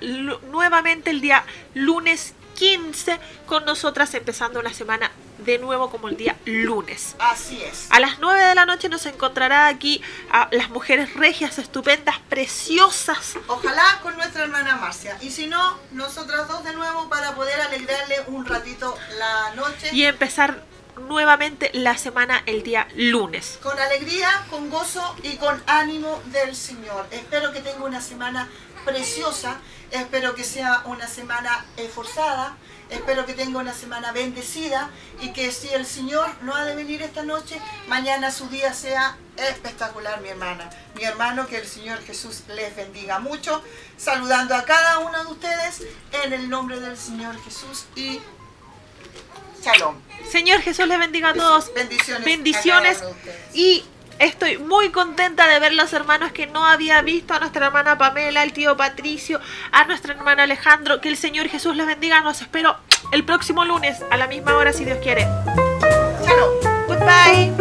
[0.51, 1.45] nuevamente el día
[1.75, 5.11] lunes 15, con nosotras empezando la semana
[5.47, 7.15] de nuevo como el día lunes.
[7.19, 7.87] Así es.
[7.91, 13.37] A las 9 de la noche nos encontrará aquí a las mujeres regias, estupendas, preciosas.
[13.47, 15.17] Ojalá con nuestra hermana Marcia.
[15.23, 19.91] Y si no, nosotras dos de nuevo para poder alegrarle un ratito la noche.
[19.93, 20.65] Y empezar
[20.97, 23.59] nuevamente la semana el día lunes.
[23.63, 27.07] Con alegría, con gozo y con ánimo del Señor.
[27.13, 28.49] Espero que tenga una semana
[28.85, 29.59] preciosa.
[29.93, 32.57] Espero que sea una semana esforzada.
[32.91, 34.91] Espero que tenga una semana bendecida
[35.21, 39.17] y que si el Señor no ha de venir esta noche, mañana su día sea
[39.37, 40.71] espectacular, mi hermana.
[40.95, 43.63] Mi hermano, que el Señor Jesús les bendiga mucho.
[43.97, 45.83] Saludando a cada uno de ustedes
[46.25, 48.21] en el nombre del Señor Jesús y
[49.63, 49.97] shalom.
[50.31, 51.73] Señor Jesús les bendiga a todos.
[51.75, 52.25] Bendiciones.
[52.25, 53.03] Bendiciones.
[53.53, 53.85] Y
[54.19, 58.43] Estoy muy contenta de ver los hermanos que no había visto, a nuestra hermana Pamela,
[58.43, 59.41] al tío Patricio,
[59.73, 61.01] a nuestro hermano Alejandro.
[61.01, 62.21] Que el Señor Jesús los bendiga.
[62.23, 62.77] Los espero
[63.13, 65.27] el próximo lunes a la misma hora si Dios quiere.
[66.25, 66.51] Chao.
[66.87, 67.53] Goodbye.